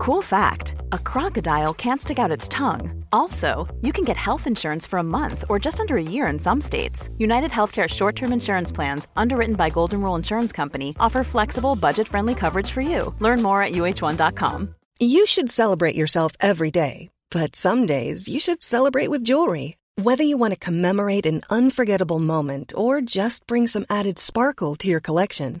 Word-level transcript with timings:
Cool 0.00 0.22
fact 0.22 0.76
a 0.92 0.98
crocodile 0.98 1.74
can't 1.74 2.00
stick 2.00 2.18
out 2.18 2.30
its 2.30 2.48
tongue. 2.48 3.04
Also, 3.12 3.68
you 3.82 3.92
can 3.92 4.02
get 4.02 4.16
health 4.16 4.46
insurance 4.46 4.86
for 4.86 4.98
a 4.98 5.10
month 5.18 5.44
or 5.50 5.58
just 5.58 5.78
under 5.78 5.98
a 5.98 6.02
year 6.02 6.26
in 6.28 6.38
some 6.38 6.58
states. 6.58 7.10
United 7.18 7.50
Healthcare 7.50 7.86
short 7.86 8.16
term 8.16 8.32
insurance 8.32 8.72
plans, 8.72 9.08
underwritten 9.14 9.56
by 9.56 9.68
Golden 9.68 10.00
Rule 10.00 10.14
Insurance 10.14 10.52
Company, 10.52 10.96
offer 10.98 11.22
flexible, 11.22 11.76
budget 11.76 12.08
friendly 12.08 12.34
coverage 12.34 12.70
for 12.70 12.80
you. 12.80 13.14
Learn 13.18 13.42
more 13.42 13.62
at 13.62 13.72
uh1.com. 13.72 14.74
You 15.00 15.26
should 15.26 15.50
celebrate 15.50 15.96
yourself 15.96 16.32
every 16.40 16.70
day, 16.70 17.10
but 17.30 17.54
some 17.54 17.84
days 17.84 18.26
you 18.26 18.40
should 18.40 18.62
celebrate 18.62 19.10
with 19.10 19.22
jewelry. 19.22 19.76
Whether 19.96 20.24
you 20.24 20.38
want 20.38 20.54
to 20.54 20.58
commemorate 20.58 21.26
an 21.26 21.42
unforgettable 21.50 22.20
moment 22.20 22.72
or 22.74 23.02
just 23.02 23.46
bring 23.46 23.66
some 23.66 23.84
added 23.90 24.18
sparkle 24.18 24.76
to 24.76 24.88
your 24.88 25.00
collection, 25.00 25.60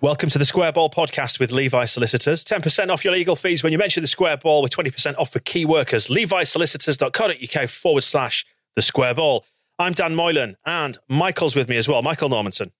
Welcome 0.00 0.30
to 0.30 0.38
the 0.38 0.44
Square 0.44 0.74
Ball 0.74 0.90
podcast 0.90 1.40
with 1.40 1.50
Levi 1.50 1.84
Solicitors. 1.86 2.44
10% 2.44 2.88
off 2.88 3.04
your 3.04 3.12
legal 3.12 3.34
fees 3.34 3.64
when 3.64 3.72
you 3.72 3.78
mention 3.78 4.00
the 4.00 4.06
Square 4.06 4.36
Ball 4.36 4.62
with 4.62 4.70
20% 4.70 5.18
off 5.18 5.32
for 5.32 5.40
key 5.40 5.64
workers. 5.64 6.06
LeviSolicitors.co.uk 6.06 7.68
forward 7.68 8.02
slash 8.02 8.46
the 8.76 8.82
Square 8.82 9.14
Ball. 9.14 9.44
I'm 9.76 9.94
Dan 9.94 10.14
Moylan 10.14 10.56
and 10.64 10.96
Michael's 11.08 11.56
with 11.56 11.68
me 11.68 11.76
as 11.76 11.88
well. 11.88 12.02
Michael 12.02 12.28
Normanson. 12.28 12.70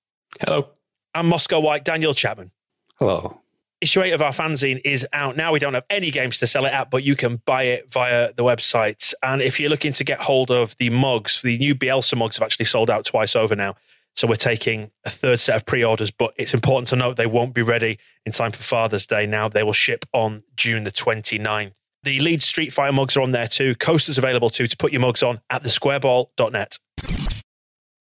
Hello. 0.40 0.68
And 1.12 1.26
Moscow 1.26 1.58
White, 1.58 1.84
Daniel 1.84 2.14
Chapman. 2.14 2.52
Hello. 3.00 3.40
Issue 3.80 4.00
8 4.00 4.12
of 4.12 4.22
our 4.22 4.30
fanzine 4.30 4.80
is 4.84 5.04
out 5.12 5.36
now. 5.36 5.52
We 5.52 5.58
don't 5.58 5.74
have 5.74 5.86
any 5.90 6.12
games 6.12 6.38
to 6.38 6.46
sell 6.46 6.66
it 6.66 6.72
at, 6.72 6.88
but 6.88 7.02
you 7.02 7.16
can 7.16 7.42
buy 7.46 7.64
it 7.64 7.92
via 7.92 8.32
the 8.32 8.44
website. 8.44 9.12
And 9.24 9.42
if 9.42 9.58
you're 9.58 9.70
looking 9.70 9.92
to 9.94 10.04
get 10.04 10.20
hold 10.20 10.52
of 10.52 10.76
the 10.76 10.90
mugs, 10.90 11.42
the 11.42 11.58
new 11.58 11.74
Bielsa 11.74 12.16
mugs 12.16 12.36
have 12.36 12.46
actually 12.46 12.66
sold 12.66 12.90
out 12.90 13.04
twice 13.04 13.34
over 13.34 13.56
now. 13.56 13.74
So 14.18 14.26
we're 14.26 14.34
taking 14.34 14.90
a 15.04 15.10
third 15.10 15.38
set 15.38 15.54
of 15.54 15.64
pre-orders, 15.64 16.10
but 16.10 16.34
it's 16.36 16.52
important 16.52 16.88
to 16.88 16.96
note 16.96 17.16
they 17.16 17.24
won't 17.24 17.54
be 17.54 17.62
ready 17.62 18.00
in 18.26 18.32
time 18.32 18.50
for 18.50 18.64
Father's 18.64 19.06
Day 19.06 19.26
now. 19.26 19.48
They 19.48 19.62
will 19.62 19.72
ship 19.72 20.04
on 20.12 20.42
June 20.56 20.82
the 20.82 20.90
29th. 20.90 21.74
The 22.02 22.18
Leeds 22.18 22.44
Street 22.44 22.72
Fighter 22.72 22.92
mugs 22.92 23.16
are 23.16 23.20
on 23.20 23.30
there 23.30 23.46
too. 23.46 23.76
Coasters 23.76 24.18
available 24.18 24.50
too 24.50 24.66
to 24.66 24.76
put 24.76 24.90
your 24.90 25.02
mugs 25.02 25.22
on 25.22 25.40
at 25.50 25.62
thesquareball.net. 25.62 26.78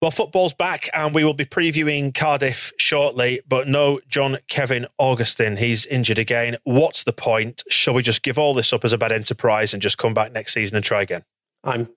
Well, 0.01 0.09
football's 0.09 0.55
back 0.55 0.89
and 0.91 1.13
we 1.13 1.23
will 1.23 1.35
be 1.35 1.45
previewing 1.45 2.15
Cardiff 2.15 2.73
shortly, 2.79 3.41
but 3.47 3.67
no 3.67 3.99
John 4.07 4.39
Kevin 4.47 4.87
Augustin. 4.97 5.57
He's 5.57 5.85
injured 5.85 6.17
again. 6.17 6.57
What's 6.63 7.03
the 7.03 7.13
point? 7.13 7.61
Shall 7.69 7.93
we 7.93 8.01
just 8.01 8.23
give 8.23 8.39
all 8.39 8.55
this 8.55 8.73
up 8.73 8.83
as 8.83 8.91
a 8.91 8.97
bad 8.97 9.11
enterprise 9.11 9.71
and 9.71 9.83
just 9.83 9.99
come 9.99 10.15
back 10.15 10.31
next 10.31 10.55
season 10.55 10.77
and 10.77 10.83
try 10.83 11.03
again? 11.03 11.25
I'm 11.63 11.89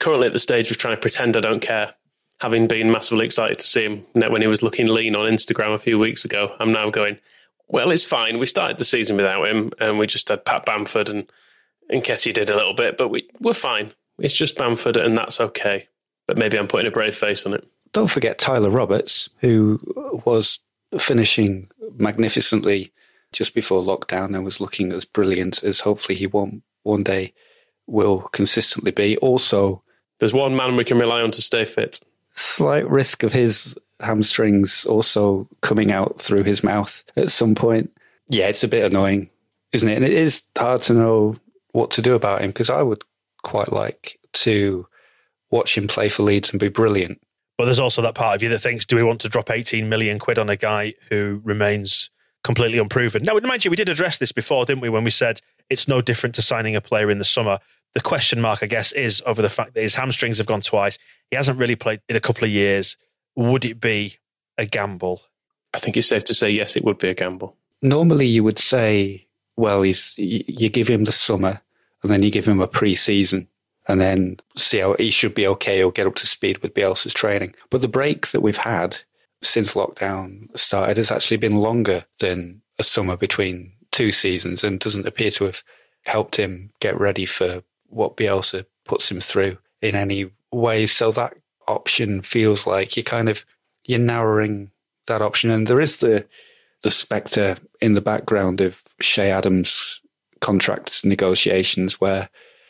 currently 0.00 0.26
at 0.26 0.32
the 0.32 0.40
stage 0.40 0.72
of 0.72 0.78
trying 0.78 0.96
to 0.96 1.00
pretend 1.00 1.36
I 1.36 1.40
don't 1.40 1.60
care 1.60 1.94
having 2.42 2.66
been 2.66 2.90
massively 2.90 3.24
excited 3.24 3.56
to 3.56 3.64
see 3.64 3.84
him 3.84 4.04
when 4.14 4.42
he 4.42 4.48
was 4.48 4.64
looking 4.64 4.88
lean 4.88 5.14
on 5.14 5.32
Instagram 5.32 5.72
a 5.74 5.78
few 5.78 5.96
weeks 5.96 6.24
ago, 6.24 6.52
I'm 6.58 6.72
now 6.72 6.90
going, 6.90 7.16
well, 7.68 7.92
it's 7.92 8.04
fine. 8.04 8.40
We 8.40 8.46
started 8.46 8.78
the 8.78 8.84
season 8.84 9.16
without 9.16 9.46
him, 9.46 9.70
and 9.78 9.96
we 9.96 10.08
just 10.08 10.28
had 10.28 10.44
Pat 10.44 10.66
Bamford 10.66 11.08
and 11.08 11.30
and 11.88 12.02
Ketty 12.02 12.32
did 12.32 12.50
a 12.50 12.56
little 12.56 12.74
bit, 12.74 12.96
but 12.96 13.10
we 13.10 13.28
we're 13.40 13.52
fine. 13.52 13.92
It's 14.18 14.34
just 14.34 14.56
Bamford, 14.56 14.96
and 14.96 15.16
that's 15.16 15.40
okay. 15.40 15.86
But 16.26 16.36
maybe 16.36 16.58
I'm 16.58 16.66
putting 16.66 16.88
a 16.88 16.90
brave 16.90 17.16
face 17.16 17.46
on 17.46 17.54
it. 17.54 17.64
Don't 17.92 18.10
forget 18.10 18.38
Tyler 18.38 18.70
Roberts, 18.70 19.28
who 19.38 19.78
was 20.24 20.58
finishing 20.98 21.70
magnificently 21.96 22.92
just 23.30 23.54
before 23.54 23.82
lockdown 23.82 24.34
and 24.34 24.44
was 24.44 24.60
looking 24.60 24.92
as 24.92 25.04
brilliant 25.04 25.62
as 25.62 25.80
hopefully 25.80 26.18
he 26.18 26.26
won't 26.26 26.64
one 26.82 27.04
day 27.04 27.34
will 27.86 28.22
consistently 28.32 28.90
be. 28.90 29.16
Also, 29.18 29.82
there's 30.18 30.32
one 30.32 30.56
man 30.56 30.76
we 30.76 30.84
can 30.84 30.98
rely 30.98 31.20
on 31.20 31.30
to 31.30 31.42
stay 31.42 31.64
fit 31.64 32.00
slight 32.32 32.88
risk 32.88 33.22
of 33.22 33.32
his 33.32 33.76
hamstrings 34.00 34.84
also 34.84 35.48
coming 35.60 35.92
out 35.92 36.20
through 36.20 36.42
his 36.42 36.64
mouth 36.64 37.04
at 37.16 37.30
some 37.30 37.54
point. 37.54 37.90
Yeah, 38.28 38.48
it's 38.48 38.64
a 38.64 38.68
bit 38.68 38.90
annoying, 38.90 39.30
isn't 39.72 39.88
it? 39.88 39.96
And 39.96 40.04
it 40.04 40.12
is 40.12 40.42
hard 40.56 40.82
to 40.82 40.94
know 40.94 41.36
what 41.72 41.90
to 41.92 42.02
do 42.02 42.14
about 42.14 42.40
him 42.40 42.50
because 42.50 42.70
I 42.70 42.82
would 42.82 43.02
quite 43.42 43.72
like 43.72 44.18
to 44.32 44.86
watch 45.50 45.76
him 45.76 45.86
play 45.86 46.08
for 46.08 46.22
Leeds 46.22 46.50
and 46.50 46.60
be 46.60 46.68
brilliant. 46.68 47.20
But 47.58 47.66
there's 47.66 47.78
also 47.78 48.02
that 48.02 48.14
part 48.14 48.34
of 48.34 48.42
you 48.42 48.48
that 48.48 48.60
thinks, 48.60 48.86
do 48.86 48.96
we 48.96 49.02
want 49.02 49.20
to 49.20 49.28
drop 49.28 49.50
18 49.50 49.88
million 49.88 50.18
quid 50.18 50.38
on 50.38 50.48
a 50.48 50.56
guy 50.56 50.94
who 51.10 51.40
remains 51.44 52.10
completely 52.42 52.78
unproven? 52.78 53.22
Now, 53.22 53.38
mind 53.38 53.64
you, 53.64 53.70
we 53.70 53.76
did 53.76 53.88
address 53.88 54.18
this 54.18 54.32
before, 54.32 54.64
didn't 54.64 54.80
we, 54.80 54.88
when 54.88 55.04
we 55.04 55.10
said 55.10 55.40
it's 55.68 55.86
no 55.86 56.00
different 56.00 56.34
to 56.36 56.42
signing 56.42 56.74
a 56.74 56.80
player 56.80 57.10
in 57.10 57.18
the 57.18 57.24
summer. 57.24 57.58
The 57.94 58.00
question 58.00 58.40
mark, 58.40 58.62
I 58.62 58.66
guess, 58.66 58.92
is 58.92 59.22
over 59.26 59.42
the 59.42 59.50
fact 59.50 59.74
that 59.74 59.82
his 59.82 59.94
hamstrings 59.94 60.38
have 60.38 60.46
gone 60.46 60.62
twice. 60.62 60.98
He 61.30 61.36
hasn't 61.36 61.58
really 61.58 61.76
played 61.76 62.00
in 62.08 62.16
a 62.16 62.20
couple 62.20 62.44
of 62.44 62.50
years. 62.50 62.96
Would 63.36 63.64
it 63.64 63.80
be 63.80 64.16
a 64.56 64.66
gamble? 64.66 65.22
I 65.74 65.78
think 65.78 65.96
it's 65.96 66.08
safe 66.08 66.24
to 66.24 66.34
say 66.34 66.50
yes, 66.50 66.76
it 66.76 66.84
would 66.84 66.98
be 66.98 67.08
a 67.08 67.14
gamble. 67.14 67.56
Normally, 67.80 68.26
you 68.26 68.44
would 68.44 68.58
say, 68.58 69.26
well, 69.56 69.82
he's 69.82 70.14
you 70.16 70.68
give 70.68 70.88
him 70.88 71.04
the 71.04 71.12
summer 71.12 71.60
and 72.02 72.10
then 72.10 72.22
you 72.22 72.30
give 72.30 72.46
him 72.46 72.60
a 72.60 72.68
pre-season 72.68 73.48
and 73.88 74.00
then 74.00 74.38
see 74.56 74.78
how 74.78 74.94
he 74.98 75.10
should 75.10 75.34
be 75.34 75.46
okay 75.46 75.82
or 75.82 75.90
get 75.90 76.06
up 76.06 76.14
to 76.16 76.26
speed 76.26 76.58
with 76.58 76.74
Bielsa's 76.74 77.14
training. 77.14 77.54
But 77.70 77.80
the 77.80 77.88
break 77.88 78.28
that 78.28 78.40
we've 78.40 78.56
had 78.56 78.98
since 79.42 79.74
lockdown 79.74 80.56
started 80.56 80.96
has 80.96 81.10
actually 81.10 81.38
been 81.38 81.56
longer 81.56 82.04
than 82.20 82.62
a 82.78 82.84
summer 82.84 83.16
between 83.16 83.72
two 83.90 84.12
seasons 84.12 84.62
and 84.62 84.78
doesn't 84.78 85.06
appear 85.06 85.30
to 85.32 85.44
have 85.44 85.62
helped 86.04 86.36
him 86.36 86.70
get 86.80 86.98
ready 86.98 87.26
for 87.26 87.62
what 87.92 88.16
Bielsa 88.16 88.64
puts 88.84 89.10
him 89.10 89.20
through 89.20 89.58
in 89.80 89.94
any 89.94 90.30
way. 90.50 90.86
So 90.86 91.12
that 91.12 91.34
option 91.68 92.22
feels 92.22 92.66
like 92.66 92.96
you're 92.96 93.04
kind 93.04 93.28
of 93.28 93.44
you're 93.84 93.98
narrowing 93.98 94.70
that 95.06 95.22
option, 95.22 95.50
and 95.50 95.66
there 95.66 95.80
is 95.80 95.98
the 95.98 96.26
the 96.82 96.90
spectre 96.90 97.56
in 97.80 97.94
the 97.94 98.00
background 98.00 98.60
of 98.60 98.82
Che 99.00 99.30
Adams' 99.30 100.00
contract 100.40 101.04
negotiations, 101.04 102.00
where 102.00 102.28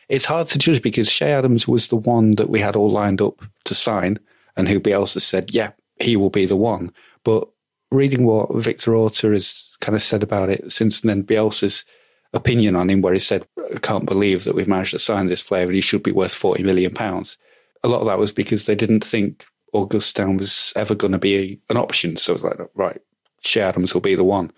it's 0.09 0.27
hard 0.27 0.49
to 0.49 0.59
judge 0.59 0.83
because 0.83 1.11
Che 1.11 1.31
Adams 1.31 1.67
was 1.67 1.89
the 1.89 1.97
one 1.97 2.33
that 2.33 2.51
we 2.51 2.61
had 2.61 2.77
all 2.77 2.91
lined 2.91 3.21
up 3.21 3.43
to 3.65 3.75
sign, 3.75 4.19
and 4.57 4.69
who 4.69 4.81
Bielsa 4.81 5.21
said, 5.21 5.55
"Yeah, 5.55 5.73
he 5.97 6.17
will 6.17 6.31
be 6.31 6.47
the 6.47 6.57
one." 6.57 6.93
But 7.25 7.49
reading 7.91 8.25
what 8.25 8.55
Victor 8.55 8.95
Orta 8.95 9.31
has 9.31 9.77
kind 9.81 9.95
of 9.95 10.03
said 10.03 10.23
about 10.23 10.51
it 10.51 10.73
since 10.73 11.01
then, 11.01 11.23
Bielsa's 11.23 11.85
opinion 12.33 12.77
on 12.77 12.89
him 12.89 13.01
where 13.01 13.13
he 13.13 13.19
said, 13.19 13.47
I 13.75 13.79
can't 13.79 14.07
believe 14.07 14.45
that 14.45 14.55
we've 14.55 14.69
managed 14.69 14.93
to 14.93 14.99
sign 14.99 15.27
this 15.27 15.43
player 15.43 15.65
and 15.65 15.75
he 15.75 15.81
should 15.81 16.03
be 16.03 16.13
worth 16.13 16.35
40 16.35 16.63
million 16.63 16.93
pounds. 16.93 17.37
A 17.85 17.89
lot 17.89 18.01
of 18.01 18.07
that 18.07 18.19
was 18.19 18.33
because 18.33 18.67
they 18.67 18.75
didn't 18.75 19.05
think 19.05 19.45
Augustin 19.73 20.37
was 20.37 20.73
ever 20.77 20.95
going 20.95 21.13
to 21.13 21.19
be 21.19 21.61
an 21.71 21.77
option. 21.77 22.17
So 22.17 22.33
it 22.33 22.43
was 22.43 22.45
like, 22.45 22.59
right, 22.75 23.01
Che 23.41 23.61
Adams 23.61 23.95
will 23.95 24.01
be 24.01 24.15
the 24.15 24.25
one. 24.25 24.51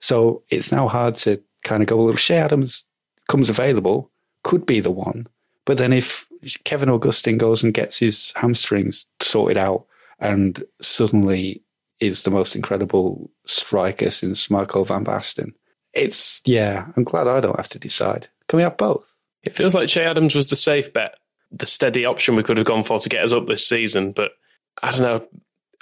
So 0.00 0.42
it's 0.48 0.72
now 0.72 0.88
hard 0.88 1.16
to 1.16 1.42
kind 1.64 1.82
of 1.82 1.88
go, 1.88 1.96
well, 1.96 2.14
Che 2.14 2.36
Adams 2.36 2.84
comes 3.28 3.50
available, 3.50 4.10
could 4.42 4.64
be 4.64 4.80
the 4.80 4.90
one. 4.90 5.26
But 5.64 5.78
then 5.78 5.92
if 5.92 6.26
Kevin 6.64 6.88
Augustin 6.88 7.36
goes 7.36 7.62
and 7.62 7.74
gets 7.74 7.98
his 7.98 8.32
hamstrings 8.36 9.04
sorted 9.20 9.58
out 9.58 9.84
and 10.20 10.64
suddenly 10.80 11.62
is 12.00 12.22
the 12.22 12.30
most 12.30 12.54
incredible 12.54 13.30
striker 13.46 14.08
since 14.08 14.50
Marco 14.50 14.84
van 14.84 15.04
Basten, 15.04 15.52
it's 15.92 16.42
yeah. 16.44 16.86
I'm 16.96 17.04
glad 17.04 17.28
I 17.28 17.40
don't 17.40 17.56
have 17.56 17.68
to 17.70 17.78
decide. 17.78 18.28
Can 18.48 18.58
we 18.58 18.62
have 18.62 18.76
both? 18.76 19.12
It 19.42 19.54
feels 19.54 19.74
like 19.74 19.88
Che 19.88 20.04
Adams 20.04 20.34
was 20.34 20.48
the 20.48 20.56
safe 20.56 20.92
bet, 20.92 21.14
the 21.50 21.66
steady 21.66 22.04
option 22.04 22.36
we 22.36 22.42
could 22.42 22.56
have 22.56 22.66
gone 22.66 22.84
for 22.84 22.98
to 22.98 23.08
get 23.08 23.22
us 23.22 23.32
up 23.32 23.46
this 23.46 23.66
season. 23.66 24.12
But 24.12 24.32
I 24.82 24.90
don't 24.90 25.02
know. 25.02 25.28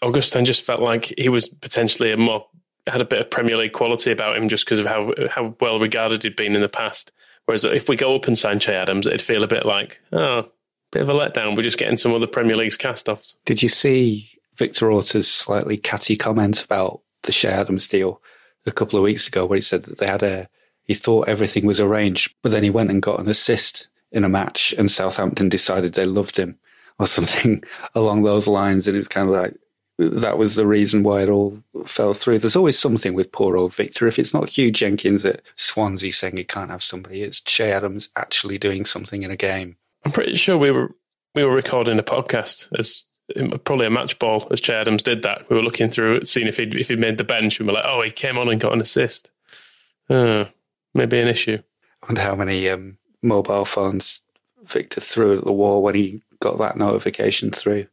Augustin 0.02 0.44
just 0.44 0.62
felt 0.62 0.82
like 0.82 1.12
he 1.16 1.28
was 1.28 1.48
potentially 1.48 2.12
a 2.12 2.16
more 2.16 2.46
had 2.86 3.02
a 3.02 3.06
bit 3.06 3.20
of 3.20 3.30
Premier 3.30 3.56
League 3.56 3.72
quality 3.72 4.12
about 4.12 4.36
him 4.36 4.48
just 4.48 4.64
because 4.64 4.78
of 4.78 4.86
how 4.86 5.12
how 5.30 5.56
well 5.60 5.80
regarded 5.80 6.22
he'd 6.22 6.36
been 6.36 6.54
in 6.54 6.60
the 6.60 6.68
past. 6.68 7.12
Whereas 7.46 7.64
if 7.64 7.88
we 7.88 7.96
go 7.96 8.14
up 8.14 8.26
and 8.26 8.36
sign 8.36 8.60
Che 8.60 8.74
Adams, 8.74 9.06
it'd 9.06 9.22
feel 9.22 9.42
a 9.42 9.48
bit 9.48 9.64
like 9.64 10.00
oh, 10.12 10.48
bit 10.92 11.02
of 11.02 11.08
a 11.08 11.14
letdown. 11.14 11.56
We're 11.56 11.62
just 11.62 11.78
getting 11.78 11.98
some 11.98 12.12
other 12.12 12.26
Premier 12.26 12.56
League's 12.56 12.76
cast 12.76 13.08
offs. 13.08 13.36
Did 13.44 13.62
you 13.62 13.68
see 13.68 14.30
Victor 14.56 14.90
Orta's 14.90 15.28
slightly 15.28 15.76
catty 15.76 16.16
comment 16.16 16.64
about 16.64 17.00
the 17.22 17.32
Che 17.32 17.48
Adams 17.48 17.88
deal? 17.88 18.20
A 18.66 18.72
couple 18.72 18.98
of 18.98 19.02
weeks 19.02 19.28
ago 19.28 19.46
where 19.46 19.56
he 19.56 19.62
said 19.62 19.84
that 19.84 19.98
they 19.98 20.06
had 20.06 20.22
a, 20.22 20.48
he 20.82 20.94
thought 20.94 21.28
everything 21.28 21.66
was 21.66 21.80
arranged, 21.80 22.34
but 22.42 22.52
then 22.52 22.64
he 22.64 22.70
went 22.70 22.90
and 22.90 23.02
got 23.02 23.20
an 23.20 23.28
assist 23.28 23.88
in 24.12 24.24
a 24.24 24.28
match 24.28 24.74
and 24.76 24.90
Southampton 24.90 25.48
decided 25.48 25.94
they 25.94 26.04
loved 26.04 26.36
him 26.36 26.58
or 26.98 27.06
something 27.06 27.62
along 27.94 28.22
those 28.22 28.48
lines. 28.48 28.86
And 28.86 28.94
it 28.94 28.98
was 28.98 29.08
kind 29.08 29.28
of 29.28 29.34
like, 29.34 29.54
that 29.98 30.36
was 30.36 30.56
the 30.56 30.66
reason 30.66 31.02
why 31.02 31.22
it 31.22 31.30
all 31.30 31.62
fell 31.86 32.12
through. 32.12 32.38
There's 32.38 32.56
always 32.56 32.78
something 32.78 33.14
with 33.14 33.32
poor 33.32 33.56
old 33.56 33.74
Victor. 33.74 34.06
If 34.06 34.18
it's 34.18 34.34
not 34.34 34.44
Huw 34.44 34.70
Jenkins 34.72 35.24
at 35.24 35.40
Swansea 35.56 36.12
saying 36.12 36.36
he 36.36 36.44
can't 36.44 36.70
have 36.70 36.82
somebody, 36.82 37.22
it's 37.22 37.40
Che 37.40 37.72
Adams 37.72 38.10
actually 38.14 38.58
doing 38.58 38.84
something 38.84 39.22
in 39.22 39.30
a 39.30 39.36
game. 39.36 39.76
I'm 40.04 40.12
pretty 40.12 40.36
sure 40.36 40.58
we 40.58 40.70
were 40.70 40.94
we 41.34 41.44
were 41.44 41.54
recording 41.54 41.98
a 41.98 42.02
podcast 42.02 42.68
as 42.78 43.04
probably 43.64 43.86
a 43.86 43.90
match 43.90 44.18
ball 44.18 44.46
as 44.50 44.60
Che 44.60 44.74
Adams 44.74 45.02
did 45.02 45.22
that. 45.22 45.48
We 45.50 45.56
were 45.56 45.62
looking 45.62 45.90
through 45.90 46.24
seeing 46.24 46.46
if 46.46 46.56
he'd 46.56 46.74
if 46.74 46.88
he 46.88 46.96
made 46.96 47.18
the 47.18 47.24
bench, 47.24 47.58
and 47.58 47.68
we're 47.68 47.74
like, 47.74 47.84
oh, 47.86 48.02
he 48.02 48.10
came 48.10 48.38
on 48.38 48.48
and 48.48 48.60
got 48.60 48.72
an 48.72 48.80
assist. 48.80 49.30
Uh, 50.08 50.46
maybe 50.94 51.18
an 51.18 51.28
issue. 51.28 51.58
I 52.02 52.06
wonder 52.06 52.20
how 52.20 52.36
many 52.36 52.68
um, 52.68 52.98
mobile 53.22 53.64
phones 53.64 54.20
Victor 54.64 55.00
threw 55.00 55.38
at 55.38 55.44
the 55.44 55.52
wall 55.52 55.82
when 55.82 55.94
he 55.94 56.22
got 56.40 56.58
that 56.58 56.76
notification 56.76 57.50
through. 57.50 57.86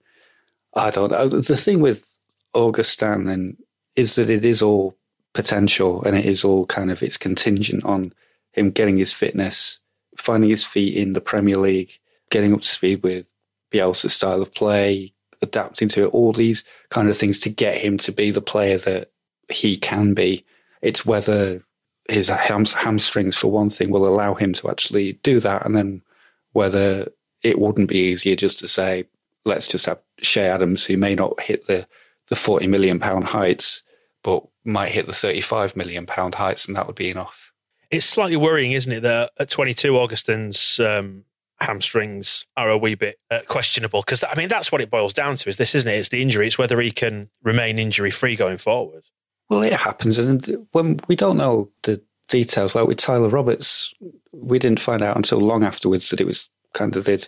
I 0.76 0.90
don't 0.92 1.12
know. 1.12 1.28
The 1.28 1.58
thing 1.58 1.82
with 1.82 2.18
Augustin 2.54 3.28
and 3.28 3.58
is 3.96 4.16
that 4.16 4.30
it 4.30 4.46
is 4.46 4.62
all 4.62 4.96
potential 5.34 6.04
and 6.04 6.16
it 6.16 6.26
is 6.26 6.44
all 6.44 6.66
kind 6.66 6.92
of 6.92 7.02
it's 7.04 7.18
contingent 7.18 7.84
on 7.86 8.14
him 8.52 8.72
getting 8.72 8.98
his 8.98 9.14
fitness, 9.14 9.80
finding 10.18 10.50
his 10.50 10.64
feet 10.64 10.96
in 10.96 11.14
the 11.14 11.22
Premier 11.22 11.58
League, 11.58 12.00
getting 12.30 12.54
up 12.54 12.62
to 12.62 12.68
speed 12.68 13.04
with 13.04 13.32
Bielsa's 13.72 14.14
style 14.14 14.42
of 14.42 14.54
play, 14.54 15.14
adapting 15.44 15.90
to 15.90 16.04
it, 16.04 16.14
all 16.14 16.34
these 16.34 16.64
kind 16.90 17.10
of 17.10 17.16
things 17.16 17.40
to 17.42 17.50
get 17.50 17.78
him 17.78 17.98
to 18.00 18.12
be 18.12 18.32
the 18.32 18.42
player 18.42 18.78
that 18.80 19.12
he 19.50 19.78
can 19.78 20.14
be. 20.14 20.44
It's 20.82 21.06
whether 21.06 21.62
his 22.10 22.30
hamstrings, 22.30 23.36
for 23.36 23.52
one 23.52 23.70
thing, 23.70 23.90
will 23.90 24.08
allow 24.08 24.34
him 24.34 24.54
to 24.54 24.70
actually 24.70 25.14
do 25.24 25.40
that, 25.40 25.66
and 25.66 25.76
then 25.76 26.02
whether 26.54 27.12
it 27.42 27.60
wouldn't 27.60 27.90
be 27.90 27.98
easier 27.98 28.36
just 28.36 28.60
to 28.60 28.68
say, 28.68 29.06
let's 29.46 29.68
just 29.68 29.86
have 29.86 30.00
Che 30.22 30.48
Adams, 30.48 30.86
who 30.86 30.98
may 30.98 31.16
not 31.16 31.40
hit 31.42 31.68
the, 31.68 31.88
the 32.30 32.36
40 32.36 32.68
million 32.68 33.00
pound 33.00 33.26
heights, 33.26 33.84
but 34.24 34.44
might 34.64 34.92
hit 34.92 35.06
the 35.06 35.14
35 35.14 35.76
million 35.76 36.06
pound 36.06 36.36
heights, 36.36 36.66
and 36.66 36.76
that 36.76 36.88
would 36.88 36.96
be 36.96 37.10
enough. 37.10 37.52
It's 37.92 38.06
slightly 38.06 38.38
worrying, 38.38 38.72
isn't 38.72 38.92
it, 38.92 39.02
that 39.02 39.32
at 39.38 39.50
22, 39.50 39.96
Augustin's 39.96 40.80
um, 40.80 41.26
hamstrings 41.64 42.46
are 42.56 42.70
a 42.70 42.78
wee 42.78 42.96
bit 42.96 43.20
uh, 43.32 43.42
questionable 43.48 44.02
because 44.02 44.24
I 44.24 44.36
mean 44.36 44.48
that's 44.48 44.72
what 44.72 44.82
it 44.82 44.92
boils 44.92 45.14
down 45.14 45.36
to. 45.38 45.50
Is 45.50 45.58
this, 45.58 45.76
isn't 45.76 45.90
it? 45.90 45.98
It's 45.98 46.10
the 46.10 46.22
injury. 46.22 46.48
It's 46.48 46.58
whether 46.58 46.80
he 46.80 46.92
can 46.92 47.30
remain 47.44 47.80
injury 47.80 48.12
free 48.12 48.36
going 48.36 48.58
forward. 48.58 49.10
Well, 49.50 49.62
it 49.62 49.74
happens, 49.74 50.18
and 50.18 50.68
when 50.72 51.00
we 51.08 51.16
don't 51.16 51.38
know 51.38 51.70
the 51.84 52.02
details, 52.28 52.76
like 52.76 52.88
with 52.88 52.98
Tyler 52.98 53.30
Roberts, 53.30 53.94
we 54.32 54.58
didn't 54.58 54.80
find 54.80 55.02
out 55.02 55.18
until 55.18 55.40
long 55.40 55.64
afterwards 55.64 56.10
that 56.10 56.22
it 56.22 56.28
was 56.28 56.50
kind 56.74 56.96
of 56.96 57.06
they'd 57.06 57.28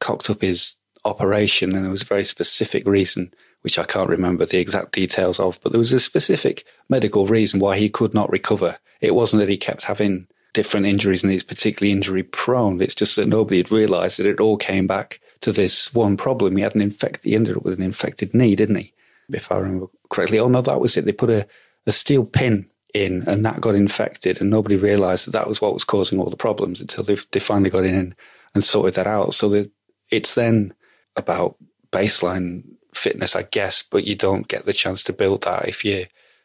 cocked 0.00 0.30
up 0.30 0.40
his 0.40 0.76
operation, 1.04 1.74
and 1.74 1.84
there 1.84 1.90
was 1.90 2.02
a 2.02 2.06
very 2.06 2.24
specific 2.24 2.86
reason, 2.86 3.32
which 3.62 3.78
I 3.78 3.84
can't 3.84 4.08
remember 4.08 4.46
the 4.46 4.58
exact 4.58 4.92
details 4.92 5.38
of, 5.38 5.60
but 5.62 5.72
there 5.72 5.78
was 5.78 5.92
a 5.92 6.00
specific 6.00 6.64
medical 6.88 7.26
reason 7.26 7.60
why 7.60 7.76
he 7.76 7.88
could 7.88 8.14
not 8.14 8.30
recover. 8.30 8.78
It 9.00 9.14
wasn't 9.14 9.40
that 9.40 9.48
he 9.48 9.56
kept 9.56 9.84
having 9.84 10.28
different 10.52 10.86
injuries 10.86 11.22
and 11.22 11.32
he's 11.32 11.42
particularly 11.42 11.92
injury 11.92 12.22
prone. 12.22 12.80
It's 12.80 12.94
just 12.94 13.16
that 13.16 13.28
nobody 13.28 13.58
had 13.58 13.70
realised 13.70 14.18
that 14.18 14.26
it 14.26 14.40
all 14.40 14.56
came 14.56 14.86
back 14.86 15.20
to 15.40 15.52
this 15.52 15.92
one 15.94 16.16
problem. 16.16 16.56
He 16.56 16.62
had 16.62 16.74
an 16.74 16.80
infect. 16.80 17.24
He 17.24 17.34
ended 17.34 17.56
up 17.56 17.64
with 17.64 17.74
an 17.74 17.82
infected 17.82 18.34
knee, 18.34 18.54
didn't 18.54 18.76
he? 18.76 18.92
If 19.32 19.50
I 19.50 19.58
remember 19.58 19.86
correctly. 20.10 20.38
Oh 20.38 20.48
no, 20.48 20.60
that 20.62 20.80
was 20.80 20.96
it. 20.96 21.04
They 21.04 21.12
put 21.12 21.30
a, 21.30 21.46
a 21.86 21.92
steel 21.92 22.24
pin 22.24 22.68
in 22.94 23.24
and 23.26 23.44
that 23.44 23.60
got 23.60 23.74
infected 23.74 24.40
and 24.40 24.50
nobody 24.50 24.76
realised 24.76 25.26
that 25.26 25.30
that 25.30 25.48
was 25.48 25.62
what 25.62 25.72
was 25.72 25.84
causing 25.84 26.18
all 26.18 26.28
the 26.28 26.36
problems 26.36 26.80
until 26.80 27.02
they, 27.02 27.16
they 27.30 27.40
finally 27.40 27.70
got 27.70 27.84
in 27.84 28.14
and, 28.54 28.62
sorted 28.62 28.92
that 28.94 29.06
out. 29.06 29.32
So 29.32 29.64
it's 30.10 30.34
then 30.34 30.74
about 31.16 31.56
baseline 31.90 32.64
fitness, 32.92 33.34
I 33.34 33.44
guess, 33.44 33.82
but 33.82 34.04
you 34.04 34.14
don't 34.14 34.46
get 34.46 34.66
the 34.66 34.74
chance 34.74 35.02
to 35.04 35.14
build 35.14 35.44
that 35.44 35.66
if 35.66 35.86
you 35.86 36.04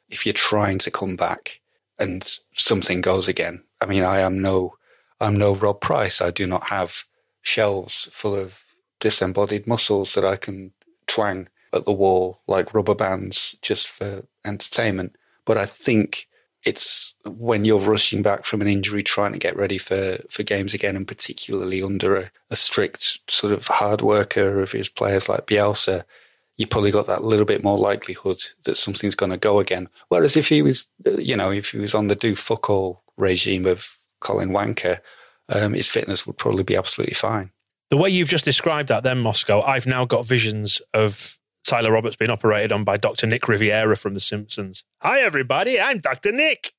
if 0.09 0.25
you're 0.25 0.31
trying 0.31 0.77
to 0.80 0.89
come 0.89 1.18
back 1.18 1.59
and 2.00 2.39
something 2.56 3.01
goes 3.01 3.27
again. 3.27 3.62
I 3.81 3.85
mean, 3.85 4.03
I 4.03 4.19
am 4.19 4.41
no, 4.41 4.75
I'm 5.19 5.38
no 5.38 5.56
Rob 5.56 5.81
Price. 5.81 6.21
I 6.21 6.31
do 6.31 6.47
not 6.47 6.68
have 6.68 7.03
shelves 7.41 8.07
full 8.12 8.35
of 8.35 8.62
disembodied 9.00 9.68
muscles 9.68 10.13
that 10.15 10.25
I 10.25 10.35
can 10.35 10.71
twang 11.06 11.47
at 11.74 11.85
the 11.85 11.91
wall 11.91 12.41
like 12.47 12.74
rubber 12.74 12.95
bands 12.95 13.56
just 13.62 13.88
for 13.88 14.25
entertainment. 14.45 15.15
But 15.45 15.57
I 15.57 15.65
think 15.65 16.27
it's 16.63 17.15
when 17.25 17.63
you're 17.63 17.79
rushing 17.79 18.21
back 18.21 18.44
from 18.44 18.62
an 18.62 18.68
injury, 18.68 19.03
trying 19.03 19.31
to 19.31 19.39
get 19.39 19.56
ready 19.56 19.77
for, 19.77 20.18
for 20.30 20.44
games 20.44 20.73
again, 20.73 20.95
and 20.95 21.07
particularly 21.07 21.81
under 21.81 22.18
a, 22.18 22.31
a 22.50 22.56
strict 22.56 23.19
sort 23.30 23.53
of 23.53 23.68
hard 23.68 24.01
worker 24.01 24.62
of 24.62 24.73
his 24.73 24.89
players 24.89 25.30
like 25.30 25.47
Bielsa, 25.47 26.03
you 26.57 26.65
probably 26.65 26.92
got 26.92 27.06
that 27.06 27.24
little 27.24 27.45
bit 27.45 27.63
more 27.63 27.77
likelihood 27.77 28.44
that 28.65 28.75
something's 28.75 29.15
going 29.15 29.31
to 29.31 29.38
go 29.38 29.59
again. 29.59 29.89
Whereas 30.09 30.36
if 30.36 30.50
he 30.50 30.62
was, 30.62 30.88
you 31.18 31.38
know, 31.38 31.51
if 31.51 31.71
he 31.71 31.77
was 31.77 31.94
on 31.94 32.07
the 32.07 32.15
do 32.15 32.36
fuck 32.36 32.69
all 32.69 33.04
regime 33.15 33.65
of 33.65 33.98
Colin 34.19 34.50
Wanker, 34.50 35.00
um, 35.50 35.74
his 35.74 35.88
fitness 35.88 36.25
would 36.25 36.38
probably 36.38 36.63
be 36.63 36.75
absolutely 36.75 37.13
fine. 37.13 37.51
The 37.89 37.98
way 37.98 38.09
you've 38.09 38.30
just 38.30 38.44
described 38.44 38.89
that, 38.89 39.04
then 39.04 39.19
Moscow, 39.19 39.62
I've 39.62 39.88
now 39.88 40.04
got 40.06 40.27
visions 40.27 40.81
of 40.94 41.38
Tyler 41.63 41.92
Roberts 41.92 42.15
being 42.15 42.31
operated 42.31 42.71
on 42.71 42.83
by 42.83 42.98
Dr. 42.98 43.27
Nick 43.27 43.48
Riviera 43.48 43.95
from 43.95 44.13
The 44.13 44.19
Simpsons. 44.19 44.83
Hi, 45.01 45.19
everybody, 45.19 45.80
I'm 45.80 46.00
Dr. 46.00 46.31
Nick. 46.31 46.74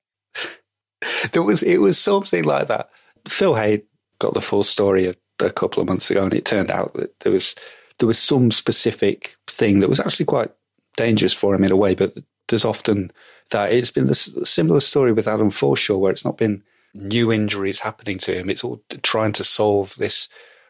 there 1.32 1.42
was 1.42 1.62
it 1.62 1.78
was 1.78 1.98
something 1.98 2.44
like 2.44 2.69
that. 2.69 2.90
Phil 3.26 3.54
Hay 3.54 3.82
got 4.19 4.34
the 4.34 4.42
full 4.42 4.64
story 4.64 5.06
a, 5.06 5.14
a 5.38 5.50
couple 5.50 5.80
of 5.80 5.88
months 5.88 6.10
ago, 6.10 6.25
and 6.25 6.34
it 6.34 6.44
turned 6.44 6.70
out 6.70 6.94
that 6.94 7.19
there 7.20 7.32
was 7.32 7.54
there 7.98 8.06
was 8.06 8.18
some 8.18 8.50
specific 8.50 9.36
thing 9.46 9.80
that 9.80 9.88
was 9.88 10.00
actually 10.00 10.26
quite 10.26 10.50
dangerous 10.96 11.34
for 11.34 11.54
him 11.54 11.64
in 11.64 11.72
a 11.72 11.76
way, 11.76 11.94
but 11.94 12.14
there's 12.48 12.64
often 12.64 13.12
that 13.50 13.72
it's 13.72 13.90
been 13.90 14.06
the 14.06 14.14
similar 14.14 14.80
story 14.80 15.12
with 15.12 15.28
Adam 15.28 15.50
Forshaw, 15.50 15.98
where 15.98 16.12
it's 16.12 16.24
not 16.24 16.38
been 16.38 16.62
new 16.94 17.32
injuries 17.32 17.80
happening 17.80 18.18
to 18.18 18.34
him. 18.34 18.50
It's 18.50 18.64
all 18.64 18.82
trying 19.02 19.32
to 19.32 19.44
solve 19.44 19.94
this 19.96 20.28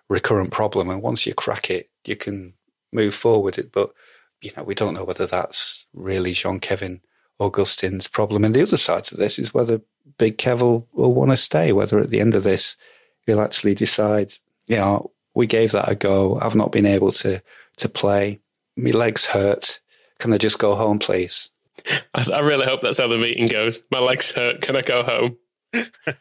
recurrent 0.08 0.50
problem. 0.50 0.90
And 0.90 1.02
once 1.02 1.26
you 1.26 1.34
crack 1.34 1.70
it, 1.70 1.90
you 2.04 2.16
can 2.16 2.54
move 2.92 3.14
forward. 3.14 3.70
But, 3.72 3.92
you 4.40 4.50
know, 4.56 4.62
we 4.62 4.74
don't 4.74 4.94
know 4.94 5.04
whether 5.04 5.26
that's 5.26 5.86
really 5.92 6.32
Jean 6.32 6.60
Kevin 6.60 7.00
Augustin's 7.40 8.08
problem. 8.08 8.44
And 8.44 8.54
the 8.54 8.62
other 8.62 8.76
side 8.76 9.04
to 9.04 9.16
this 9.16 9.38
is 9.38 9.54
whether 9.54 9.80
Big 10.18 10.38
Kev 10.38 10.60
will, 10.60 10.88
will 10.92 11.14
want 11.14 11.30
to 11.30 11.36
stay, 11.36 11.72
whether 11.72 11.98
at 12.00 12.10
the 12.10 12.20
end 12.20 12.34
of 12.34 12.42
this, 12.42 12.76
he'll 13.26 13.40
actually 13.40 13.74
decide, 13.74 14.34
you 14.66 14.76
know, 14.76 15.12
we 15.38 15.46
gave 15.46 15.70
that 15.70 15.88
a 15.88 15.94
go. 15.94 16.36
I've 16.40 16.56
not 16.56 16.72
been 16.72 16.84
able 16.84 17.12
to, 17.12 17.40
to 17.76 17.88
play. 17.88 18.40
My 18.76 18.90
legs 18.90 19.24
hurt. 19.24 19.80
Can 20.18 20.32
I 20.32 20.36
just 20.36 20.58
go 20.58 20.74
home, 20.74 20.98
please? 20.98 21.50
I, 22.12 22.40
really 22.40 22.66
hope 22.66 22.82
that's 22.82 22.98
how 22.98 23.06
the 23.06 23.18
meeting 23.18 23.46
goes. 23.46 23.82
My 23.92 24.00
legs 24.00 24.32
hurt. 24.32 24.62
Can 24.62 24.74
I 24.74 24.82
go 24.82 25.04
home? 25.04 25.36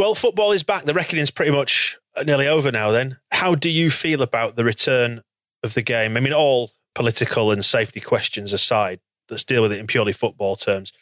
well, 0.00 0.16
football 0.16 0.50
is 0.50 0.64
back. 0.64 0.82
The 0.82 0.94
reckoning's 0.94 1.30
pretty 1.30 1.52
much 1.52 1.96
nearly 2.24 2.48
over 2.48 2.72
now. 2.72 2.90
Then, 2.90 3.18
how 3.30 3.54
do 3.54 3.70
you 3.70 3.90
feel 3.90 4.20
about 4.20 4.56
the 4.56 4.64
return 4.64 5.22
of 5.62 5.74
the 5.74 5.82
game? 5.82 6.16
I 6.16 6.20
mean, 6.20 6.32
all 6.32 6.72
political 6.96 7.52
and 7.52 7.64
safety 7.64 8.00
questions 8.00 8.52
aside, 8.52 8.98
let's 9.30 9.44
deal 9.44 9.62
with 9.62 9.70
it 9.70 9.78
in 9.78 9.86
purely 9.86 10.12
football 10.12 10.56
terms. 10.56 10.92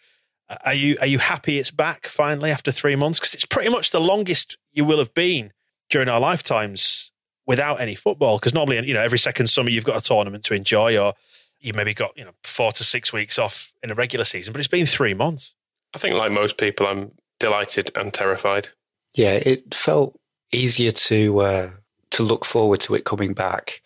Are 0.67 0.75
you 0.75 0.99
are 1.01 1.07
you 1.07 1.19
happy 1.19 1.59
it's 1.59 1.71
back 1.71 2.07
finally 2.07 2.51
after 2.51 2.71
three 2.71 2.95
months? 2.95 3.19
Because 3.19 3.33
it's 3.33 3.47
pretty 3.47 3.71
much 3.71 3.91
the 3.91 4.03
longest 4.03 4.59
you 4.71 4.85
will 4.85 4.99
have 4.99 5.15
been 5.15 5.54
during 5.95 6.09
our 6.09 6.19
lifetimes 6.19 7.13
without 7.47 7.81
any 7.81 7.95
football. 7.95 8.37
Because 8.39 8.53
normally, 8.53 8.85
you 8.85 8.95
know, 8.95 9.01
every 9.01 9.19
second 9.19 9.47
summer 9.47 9.71
you've 9.71 9.85
got 9.85 9.97
a 9.97 10.05
tournament 10.05 10.43
to 10.47 10.55
enjoy, 10.55 10.99
or 10.99 11.15
you 11.61 11.73
maybe 11.73 11.95
got 11.95 12.19
you 12.19 12.25
know 12.25 12.33
four 12.43 12.73
to 12.73 12.83
six 12.83 13.13
weeks 13.13 13.39
off 13.39 13.73
in 13.83 13.93
a 13.93 13.95
regular 13.95 14.25
season, 14.25 14.53
but 14.53 14.59
it's 14.59 14.69
been 14.69 14.87
three 14.87 15.15
months. 15.15 15.55
I 15.95 15.99
think, 15.99 16.15
like 16.15 16.33
most 16.33 16.59
people, 16.59 16.89
I'm 16.89 17.13
delighted 17.39 17.93
and 17.95 18.13
terrified. 18.13 18.71
Yeah, 19.15 19.35
it 19.35 19.73
felt 19.73 20.19
easier 20.51 20.91
to 20.91 21.39
uh, 21.41 21.71
to 22.11 22.23
look 22.25 22.45
forward 22.45 22.81
to 22.81 22.97
it 22.97 23.05
coming 23.05 23.33
back 23.33 23.81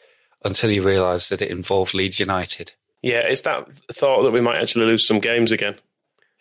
until 0.46 0.70
you 0.70 0.82
realise 0.82 1.28
that 1.28 1.42
it 1.42 1.50
involved 1.50 1.92
Leeds 1.92 2.18
United. 2.18 2.72
Yeah, 3.02 3.20
it's 3.20 3.42
that 3.42 3.68
thought 3.92 4.22
that 4.22 4.30
we 4.30 4.40
might 4.40 4.60
actually 4.60 4.86
lose 4.86 5.06
some 5.06 5.20
games 5.20 5.52
again, 5.52 5.74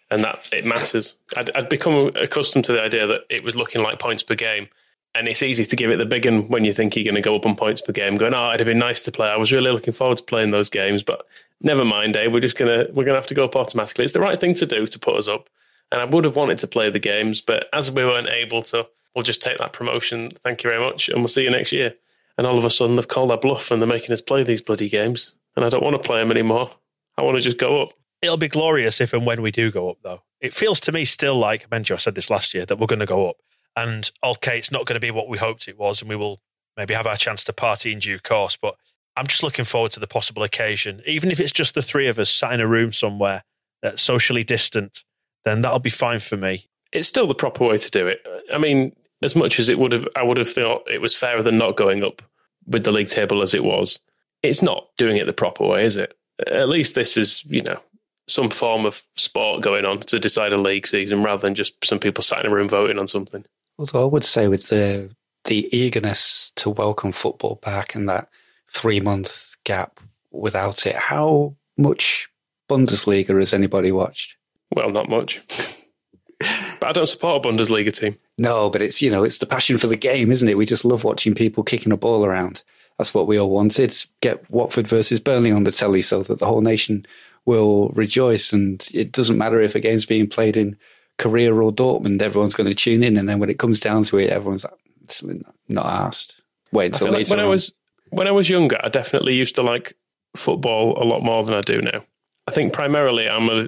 and 0.09 0.23
that 0.23 0.47
it 0.53 0.65
matters. 0.65 1.17
I'd, 1.35 1.49
I'd 1.51 1.67
become 1.67 2.13
accustomed 2.15 2.63
to 2.65 2.71
the 2.71 2.81
idea 2.81 3.05
that 3.07 3.21
it 3.29 3.43
was 3.43 3.57
looking 3.57 3.83
like 3.83 3.99
points 3.99 4.23
per 4.23 4.35
game, 4.35 4.69
and 5.17 5.27
it's 5.27 5.41
easy 5.41 5.65
to 5.65 5.75
give 5.75 5.89
it 5.89 5.97
the 5.97 6.05
big 6.05 6.25
one 6.25 6.47
when 6.47 6.63
you 6.63 6.73
think 6.73 6.95
you're 6.95 7.03
going 7.03 7.15
to 7.15 7.21
go 7.21 7.35
up 7.35 7.45
on 7.45 7.55
points 7.55 7.81
per 7.81 7.91
game. 7.91 8.17
Going, 8.17 8.35
oh, 8.35 8.49
it'd 8.49 8.59
have 8.59 8.67
been 8.67 8.77
nice 8.77 9.01
to 9.03 9.11
play. 9.11 9.27
I 9.27 9.35
was 9.35 9.51
really 9.51 9.71
looking 9.71 9.93
forward 9.93 10.19
to 10.19 10.23
playing 10.23 10.51
those 10.51 10.69
games, 10.69 11.01
but 11.01 11.25
never 11.59 11.83
mind. 11.83 12.15
Eh? 12.15 12.27
We're 12.27 12.39
just 12.39 12.57
gonna 12.57 12.85
we're 12.93 13.03
gonna 13.03 13.17
have 13.17 13.27
to 13.27 13.33
go 13.33 13.45
up 13.45 13.55
automatically. 13.55 14.05
It's 14.05 14.13
the 14.13 14.19
right 14.19 14.39
thing 14.39 14.53
to 14.55 14.65
do 14.65 14.85
to 14.85 14.99
put 14.99 15.15
us 15.15 15.27
up, 15.27 15.49
and 15.91 15.99
I 15.99 16.05
would 16.05 16.23
have 16.23 16.35
wanted 16.35 16.59
to 16.59 16.67
play 16.67 16.89
the 16.91 16.99
games, 16.99 17.41
but 17.41 17.67
as 17.73 17.91
we 17.91 18.05
weren't 18.05 18.27
able 18.27 18.61
to, 18.63 18.87
we'll 19.15 19.23
just 19.23 19.41
take 19.41 19.57
that 19.57 19.73
promotion. 19.73 20.29
Thank 20.43 20.63
you 20.63 20.69
very 20.69 20.83
much, 20.83 21.09
and 21.09 21.19
we'll 21.19 21.27
see 21.29 21.43
you 21.43 21.49
next 21.49 21.71
year. 21.71 21.95
And 22.37 22.45
all 22.45 22.59
of 22.59 22.65
a 22.65 22.69
sudden, 22.69 22.95
they've 22.95 23.07
called 23.07 23.31
our 23.31 23.37
bluff 23.37 23.71
and 23.71 23.81
they're 23.81 23.89
making 23.89 24.13
us 24.13 24.21
play 24.21 24.43
these 24.43 24.61
bloody 24.61 24.87
games, 24.89 25.33
and 25.55 25.65
I 25.65 25.69
don't 25.69 25.83
want 25.83 25.95
to 25.95 26.07
play 26.07 26.19
them 26.19 26.31
anymore. 26.31 26.69
I 27.17 27.23
want 27.23 27.37
to 27.37 27.41
just 27.41 27.57
go 27.57 27.81
up. 27.81 27.93
It'll 28.21 28.37
be 28.37 28.47
glorious 28.47 29.01
if 29.01 29.13
and 29.13 29.25
when 29.25 29.41
we 29.41 29.51
do 29.51 29.71
go 29.71 29.89
up, 29.89 29.97
though. 30.03 30.21
It 30.39 30.53
feels 30.53 30.79
to 30.81 30.91
me 30.91 31.05
still 31.05 31.35
like 31.35 31.67
Benjo. 31.69 31.95
I 31.95 31.97
said 31.97 32.13
this 32.13 32.29
last 32.29 32.53
year 32.53 32.65
that 32.67 32.77
we're 32.77 32.85
going 32.85 32.99
to 32.99 33.07
go 33.07 33.27
up 33.27 33.37
and 33.77 34.11
okay, 34.23 34.57
it's 34.57 34.71
not 34.71 34.85
going 34.85 34.95
to 34.95 34.99
be 34.99 35.11
what 35.11 35.29
we 35.29 35.37
hoped 35.37 35.67
it 35.67 35.77
was, 35.77 36.01
and 36.01 36.09
we 36.09 36.15
will 36.15 36.41
maybe 36.75 36.95
have 36.95 37.07
our 37.07 37.15
chance 37.15 37.43
to 37.45 37.53
party 37.53 37.93
in 37.93 37.99
due 37.99 38.19
course. 38.19 38.57
But 38.57 38.75
I'm 39.15 39.27
just 39.27 39.43
looking 39.43 39.65
forward 39.65 39.91
to 39.93 39.99
the 39.99 40.07
possible 40.07 40.43
occasion, 40.43 41.01
even 41.05 41.29
if 41.31 41.39
it's 41.39 41.51
just 41.51 41.75
the 41.75 41.83
three 41.83 42.07
of 42.07 42.17
us 42.17 42.29
sat 42.29 42.51
in 42.53 42.59
a 42.59 42.67
room 42.67 42.91
somewhere 42.91 43.43
that's 43.81 44.01
socially 44.01 44.43
distant. 44.43 45.03
Then 45.45 45.61
that'll 45.61 45.79
be 45.79 45.91
fine 45.91 46.19
for 46.19 46.35
me. 46.35 46.67
It's 46.91 47.07
still 47.07 47.27
the 47.27 47.35
proper 47.35 47.65
way 47.65 47.77
to 47.77 47.91
do 47.91 48.07
it. 48.07 48.27
I 48.51 48.57
mean, 48.57 48.95
as 49.21 49.35
much 49.35 49.59
as 49.59 49.69
it 49.69 49.77
would 49.77 49.91
have, 49.91 50.07
I 50.15 50.23
would 50.23 50.37
have 50.37 50.51
thought 50.51 50.89
it 50.91 50.99
was 50.99 51.15
fairer 51.15 51.43
than 51.43 51.57
not 51.57 51.77
going 51.77 52.03
up 52.03 52.21
with 52.65 52.83
the 52.83 52.91
league 52.91 53.07
table 53.07 53.41
as 53.41 53.53
it 53.53 53.63
was. 53.63 53.99
It's 54.43 54.61
not 54.61 54.87
doing 54.97 55.17
it 55.17 55.25
the 55.25 55.33
proper 55.33 55.65
way, 55.65 55.85
is 55.85 55.95
it? 55.95 56.17
At 56.47 56.69
least 56.69 56.95
this 56.95 57.15
is, 57.15 57.45
you 57.45 57.61
know, 57.61 57.79
some 58.27 58.49
form 58.49 58.85
of 58.85 59.03
sport 59.15 59.61
going 59.61 59.85
on 59.85 59.99
to 59.99 60.19
decide 60.19 60.51
a 60.51 60.57
league 60.57 60.85
season 60.85 61.23
rather 61.23 61.41
than 61.45 61.55
just 61.55 61.73
some 61.85 61.99
people 61.99 62.23
sat 62.23 62.43
in 62.43 62.51
a 62.51 62.53
room 62.53 62.67
voting 62.67 62.99
on 62.99 63.07
something. 63.07 63.45
Although 63.77 64.03
I 64.03 64.11
would 64.11 64.25
say 64.25 64.47
with 64.47 64.67
the 64.69 65.09
the 65.45 65.69
eagerness 65.75 66.51
to 66.57 66.69
welcome 66.69 67.11
football 67.11 67.55
back 67.63 67.95
and 67.95 68.09
that 68.09 68.27
three 68.73 68.99
month 68.99 69.55
gap 69.63 69.99
without 70.31 70.85
it, 70.85 70.95
how 70.95 71.55
much 71.77 72.29
Bundesliga 72.69 73.37
has 73.39 73.53
anybody 73.53 73.91
watched? 73.91 74.35
Well, 74.75 74.89
not 74.89 75.09
much. 75.09 75.41
but 76.39 76.89
I 76.89 76.91
don't 76.91 77.07
support 77.07 77.45
a 77.45 77.49
Bundesliga 77.49 77.93
team. 77.93 78.17
No, 78.37 78.69
but 78.69 78.81
it's 78.81 79.01
you 79.01 79.09
know 79.09 79.23
it's 79.23 79.37
the 79.37 79.45
passion 79.45 79.77
for 79.77 79.87
the 79.87 79.95
game, 79.95 80.31
isn't 80.31 80.47
it? 80.47 80.57
We 80.57 80.65
just 80.65 80.85
love 80.85 81.03
watching 81.03 81.35
people 81.35 81.63
kicking 81.63 81.91
a 81.91 81.97
ball 81.97 82.25
around. 82.25 82.63
That's 82.97 83.13
what 83.13 83.27
we 83.27 83.39
all 83.39 83.51
wanted. 83.51 83.93
Get 84.21 84.49
Watford 84.49 84.87
versus 84.87 85.19
Burnley 85.19 85.51
on 85.51 85.63
the 85.63 85.71
telly 85.71 86.01
so 86.01 86.23
that 86.23 86.39
the 86.39 86.47
whole 86.47 86.61
nation 86.61 87.05
will 87.45 87.89
rejoice. 87.89 88.51
And 88.51 88.87
it 88.93 89.11
doesn't 89.11 89.37
matter 89.37 89.61
if 89.61 89.75
a 89.75 89.79
game's 89.79 90.05
being 90.05 90.27
played 90.27 90.57
in 90.57 90.77
Korea 91.17 91.53
or 91.53 91.71
Dortmund, 91.71 92.21
everyone's 92.21 92.55
going 92.55 92.69
to 92.69 92.75
tune 92.75 93.03
in. 93.03 93.17
And 93.17 93.27
then 93.27 93.39
when 93.39 93.49
it 93.49 93.59
comes 93.59 93.79
down 93.79 94.03
to 94.03 94.17
it, 94.19 94.29
everyone's 94.29 94.65
like, 94.65 95.41
not 95.67 95.85
asked. 95.85 96.41
Wait 96.71 96.87
until 96.87 97.07
later. 97.07 97.19
Like 97.19 97.29
when 97.29 97.39
on. 97.39 97.45
I 97.45 97.49
was 97.49 97.73
when 98.09 98.27
I 98.27 98.31
was 98.31 98.49
younger, 98.49 98.77
I 98.81 98.89
definitely 98.89 99.35
used 99.35 99.55
to 99.55 99.63
like 99.63 99.93
football 100.35 101.01
a 101.01 101.05
lot 101.05 101.23
more 101.23 101.43
than 101.43 101.55
I 101.55 101.61
do 101.61 101.81
now. 101.81 102.03
I 102.47 102.51
think 102.51 102.73
primarily 102.73 103.27
I'm 103.27 103.49
a, 103.49 103.67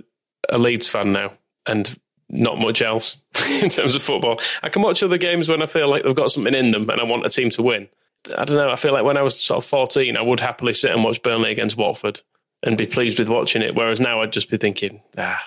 a 0.49 0.57
Leeds 0.57 0.87
fan 0.87 1.11
now, 1.11 1.33
and 1.65 1.97
not 2.29 2.59
much 2.59 2.81
else 2.81 3.17
in 3.61 3.69
terms 3.69 3.95
of 3.95 4.03
football. 4.03 4.39
I 4.63 4.69
can 4.69 4.81
watch 4.81 5.01
other 5.03 5.17
games 5.17 5.49
when 5.49 5.61
I 5.61 5.65
feel 5.65 5.89
like 5.89 6.03
they've 6.03 6.15
got 6.15 6.31
something 6.31 6.53
in 6.53 6.71
them 6.71 6.89
and 6.89 7.01
I 7.01 7.03
want 7.03 7.25
a 7.25 7.29
team 7.29 7.49
to 7.51 7.63
win. 7.63 7.89
I 8.37 8.45
don't 8.45 8.57
know. 8.57 8.69
I 8.69 8.75
feel 8.75 8.93
like 8.93 9.05
when 9.05 9.17
I 9.17 9.21
was 9.21 9.41
sort 9.41 9.63
of 9.63 9.69
14, 9.69 10.15
I 10.15 10.21
would 10.21 10.39
happily 10.39 10.73
sit 10.73 10.91
and 10.91 11.03
watch 11.03 11.21
Burnley 11.23 11.51
against 11.51 11.77
Watford 11.77 12.21
and 12.61 12.77
be 12.77 12.85
pleased 12.85 13.17
with 13.17 13.29
watching 13.29 13.61
it. 13.61 13.75
Whereas 13.75 13.99
now 13.99 14.21
I'd 14.21 14.33
just 14.33 14.49
be 14.49 14.57
thinking, 14.57 15.01
ah, 15.17 15.41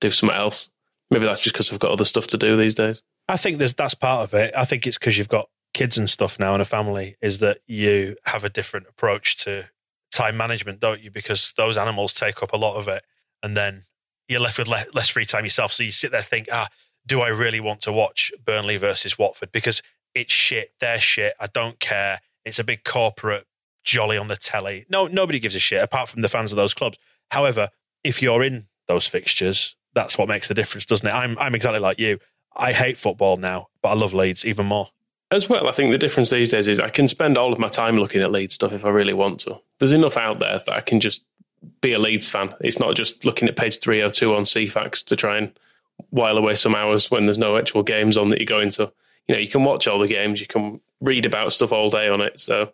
do 0.00 0.10
something 0.10 0.36
else. 0.36 0.70
Maybe 1.12 1.26
that's 1.26 1.40
just 1.40 1.54
because 1.54 1.72
I've 1.72 1.78
got 1.78 1.90
other 1.90 2.04
stuff 2.04 2.26
to 2.28 2.38
do 2.38 2.56
these 2.56 2.74
days. 2.74 3.02
I 3.28 3.36
think 3.36 3.58
there's 3.58 3.74
that's 3.74 3.94
part 3.94 4.24
of 4.24 4.34
it. 4.34 4.52
I 4.56 4.64
think 4.64 4.86
it's 4.86 4.98
because 4.98 5.18
you've 5.18 5.28
got 5.28 5.48
kids 5.74 5.98
and 5.98 6.08
stuff 6.08 6.38
now 6.38 6.54
and 6.54 6.62
a 6.62 6.64
family. 6.64 7.16
Is 7.20 7.38
that 7.38 7.58
you 7.66 8.16
have 8.24 8.44
a 8.44 8.48
different 8.48 8.86
approach 8.88 9.36
to 9.44 9.68
time 10.10 10.36
management, 10.36 10.80
don't 10.80 11.02
you? 11.02 11.10
Because 11.10 11.52
those 11.56 11.76
animals 11.76 12.14
take 12.14 12.42
up 12.42 12.52
a 12.52 12.56
lot 12.56 12.76
of 12.76 12.88
it, 12.88 13.04
and 13.42 13.56
then 13.56 13.84
you're 14.28 14.40
left 14.40 14.58
with 14.58 14.68
le- 14.68 14.84
less 14.94 15.08
free 15.08 15.24
time 15.24 15.44
yourself. 15.44 15.72
So 15.72 15.82
you 15.82 15.92
sit 15.92 16.12
there 16.12 16.22
think, 16.22 16.48
ah, 16.50 16.68
do 17.06 17.20
I 17.20 17.28
really 17.28 17.60
want 17.60 17.80
to 17.82 17.92
watch 17.92 18.32
Burnley 18.44 18.78
versus 18.78 19.18
Watford? 19.18 19.52
Because 19.52 19.82
it's 20.14 20.32
shit. 20.32 20.72
They're 20.80 21.00
shit. 21.00 21.34
I 21.38 21.46
don't 21.46 21.78
care. 21.78 22.20
It's 22.44 22.58
a 22.58 22.64
big 22.64 22.84
corporate 22.84 23.44
jolly 23.84 24.16
on 24.16 24.28
the 24.28 24.36
telly. 24.36 24.86
No, 24.88 25.06
nobody 25.06 25.40
gives 25.40 25.54
a 25.54 25.58
shit 25.60 25.82
apart 25.82 26.08
from 26.08 26.22
the 26.22 26.28
fans 26.28 26.52
of 26.52 26.56
those 26.56 26.74
clubs. 26.74 26.98
However, 27.30 27.68
if 28.04 28.22
you're 28.22 28.42
in 28.42 28.68
those 28.88 29.06
fixtures, 29.06 29.76
that's 29.94 30.16
what 30.16 30.28
makes 30.28 30.48
the 30.48 30.54
difference, 30.54 30.86
doesn't 30.86 31.06
it? 31.06 31.12
I'm 31.12 31.36
I'm 31.38 31.54
exactly 31.54 31.80
like 31.80 31.98
you. 31.98 32.18
I 32.54 32.72
hate 32.72 32.96
football 32.96 33.36
now, 33.36 33.68
but 33.82 33.90
I 33.90 33.94
love 33.94 34.14
Leeds 34.14 34.44
even 34.44 34.66
more. 34.66 34.88
As 35.30 35.48
well, 35.48 35.66
I 35.66 35.72
think 35.72 35.92
the 35.92 35.98
difference 35.98 36.28
these 36.28 36.50
days 36.50 36.68
is 36.68 36.78
I 36.78 36.90
can 36.90 37.08
spend 37.08 37.38
all 37.38 37.52
of 37.52 37.58
my 37.58 37.68
time 37.68 37.96
looking 37.96 38.20
at 38.20 38.30
Leeds 38.30 38.54
stuff 38.54 38.72
if 38.72 38.84
I 38.84 38.90
really 38.90 39.14
want 39.14 39.40
to. 39.40 39.58
There's 39.78 39.92
enough 39.92 40.18
out 40.18 40.40
there 40.40 40.60
that 40.66 40.74
I 40.74 40.80
can 40.80 41.00
just 41.00 41.24
be 41.80 41.94
a 41.94 41.98
Leeds 41.98 42.28
fan. 42.28 42.54
It's 42.60 42.78
not 42.78 42.94
just 42.94 43.24
looking 43.24 43.48
at 43.48 43.56
page 43.56 43.78
302 43.78 44.34
on 44.34 44.42
Ceefax 44.42 45.04
to 45.04 45.16
try 45.16 45.38
and 45.38 45.58
while 46.10 46.36
away 46.36 46.54
some 46.54 46.74
hours 46.74 47.10
when 47.10 47.26
there's 47.26 47.38
no 47.38 47.56
actual 47.56 47.82
games 47.82 48.16
on 48.16 48.28
that 48.28 48.40
you 48.40 48.46
go 48.46 48.60
into. 48.60 48.92
You 49.28 49.34
know, 49.34 49.40
you 49.40 49.48
can 49.48 49.64
watch 49.64 49.86
all 49.86 49.98
the 49.98 50.08
games, 50.08 50.40
you 50.40 50.46
can 50.46 50.80
read 51.00 51.24
about 51.24 51.52
stuff 51.52 51.72
all 51.72 51.90
day 51.90 52.08
on 52.08 52.20
it. 52.20 52.40
So 52.40 52.72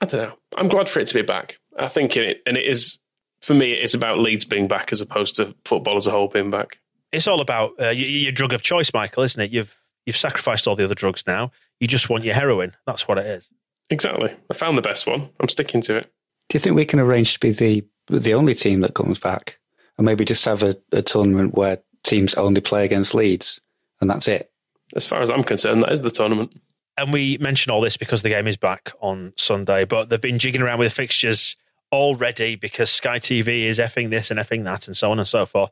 I 0.00 0.06
don't 0.06 0.22
know. 0.22 0.34
I'm 0.56 0.68
glad 0.68 0.88
for 0.88 1.00
it 1.00 1.08
to 1.08 1.14
be 1.14 1.22
back. 1.22 1.58
I 1.78 1.88
think 1.88 2.16
it, 2.16 2.42
and 2.46 2.56
it 2.56 2.64
is 2.64 2.98
for 3.40 3.54
me, 3.54 3.72
it's 3.72 3.94
about 3.94 4.18
Leeds 4.18 4.44
being 4.44 4.68
back 4.68 4.92
as 4.92 5.00
opposed 5.00 5.36
to 5.36 5.54
football 5.64 5.96
as 5.96 6.06
a 6.06 6.10
whole 6.10 6.28
being 6.28 6.50
back. 6.50 6.78
It's 7.12 7.26
all 7.26 7.40
about 7.40 7.72
uh, 7.80 7.88
your, 7.88 8.08
your 8.08 8.32
drug 8.32 8.52
of 8.52 8.62
choice, 8.62 8.92
Michael, 8.94 9.22
isn't 9.24 9.40
it? 9.40 9.50
You've 9.50 9.76
you've 10.06 10.16
sacrificed 10.16 10.68
all 10.68 10.76
the 10.76 10.84
other 10.84 10.94
drugs 10.94 11.26
now. 11.26 11.50
You 11.80 11.86
just 11.86 12.10
want 12.10 12.24
your 12.24 12.34
heroin. 12.34 12.76
That's 12.86 13.08
what 13.08 13.18
it 13.18 13.26
is. 13.26 13.48
Exactly. 13.88 14.34
I 14.50 14.54
found 14.54 14.78
the 14.78 14.82
best 14.82 15.06
one. 15.06 15.28
I'm 15.40 15.48
sticking 15.48 15.80
to 15.82 15.96
it. 15.96 16.12
Do 16.48 16.56
you 16.56 16.60
think 16.60 16.76
we 16.76 16.84
can 16.84 17.00
arrange 17.00 17.34
to 17.34 17.40
be 17.40 17.50
the 17.50 17.84
the 18.08 18.34
only 18.34 18.54
team 18.54 18.80
that 18.80 18.94
comes 18.94 19.18
back, 19.18 19.58
and 19.96 20.04
maybe 20.04 20.24
just 20.24 20.44
have 20.44 20.62
a, 20.62 20.76
a 20.92 21.02
tournament 21.02 21.54
where 21.54 21.78
teams 22.02 22.34
only 22.34 22.60
play 22.60 22.84
against 22.84 23.14
Leeds, 23.14 23.60
and 24.00 24.10
that's 24.10 24.28
it? 24.28 24.50
As 24.94 25.06
far 25.06 25.22
as 25.22 25.30
I'm 25.30 25.44
concerned, 25.44 25.82
that 25.82 25.92
is 25.92 26.02
the 26.02 26.10
tournament. 26.10 26.60
And 26.96 27.12
we 27.12 27.38
mention 27.38 27.70
all 27.70 27.80
this 27.80 27.96
because 27.96 28.22
the 28.22 28.28
game 28.28 28.46
is 28.46 28.56
back 28.56 28.92
on 29.00 29.32
Sunday, 29.36 29.84
but 29.84 30.10
they've 30.10 30.20
been 30.20 30.38
jigging 30.38 30.60
around 30.60 30.80
with 30.80 30.92
fixtures 30.92 31.56
already 31.92 32.56
because 32.56 32.90
Sky 32.90 33.18
TV 33.18 33.64
is 33.64 33.78
effing 33.78 34.10
this 34.10 34.30
and 34.30 34.38
effing 34.38 34.64
that 34.64 34.86
and 34.86 34.96
so 34.96 35.10
on 35.10 35.18
and 35.18 35.28
so 35.28 35.46
forth. 35.46 35.70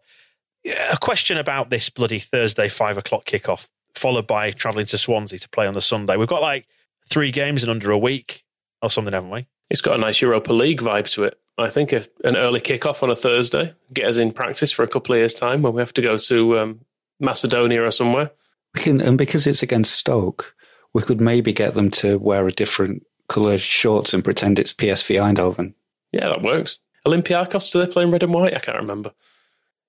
A 0.64 0.98
question 1.00 1.38
about 1.38 1.70
this 1.70 1.88
bloody 1.88 2.18
Thursday 2.18 2.68
five 2.68 2.96
o'clock 2.96 3.24
kickoff, 3.24 3.70
followed 3.94 4.26
by 4.26 4.50
travelling 4.50 4.86
to 4.86 4.98
Swansea 4.98 5.38
to 5.38 5.48
play 5.48 5.66
on 5.66 5.74
the 5.74 5.80
Sunday. 5.80 6.16
We've 6.16 6.28
got 6.28 6.42
like 6.42 6.66
three 7.08 7.30
games 7.30 7.62
in 7.62 7.70
under 7.70 7.90
a 7.90 7.98
week 7.98 8.44
or 8.82 8.90
something, 8.90 9.14
haven't 9.14 9.30
we? 9.30 9.46
It's 9.70 9.80
got 9.80 9.94
a 9.94 9.98
nice 9.98 10.20
Europa 10.20 10.52
League 10.52 10.80
vibe 10.80 11.10
to 11.12 11.24
it. 11.24 11.38
I 11.58 11.70
think 11.70 11.92
a, 11.92 12.04
an 12.24 12.36
early 12.36 12.60
kickoff 12.60 13.02
on 13.02 13.10
a 13.10 13.16
Thursday 13.16 13.74
get 13.92 14.06
us 14.06 14.16
in 14.16 14.32
practice 14.32 14.70
for 14.70 14.84
a 14.84 14.88
couple 14.88 15.14
of 15.14 15.18
years' 15.18 15.34
time 15.34 15.62
when 15.62 15.74
we 15.74 15.80
have 15.80 15.94
to 15.94 16.02
go 16.02 16.16
to 16.16 16.58
um, 16.58 16.80
Macedonia 17.20 17.84
or 17.84 17.90
somewhere. 17.90 18.30
We 18.74 18.82
can, 18.82 19.00
and 19.00 19.18
because 19.18 19.46
it's 19.46 19.62
against 19.62 19.94
Stoke, 19.94 20.54
we 20.94 21.02
could 21.02 21.20
maybe 21.20 21.52
get 21.52 21.74
them 21.74 21.90
to 21.90 22.18
wear 22.18 22.46
a 22.46 22.52
different 22.52 23.04
coloured 23.28 23.60
shorts 23.60 24.14
and 24.14 24.24
pretend 24.24 24.58
it's 24.58 24.72
PSV 24.72 25.16
Eindhoven. 25.16 25.74
Yeah, 26.12 26.28
that 26.28 26.42
works. 26.42 26.80
Olympiacos, 27.06 27.70
do 27.70 27.84
they 27.84 27.90
play 27.90 28.02
in 28.02 28.10
red 28.10 28.22
and 28.22 28.34
white? 28.34 28.54
I 28.54 28.58
can't 28.58 28.78
remember. 28.78 29.12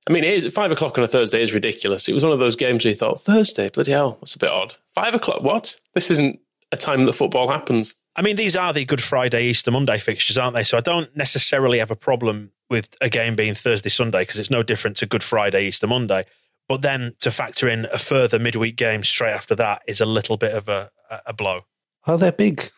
I 0.07 0.11
mean, 0.11 0.23
it 0.23 0.43
is, 0.43 0.53
five 0.53 0.71
o'clock 0.71 0.97
on 0.97 1.03
a 1.03 1.07
Thursday 1.07 1.41
is 1.41 1.53
ridiculous. 1.53 2.07
It 2.07 2.13
was 2.13 2.23
one 2.23 2.33
of 2.33 2.39
those 2.39 2.55
games 2.55 2.83
where 2.83 2.89
you 2.89 2.95
thought, 2.95 3.21
Thursday, 3.21 3.69
bloody 3.69 3.91
hell, 3.91 4.17
that's 4.21 4.35
a 4.35 4.39
bit 4.39 4.49
odd. 4.49 4.75
Five 4.95 5.13
o'clock, 5.13 5.43
what? 5.43 5.79
This 5.93 6.09
isn't 6.09 6.39
a 6.71 6.77
time 6.77 7.05
that 7.05 7.13
football 7.13 7.49
happens. 7.49 7.95
I 8.15 8.21
mean, 8.21 8.35
these 8.35 8.55
are 8.55 8.73
the 8.73 8.85
Good 8.85 9.03
Friday, 9.03 9.43
Easter 9.43 9.71
Monday 9.71 9.97
fixtures, 9.97 10.37
aren't 10.37 10.55
they? 10.55 10.63
So 10.63 10.77
I 10.77 10.81
don't 10.81 11.15
necessarily 11.15 11.79
have 11.79 11.91
a 11.91 11.95
problem 11.95 12.51
with 12.69 12.95
a 13.01 13.09
game 13.09 13.35
being 13.35 13.53
Thursday, 13.53 13.89
Sunday 13.89 14.21
because 14.21 14.39
it's 14.39 14.49
no 14.49 14.63
different 14.63 14.97
to 14.97 15.05
Good 15.05 15.23
Friday, 15.23 15.67
Easter 15.67 15.87
Monday. 15.87 16.25
But 16.67 16.81
then 16.81 17.15
to 17.19 17.31
factor 17.31 17.67
in 17.67 17.85
a 17.91 17.97
further 17.97 18.37
midweek 18.37 18.75
game 18.75 19.03
straight 19.03 19.31
after 19.31 19.55
that 19.55 19.81
is 19.87 20.01
a 20.01 20.05
little 20.05 20.37
bit 20.37 20.53
of 20.53 20.69
a, 20.69 20.91
a 21.25 21.33
blow. 21.33 21.61
Are 22.05 22.17
there 22.17 22.31
big 22.31 22.71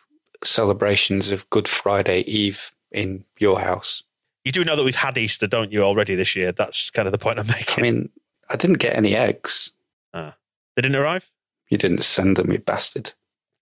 celebrations 0.44 1.30
of 1.30 1.48
Good 1.50 1.68
Friday 1.68 2.20
Eve 2.20 2.72
in 2.92 3.24
your 3.38 3.60
house? 3.60 4.02
You 4.44 4.52
do 4.52 4.64
know 4.64 4.76
that 4.76 4.84
we've 4.84 4.96
had 4.96 5.16
Easter, 5.16 5.46
don't 5.46 5.70
you, 5.70 5.82
already 5.82 6.14
this 6.14 6.34
year? 6.34 6.52
That's 6.52 6.90
kind 6.90 7.06
of 7.06 7.12
the 7.12 7.18
point 7.18 7.38
I'm 7.38 7.46
making. 7.46 7.78
I 7.78 7.82
mean, 7.82 8.08
I 8.50 8.56
didn't 8.56 8.78
get 8.78 8.96
any 8.96 9.14
eggs. 9.14 9.72
Ah. 10.12 10.36
They 10.74 10.82
didn't 10.82 10.96
arrive? 10.96 11.30
You 11.68 11.78
didn't 11.78 12.02
send 12.02 12.36
them, 12.36 12.52
you 12.52 12.58
bastard. 12.58 13.12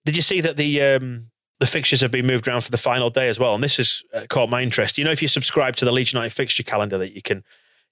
Did 0.04 0.16
you 0.16 0.22
see 0.22 0.40
that 0.40 0.56
the 0.56 0.82
um, 0.82 1.30
the 1.58 1.66
fixtures 1.66 2.00
have 2.00 2.10
been 2.10 2.26
moved 2.26 2.48
around 2.48 2.62
for 2.62 2.70
the 2.70 2.78
final 2.78 3.10
day 3.10 3.28
as 3.28 3.38
well? 3.38 3.54
And 3.54 3.62
this 3.62 3.76
has 3.76 4.02
uh, 4.14 4.22
caught 4.28 4.48
my 4.48 4.62
interest. 4.62 4.96
You 4.96 5.04
know, 5.04 5.10
if 5.10 5.20
you 5.20 5.28
subscribe 5.28 5.76
to 5.76 5.84
the 5.84 5.92
Leeds 5.92 6.12
United 6.12 6.32
fixture 6.32 6.62
calendar 6.62 6.98
that 6.98 7.14
you 7.14 7.22
can 7.22 7.44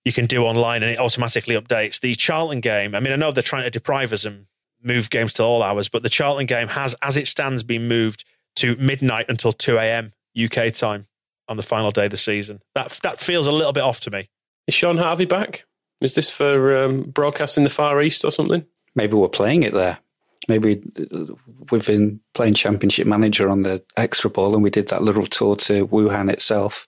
you 0.04 0.12
can 0.12 0.26
do 0.26 0.44
online 0.44 0.82
and 0.82 0.90
it 0.90 0.98
automatically 0.98 1.54
updates. 1.54 2.00
The 2.00 2.14
Charlton 2.14 2.60
game, 2.60 2.94
I 2.94 3.00
mean, 3.00 3.12
I 3.12 3.16
know 3.16 3.30
they're 3.30 3.42
trying 3.42 3.64
to 3.64 3.70
deprive 3.70 4.12
us 4.12 4.24
and 4.24 4.46
move 4.82 5.10
games 5.10 5.34
to 5.34 5.42
all 5.42 5.62
hours, 5.62 5.88
but 5.88 6.02
the 6.02 6.08
Charlton 6.08 6.46
game 6.46 6.68
has, 6.68 6.94
as 7.02 7.16
it 7.16 7.28
stands, 7.28 7.62
been 7.62 7.88
moved 7.88 8.24
to 8.56 8.76
midnight 8.76 9.26
until 9.28 9.52
2 9.52 9.76
a.m. 9.76 10.14
UK 10.42 10.72
time 10.72 11.06
on 11.48 11.56
the 11.56 11.62
final 11.62 11.90
day 11.90 12.06
of 12.06 12.10
the 12.10 12.16
season. 12.16 12.60
That 12.74 12.98
that 13.02 13.18
feels 13.18 13.46
a 13.46 13.52
little 13.52 13.72
bit 13.72 13.82
off 13.82 14.00
to 14.00 14.10
me. 14.10 14.28
Is 14.66 14.74
Shaun 14.74 14.98
Harvey 14.98 15.24
back? 15.24 15.64
Is 16.00 16.14
this 16.14 16.30
for 16.30 16.84
um, 16.84 17.02
broadcast 17.02 17.56
in 17.56 17.64
the 17.64 17.70
Far 17.70 18.00
East 18.02 18.24
or 18.24 18.30
something? 18.30 18.64
Maybe 18.94 19.14
we're 19.14 19.28
playing 19.28 19.62
it 19.64 19.72
there. 19.72 19.98
Maybe 20.46 20.82
uh, 21.12 21.26
we've 21.70 21.86
been 21.86 22.20
playing 22.34 22.54
Championship 22.54 23.06
Manager 23.06 23.48
on 23.48 23.62
the 23.62 23.82
extra 23.96 24.30
ball, 24.30 24.54
and 24.54 24.62
we 24.62 24.70
did 24.70 24.88
that 24.88 25.02
little 25.02 25.26
tour 25.26 25.56
to 25.56 25.86
Wuhan 25.88 26.30
itself. 26.32 26.86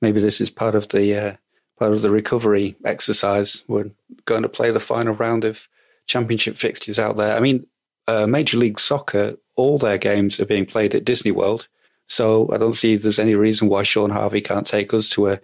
Maybe 0.00 0.20
this 0.20 0.40
is 0.40 0.50
part 0.50 0.74
of 0.74 0.88
the 0.88 1.14
uh, 1.14 1.36
part 1.78 1.92
of 1.92 2.02
the 2.02 2.10
recovery 2.10 2.76
exercise. 2.84 3.62
We're 3.68 3.90
going 4.24 4.42
to 4.42 4.48
play 4.48 4.70
the 4.70 4.80
final 4.80 5.14
round 5.14 5.44
of 5.44 5.68
championship 6.06 6.56
fixtures 6.56 6.98
out 6.98 7.16
there. 7.16 7.36
I 7.36 7.40
mean, 7.40 7.66
uh, 8.06 8.26
Major 8.26 8.56
League 8.56 8.80
Soccer, 8.80 9.36
all 9.54 9.78
their 9.78 9.98
games 9.98 10.40
are 10.40 10.46
being 10.46 10.66
played 10.66 10.94
at 10.94 11.04
Disney 11.04 11.30
World. 11.30 11.68
So 12.08 12.50
I 12.52 12.56
don't 12.56 12.74
see 12.74 12.96
there's 12.96 13.18
any 13.18 13.34
reason 13.34 13.68
why 13.68 13.82
Shaun 13.82 14.10
Harvey 14.10 14.40
can't 14.40 14.66
take 14.66 14.92
us 14.94 15.08
to 15.10 15.28
a, 15.28 15.40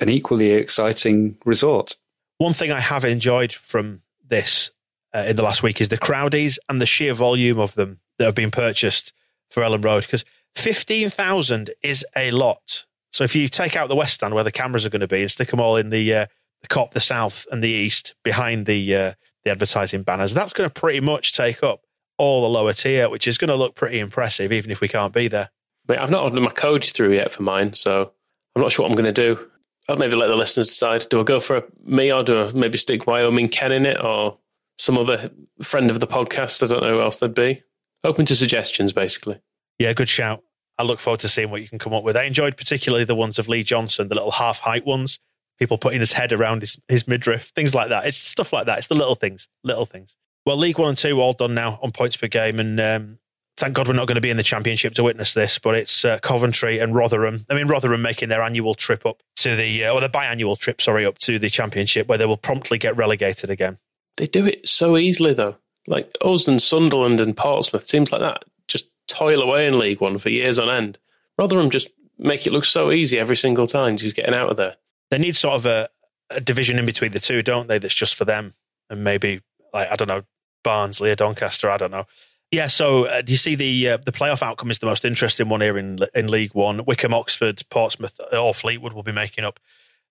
an 0.00 0.08
equally 0.08 0.50
exciting 0.50 1.38
resort. 1.44 1.96
One 2.38 2.52
thing 2.52 2.70
I 2.70 2.80
have 2.80 3.04
enjoyed 3.04 3.52
from 3.52 4.02
this 4.24 4.70
uh, 5.14 5.24
in 5.28 5.36
the 5.36 5.42
last 5.42 5.62
week 5.62 5.80
is 5.80 5.88
the 5.88 5.98
crowdies 5.98 6.58
and 6.68 6.80
the 6.80 6.86
sheer 6.86 7.14
volume 7.14 7.58
of 7.58 7.74
them 7.74 8.00
that 8.18 8.26
have 8.26 8.34
been 8.34 8.50
purchased 8.50 9.12
for 9.48 9.62
Elland 9.62 9.84
Road 9.84 10.02
because 10.02 10.24
15,000 10.54 11.70
is 11.82 12.04
a 12.16 12.30
lot. 12.30 12.84
So 13.12 13.24
if 13.24 13.34
you 13.34 13.48
take 13.48 13.76
out 13.76 13.88
the 13.88 13.96
west 13.96 14.14
stand 14.14 14.34
where 14.34 14.44
the 14.44 14.52
cameras 14.52 14.84
are 14.84 14.90
going 14.90 15.00
to 15.00 15.08
be 15.08 15.22
and 15.22 15.30
stick 15.30 15.48
them 15.48 15.60
all 15.60 15.76
in 15.76 15.90
the 15.90 16.14
uh, 16.14 16.26
the 16.60 16.68
Kop, 16.68 16.90
the 16.90 17.00
south, 17.00 17.46
and 17.50 17.62
the 17.62 17.68
east 17.68 18.14
behind 18.24 18.66
the 18.66 18.94
uh, 18.94 19.12
the 19.44 19.50
advertising 19.50 20.02
banners, 20.02 20.34
that's 20.34 20.52
going 20.52 20.68
to 20.68 20.74
pretty 20.74 21.00
much 21.00 21.34
take 21.34 21.62
up 21.62 21.82
all 22.18 22.42
the 22.42 22.48
lower 22.48 22.72
tier, 22.72 23.08
which 23.08 23.28
is 23.28 23.38
going 23.38 23.48
to 23.48 23.54
look 23.54 23.76
pretty 23.76 24.00
impressive, 24.00 24.52
even 24.52 24.70
if 24.70 24.80
we 24.80 24.88
can't 24.88 25.12
be 25.12 25.28
there. 25.28 25.50
I've 25.96 26.10
not 26.10 26.24
ordered 26.24 26.40
my 26.40 26.50
code 26.50 26.84
through 26.84 27.14
yet 27.14 27.32
for 27.32 27.42
mine, 27.42 27.72
so 27.72 28.12
I'm 28.54 28.62
not 28.62 28.72
sure 28.72 28.84
what 28.84 28.90
I'm 28.90 29.02
going 29.02 29.12
to 29.12 29.34
do. 29.34 29.48
I'll 29.88 29.96
maybe 29.96 30.16
let 30.16 30.26
the 30.26 30.36
listeners 30.36 30.68
decide. 30.68 31.06
Do 31.08 31.20
I 31.20 31.24
go 31.24 31.40
for 31.40 31.56
a 31.56 31.64
me 31.84 32.12
or 32.12 32.22
do 32.22 32.42
I 32.42 32.52
maybe 32.52 32.76
stick 32.76 33.06
Wyoming 33.06 33.48
Ken 33.48 33.72
in 33.72 33.86
it 33.86 34.02
or 34.02 34.36
some 34.76 34.98
other 34.98 35.30
friend 35.62 35.90
of 35.90 36.00
the 36.00 36.06
podcast? 36.06 36.62
I 36.62 36.66
don't 36.66 36.82
know 36.82 36.90
who 36.90 37.00
else 37.00 37.16
there'd 37.16 37.34
be. 37.34 37.62
Open 38.04 38.26
to 38.26 38.36
suggestions, 38.36 38.92
basically. 38.92 39.40
Yeah, 39.78 39.92
good 39.94 40.08
shout. 40.08 40.42
I 40.78 40.82
look 40.84 41.00
forward 41.00 41.20
to 41.20 41.28
seeing 41.28 41.50
what 41.50 41.62
you 41.62 41.68
can 41.68 41.78
come 41.78 41.94
up 41.94 42.04
with. 42.04 42.16
I 42.16 42.24
enjoyed 42.24 42.56
particularly 42.56 43.04
the 43.04 43.14
ones 43.14 43.38
of 43.38 43.48
Lee 43.48 43.62
Johnson, 43.62 44.08
the 44.08 44.14
little 44.14 44.30
half 44.30 44.60
height 44.60 44.86
ones, 44.86 45.18
people 45.58 45.78
putting 45.78 46.00
his 46.00 46.12
head 46.12 46.32
around 46.32 46.60
his, 46.60 46.78
his 46.88 47.08
midriff, 47.08 47.48
things 47.48 47.74
like 47.74 47.88
that. 47.88 48.06
It's 48.06 48.18
stuff 48.18 48.52
like 48.52 48.66
that. 48.66 48.78
It's 48.78 48.86
the 48.86 48.94
little 48.94 49.16
things, 49.16 49.48
little 49.64 49.86
things. 49.86 50.14
Well, 50.46 50.56
League 50.56 50.78
One 50.78 50.90
and 50.90 50.98
Two 50.98 51.20
all 51.20 51.32
done 51.32 51.54
now 51.54 51.78
on 51.82 51.92
points 51.92 52.16
per 52.16 52.28
game, 52.28 52.60
and 52.60 52.78
um, 52.80 53.18
thank 53.58 53.74
God 53.74 53.88
we're 53.88 53.94
not 53.94 54.06
going 54.06 54.14
to 54.14 54.20
be 54.20 54.30
in 54.30 54.36
the 54.36 54.42
Championship 54.42 54.94
to 54.94 55.02
witness 55.02 55.34
this. 55.34 55.58
But 55.58 55.74
it's 55.74 56.04
uh, 56.04 56.18
Coventry 56.20 56.78
and 56.78 56.94
Rotherham. 56.94 57.44
I 57.50 57.54
mean, 57.54 57.66
Rotherham 57.66 58.02
making 58.02 58.28
their 58.28 58.42
annual 58.42 58.74
trip 58.74 59.04
up 59.04 59.22
to 59.36 59.56
the, 59.56 59.84
uh, 59.84 59.94
or 59.94 60.00
the 60.00 60.08
biannual 60.08 60.58
trip, 60.58 60.80
sorry, 60.80 61.04
up 61.04 61.18
to 61.18 61.38
the 61.38 61.50
Championship, 61.50 62.08
where 62.08 62.18
they 62.18 62.26
will 62.26 62.36
promptly 62.36 62.78
get 62.78 62.96
relegated 62.96 63.50
again. 63.50 63.78
They 64.16 64.26
do 64.26 64.46
it 64.46 64.66
so 64.68 64.96
easily, 64.96 65.34
though. 65.34 65.56
Like 65.86 66.12
us 66.22 66.46
and 66.46 66.62
Sunderland 66.62 67.20
and 67.20 67.36
Portsmouth, 67.36 67.86
seems 67.86 68.12
like 68.12 68.20
that 68.20 68.44
just 68.66 68.86
toil 69.08 69.42
away 69.42 69.66
in 69.66 69.78
League 69.78 70.00
One 70.00 70.18
for 70.18 70.28
years 70.28 70.58
on 70.58 70.70
end. 70.70 70.98
Rotherham 71.36 71.70
just 71.70 71.90
make 72.18 72.46
it 72.46 72.52
look 72.52 72.64
so 72.64 72.92
easy 72.92 73.18
every 73.18 73.36
single 73.36 73.66
time, 73.66 73.96
just 73.96 74.16
getting 74.16 74.34
out 74.34 74.50
of 74.50 74.56
there. 74.56 74.76
They 75.10 75.18
need 75.18 75.36
sort 75.36 75.54
of 75.54 75.66
a, 75.66 75.88
a 76.30 76.40
division 76.40 76.78
in 76.78 76.86
between 76.86 77.12
the 77.12 77.20
two, 77.20 77.42
don't 77.42 77.68
they? 77.68 77.78
That's 77.78 77.94
just 77.94 78.14
for 78.14 78.24
them, 78.24 78.54
and 78.90 79.02
maybe 79.02 79.40
like 79.72 79.90
I 79.90 79.96
don't 79.96 80.08
know, 80.08 80.22
Barnsley 80.62 81.10
or 81.10 81.16
Doncaster. 81.16 81.70
I 81.70 81.78
don't 81.78 81.90
know. 81.90 82.04
Yeah. 82.50 82.68
So 82.68 83.04
uh, 83.04 83.22
do 83.22 83.32
you 83.32 83.38
see 83.38 83.54
the 83.54 83.90
uh, 83.90 83.96
the 83.98 84.12
playoff 84.12 84.42
outcome 84.42 84.70
is 84.70 84.78
the 84.78 84.86
most 84.86 85.04
interesting 85.04 85.48
one 85.48 85.60
here 85.60 85.76
in 85.76 85.98
in 86.14 86.28
League 86.28 86.54
One? 86.54 86.84
Wycombe, 86.84 87.14
Oxford, 87.14 87.62
Portsmouth, 87.70 88.20
or 88.32 88.54
Fleetwood 88.54 88.92
will 88.92 89.02
be 89.02 89.12
making 89.12 89.44
up 89.44 89.60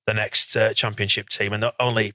the 0.06 0.14
next 0.14 0.56
uh, 0.56 0.74
championship 0.74 1.30
team, 1.30 1.54
and 1.54 1.66
only 1.80 2.14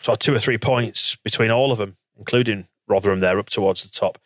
sort 0.00 0.16
of 0.16 0.18
two 0.20 0.34
or 0.34 0.38
three 0.38 0.58
points 0.58 1.16
between 1.16 1.50
all 1.50 1.72
of 1.72 1.78
them, 1.78 1.96
including 2.16 2.68
Rotherham. 2.86 3.20
There 3.20 3.38
up 3.38 3.50
towards 3.50 3.82
the 3.84 3.90
top, 3.90 4.18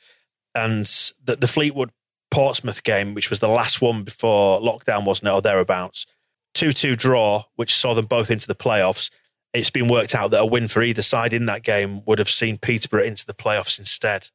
and 0.54 0.86
the, 1.24 1.36
the 1.36 1.48
Fleetwood 1.48 1.90
Portsmouth 2.30 2.82
game, 2.82 3.14
which 3.14 3.30
was 3.30 3.38
the 3.38 3.48
last 3.48 3.80
one 3.80 4.02
before 4.02 4.60
lockdown, 4.60 5.04
wasn't 5.04 5.28
it, 5.28 5.32
or 5.32 5.42
thereabouts? 5.42 6.06
2 6.54 6.72
2 6.72 6.96
draw, 6.96 7.44
which 7.56 7.74
saw 7.74 7.94
them 7.94 8.06
both 8.06 8.30
into 8.30 8.46
the 8.46 8.54
playoffs. 8.54 9.10
It's 9.54 9.70
been 9.70 9.88
worked 9.88 10.14
out 10.14 10.30
that 10.32 10.40
a 10.40 10.46
win 10.46 10.68
for 10.68 10.82
either 10.82 11.02
side 11.02 11.32
in 11.32 11.46
that 11.46 11.62
game 11.62 12.02
would 12.04 12.18
have 12.18 12.28
seen 12.28 12.58
Peterborough 12.58 13.04
into 13.04 13.24
the 13.24 13.34
playoffs 13.34 13.78
instead. 13.78 14.28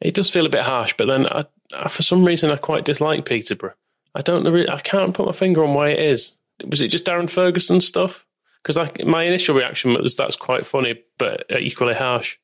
It 0.00 0.14
does 0.14 0.30
feel 0.30 0.46
a 0.46 0.50
bit 0.50 0.62
harsh, 0.62 0.94
but 0.96 1.06
then 1.06 1.26
I, 1.26 1.44
I, 1.74 1.88
for 1.88 2.02
some 2.02 2.24
reason 2.24 2.50
I 2.50 2.56
quite 2.56 2.84
dislike 2.84 3.24
Peterborough. 3.24 3.74
I 4.14 4.22
don't 4.22 4.44
know, 4.44 4.64
I 4.68 4.80
can't 4.80 5.14
put 5.14 5.26
my 5.26 5.32
finger 5.32 5.64
on 5.64 5.74
why 5.74 5.90
it 5.90 5.98
is. 5.98 6.36
Was 6.66 6.80
it 6.80 6.88
just 6.88 7.04
Darren 7.04 7.30
Ferguson 7.30 7.80
stuff? 7.80 8.26
Because 8.62 8.90
my 9.04 9.24
initial 9.24 9.54
reaction 9.54 9.94
was 9.94 10.16
that's 10.16 10.36
quite 10.36 10.66
funny, 10.66 11.02
but 11.18 11.46
equally 11.58 11.94
harsh. 11.94 12.36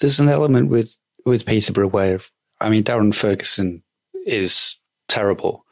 There's 0.00 0.20
an 0.20 0.28
element 0.28 0.70
with 0.70 0.96
with 1.26 1.44
Peterborough 1.44 1.88
where, 1.88 2.20
I 2.60 2.70
mean, 2.70 2.82
Darren 2.82 3.14
Ferguson 3.14 3.82
is 4.24 4.76
terrible. 5.08 5.66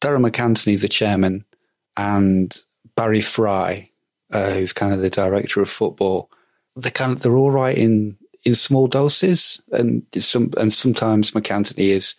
Darragh 0.00 0.20
MacAnthony, 0.20 0.80
the 0.80 0.88
chairman, 0.88 1.44
and 1.96 2.56
Barry 2.96 3.20
Fry, 3.20 3.90
uh, 4.30 4.50
who's 4.50 4.72
kind 4.72 4.92
of 4.92 5.00
the 5.00 5.10
director 5.10 5.60
of 5.60 5.70
football, 5.70 6.30
they're 6.76 6.92
kind 6.92 7.12
of 7.12 7.20
they're 7.20 7.36
all 7.36 7.50
right 7.50 7.76
in 7.76 8.16
in 8.48 8.54
small 8.54 8.88
doses, 8.88 9.60
and 9.70 10.04
some 10.18 10.50
and 10.56 10.72
sometimes 10.72 11.32
MacAnthony 11.32 11.90
is 11.90 12.14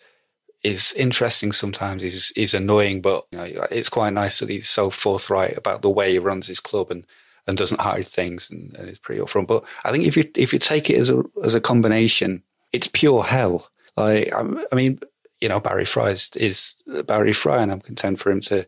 is 0.62 0.92
interesting. 0.94 1.52
Sometimes 1.52 2.02
he's 2.02 2.30
is 2.36 2.54
annoying, 2.54 3.02
but 3.02 3.26
you 3.32 3.38
know, 3.38 3.66
it's 3.70 3.88
quite 3.88 4.12
nice 4.12 4.38
that 4.38 4.48
he's 4.48 4.68
so 4.68 4.90
forthright 4.90 5.56
about 5.58 5.82
the 5.82 5.90
way 5.90 6.12
he 6.12 6.18
runs 6.18 6.46
his 6.46 6.60
club 6.60 6.90
and 6.90 7.06
and 7.46 7.58
doesn't 7.58 7.80
hide 7.80 8.06
things 8.06 8.48
and, 8.48 8.76
and 8.76 8.88
is 8.88 8.98
pretty 8.98 9.20
upfront. 9.20 9.48
But 9.48 9.64
I 9.84 9.90
think 9.90 10.04
if 10.04 10.16
you 10.16 10.30
if 10.36 10.52
you 10.52 10.58
take 10.60 10.88
it 10.88 10.98
as 10.98 11.10
a 11.10 11.22
as 11.42 11.54
a 11.54 11.60
combination, 11.60 12.42
it's 12.72 12.88
pure 12.88 13.24
hell. 13.24 13.68
Like 13.96 14.32
I, 14.32 14.44
I 14.70 14.74
mean, 14.76 15.00
you 15.40 15.48
know, 15.48 15.58
Barry 15.58 15.84
Fry 15.84 16.10
is, 16.10 16.30
is 16.36 16.74
Barry 17.06 17.32
Fry, 17.32 17.60
and 17.60 17.72
I'm 17.72 17.80
content 17.80 18.20
for 18.20 18.30
him 18.30 18.40
to 18.42 18.66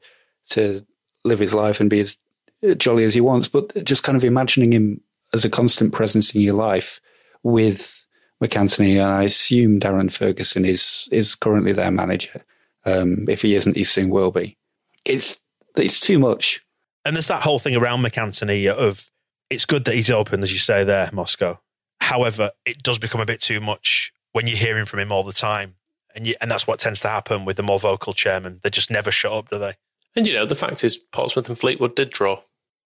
to 0.51 0.85
live 1.25 1.39
his 1.39 1.55
life 1.55 1.81
and 1.81 1.89
be 1.89 2.01
as 2.01 2.19
jolly 2.77 3.05
as 3.05 3.15
he 3.15 3.21
wants. 3.21 3.47
But 3.47 3.85
just 3.85 4.03
kind 4.03 4.17
of 4.17 4.25
imagining 4.25 4.73
him 4.73 5.01
as 5.33 5.45
a 5.45 5.51
constant 5.51 5.93
presence 5.93 6.35
in 6.35 6.41
your 6.41 6.55
life 6.55 7.01
with 7.43 8.07
MacAnthony, 8.43 8.93
and 8.93 9.13
I 9.13 9.25
assume 9.25 9.81
Darren 9.81 10.13
Ferguson 10.13 10.65
is 10.65 11.09
is 11.13 11.35
currently 11.35 11.73
their 11.73 11.91
manager. 11.91 12.45
Um, 12.85 13.27
if 13.29 13.43
he 13.43 13.55
isn't, 13.55 13.77
he 13.77 13.85
soon 13.85 14.11
will 14.11 14.31
be. 14.31 14.59
It's 15.05 15.41
it's 15.77 16.01
too 16.01 16.19
much. 16.19 16.61
And 17.05 17.17
there's 17.17 17.29
that 17.29 17.43
whole 17.43 17.59
thing 17.59 17.77
around 17.77 18.03
MacAnthony 18.03 18.69
of 18.69 19.11
it's 19.51 19.65
good 19.65 19.85
that 19.85 19.95
he's 19.95 20.11
open, 20.11 20.43
as 20.43 20.53
you 20.53 20.59
say 20.59 20.85
there, 20.85 21.11
Moscow. 21.13 21.61
However, 22.01 22.53
it 22.65 22.83
does 22.83 22.99
become 22.99 23.21
a 23.21 23.27
bit 23.27 23.41
too 23.41 23.61
much 23.61 24.13
when 24.33 24.47
you're 24.47 24.57
hearing 24.57 24.87
from 24.87 25.01
him 25.01 25.13
all 25.13 25.23
the 25.23 25.33
time. 25.33 25.77
And, 26.15 26.27
you, 26.27 26.35
and 26.41 26.51
that's 26.51 26.67
what 26.67 26.79
tends 26.79 27.01
to 27.01 27.09
happen 27.09 27.45
with 27.45 27.57
the 27.57 27.63
more 27.63 27.79
vocal 27.79 28.13
chairman. 28.13 28.61
They 28.63 28.71
just 28.71 28.91
never 28.91 29.11
shut 29.11 29.33
up, 29.33 29.49
do 29.49 29.59
they? 29.59 29.75
And 30.15 30.27
you 30.27 30.35
know, 30.35 30.45
the 30.45 30.55
fact 30.55 30.85
is, 30.85 30.97
Portsmouth 30.97 31.49
and 31.49 31.59
Fleetwood 31.59 31.95
did 31.95 32.11
draw. 32.11 32.41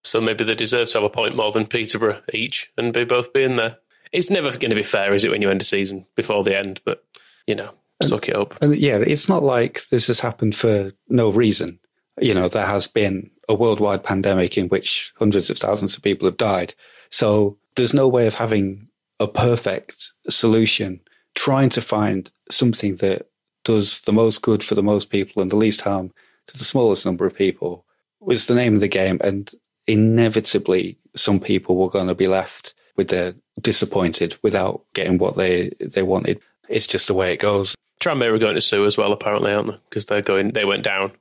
So 0.05 0.21
maybe 0.21 0.45
they 0.45 0.55
deserve 0.55 0.89
to 0.91 0.95
have 0.99 1.05
a 1.05 1.11
point 1.11 1.35
more 1.35 1.51
than 1.51 1.67
Peterborough 1.67 2.23
each 2.33 2.71
and 2.77 2.93
be 2.93 3.05
both 3.05 3.33
being 3.33 3.57
there. 3.57 3.79
It's 4.13 4.31
never 4.31 4.51
going 4.51 4.71
to 4.71 4.77
be 4.77 4.83
fair, 4.83 5.15
is 5.15 5.25
it, 5.25 5.31
when 5.31 5.43
you 5.43 5.51
end 5.51 5.61
a 5.61 5.65
season 5.65 6.07
before 6.15 6.43
the 6.43 6.59
end? 6.59 6.81
But, 6.85 7.05
you 7.47 7.55
know, 7.55 7.71
and, 8.01 8.09
suck 8.09 8.29
it 8.29 8.37
up. 8.37 8.57
And 8.63 8.75
yeah, 8.77 8.99
it's 8.99 9.29
not 9.29 9.43
like 9.43 9.89
this 9.89 10.07
has 10.09 10.21
happened 10.21 10.55
for 10.55 10.93
no 11.09 11.31
reason. 11.31 11.79
You 12.21 12.35
know, 12.35 12.49
there 12.49 12.67
has 12.67 12.87
been 12.87 13.31
a 13.49 13.55
worldwide 13.55 14.05
pandemic 14.05 14.57
in 14.57 14.69
which 14.69 15.13
hundreds 15.19 15.51
of 15.51 15.59
thousands 15.59 15.97
of 15.97 16.03
people 16.03 16.27
have 16.27 16.37
died. 16.37 16.75
So 17.11 17.59
there's 17.77 17.95
no 17.95 18.09
way 18.09 18.27
of 18.27 18.35
having 18.35 18.89
a 19.21 19.29
perfect 19.29 20.13
solution. 20.29 21.01
Trying 21.35 21.69
to 21.71 21.83
find 21.83 22.31
something 22.51 22.97
that 22.97 23.29
does 23.65 24.01
the 24.01 24.13
most 24.13 24.43
good 24.43 24.65
for 24.65 24.75
the 24.75 24.83
most 24.83 25.11
people 25.11 25.43
and 25.43 25.51
the 25.51 25.57
least 25.57 25.83
harm 25.83 26.13
to 26.47 26.57
the 26.57 26.65
smallest 26.65 27.05
number 27.05 27.27
of 27.27 27.35
people 27.35 27.85
was 28.21 28.47
the 28.47 28.55
name 28.55 28.75
of 28.75 28.81
the 28.81 28.89
game. 28.89 29.21
And 29.23 29.53
inevitably, 29.87 30.99
some 31.15 31.41
people 31.41 31.77
were 31.77 31.91
going 31.91 32.07
to 32.07 32.15
be 32.15 32.29
left 32.29 32.75
with 32.97 33.09
their 33.09 33.35
disappointed 33.61 34.37
without 34.43 34.85
getting 34.95 35.19
what 35.19 35.37
they, 35.37 35.71
they 35.81 36.03
wanted. 36.03 36.41
It's 36.69 36.87
just 36.87 37.07
the 37.07 37.15
way 37.15 37.33
it 37.33 37.39
goes. 37.39 37.75
Tranmere 38.03 38.35
are 38.35 38.39
going 38.39 38.55
to 38.55 38.61
sue 38.61 38.85
as 38.85 38.97
well, 38.97 39.13
apparently, 39.13 39.53
aren't 39.53 39.69
they? 39.69 39.79
Because 39.89 40.07
they're 40.07 40.23
going, 40.23 40.53
they 40.53 40.65
went 40.65 40.83
down. 40.83 41.13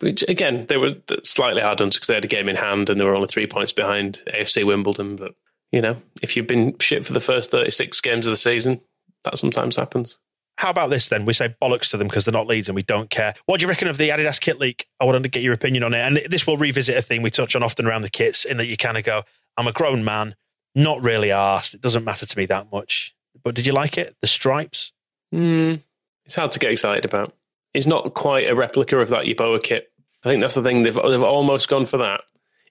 Which 0.00 0.24
again, 0.26 0.64
they 0.66 0.78
were 0.78 0.94
slightly 1.22 1.60
hard 1.60 1.76
done 1.76 1.90
because 1.90 2.06
they 2.06 2.14
had 2.14 2.24
a 2.24 2.28
game 2.28 2.48
in 2.48 2.56
hand 2.56 2.88
and 2.88 2.98
they 2.98 3.04
were 3.04 3.14
only 3.14 3.28
three 3.28 3.46
points 3.46 3.72
behind 3.72 4.22
AFC 4.26 4.64
Wimbledon. 4.64 5.16
But 5.16 5.34
you 5.70 5.82
know, 5.82 5.96
if 6.22 6.34
you've 6.34 6.46
been 6.46 6.78
shit 6.78 7.04
for 7.04 7.12
the 7.12 7.20
first 7.20 7.50
thirty-six 7.50 8.00
games 8.00 8.26
of 8.26 8.30
the 8.30 8.38
season, 8.38 8.80
that 9.24 9.36
sometimes 9.36 9.76
happens. 9.76 10.18
How 10.56 10.70
about 10.70 10.88
this 10.88 11.08
then? 11.08 11.26
We 11.26 11.34
say 11.34 11.54
bollocks 11.60 11.90
to 11.90 11.98
them 11.98 12.08
because 12.08 12.24
they're 12.24 12.32
not 12.32 12.46
Leeds 12.46 12.70
and 12.70 12.76
we 12.76 12.82
don't 12.82 13.10
care. 13.10 13.34
What 13.44 13.60
do 13.60 13.64
you 13.64 13.68
reckon 13.68 13.88
of 13.88 13.98
the 13.98 14.08
Adidas 14.08 14.40
kit 14.40 14.58
leak? 14.58 14.86
I 14.98 15.04
want 15.04 15.22
to 15.22 15.28
get 15.28 15.42
your 15.42 15.54
opinion 15.54 15.82
on 15.82 15.92
it. 15.92 15.98
And 15.98 16.16
this 16.30 16.46
will 16.46 16.56
revisit 16.56 16.96
a 16.96 17.02
theme 17.02 17.20
we 17.20 17.30
touch 17.30 17.54
on 17.54 17.62
often 17.62 17.86
around 17.86 18.02
the 18.02 18.10
kits 18.10 18.44
in 18.44 18.56
that 18.58 18.66
you 18.66 18.78
kind 18.78 18.96
of 18.96 19.04
go, 19.04 19.24
I'm 19.56 19.66
a 19.66 19.72
grown 19.72 20.04
man, 20.04 20.36
not 20.74 21.02
really 21.02 21.30
asked. 21.30 21.74
It 21.74 21.80
doesn't 21.80 22.04
matter 22.04 22.26
to 22.26 22.38
me 22.38 22.46
that 22.46 22.70
much. 22.72 23.14
But 23.42 23.54
did 23.54 23.66
you 23.66 23.72
like 23.72 23.98
it? 23.98 24.16
The 24.20 24.26
stripes? 24.26 24.92
Mm, 25.34 25.80
it's 26.24 26.34
hard 26.34 26.52
to 26.52 26.58
get 26.58 26.72
excited 26.72 27.04
about. 27.04 27.32
It's 27.74 27.86
not 27.86 28.14
quite 28.14 28.48
a 28.48 28.54
replica 28.54 28.98
of 28.98 29.08
that 29.08 29.24
Yeboah 29.24 29.62
kit. 29.62 29.90
I 30.24 30.28
think 30.28 30.40
that's 30.40 30.54
the 30.54 30.62
thing. 30.62 30.82
They've, 30.82 30.94
they've 30.94 31.22
almost 31.22 31.68
gone 31.68 31.86
for 31.86 31.96
that. 31.98 32.22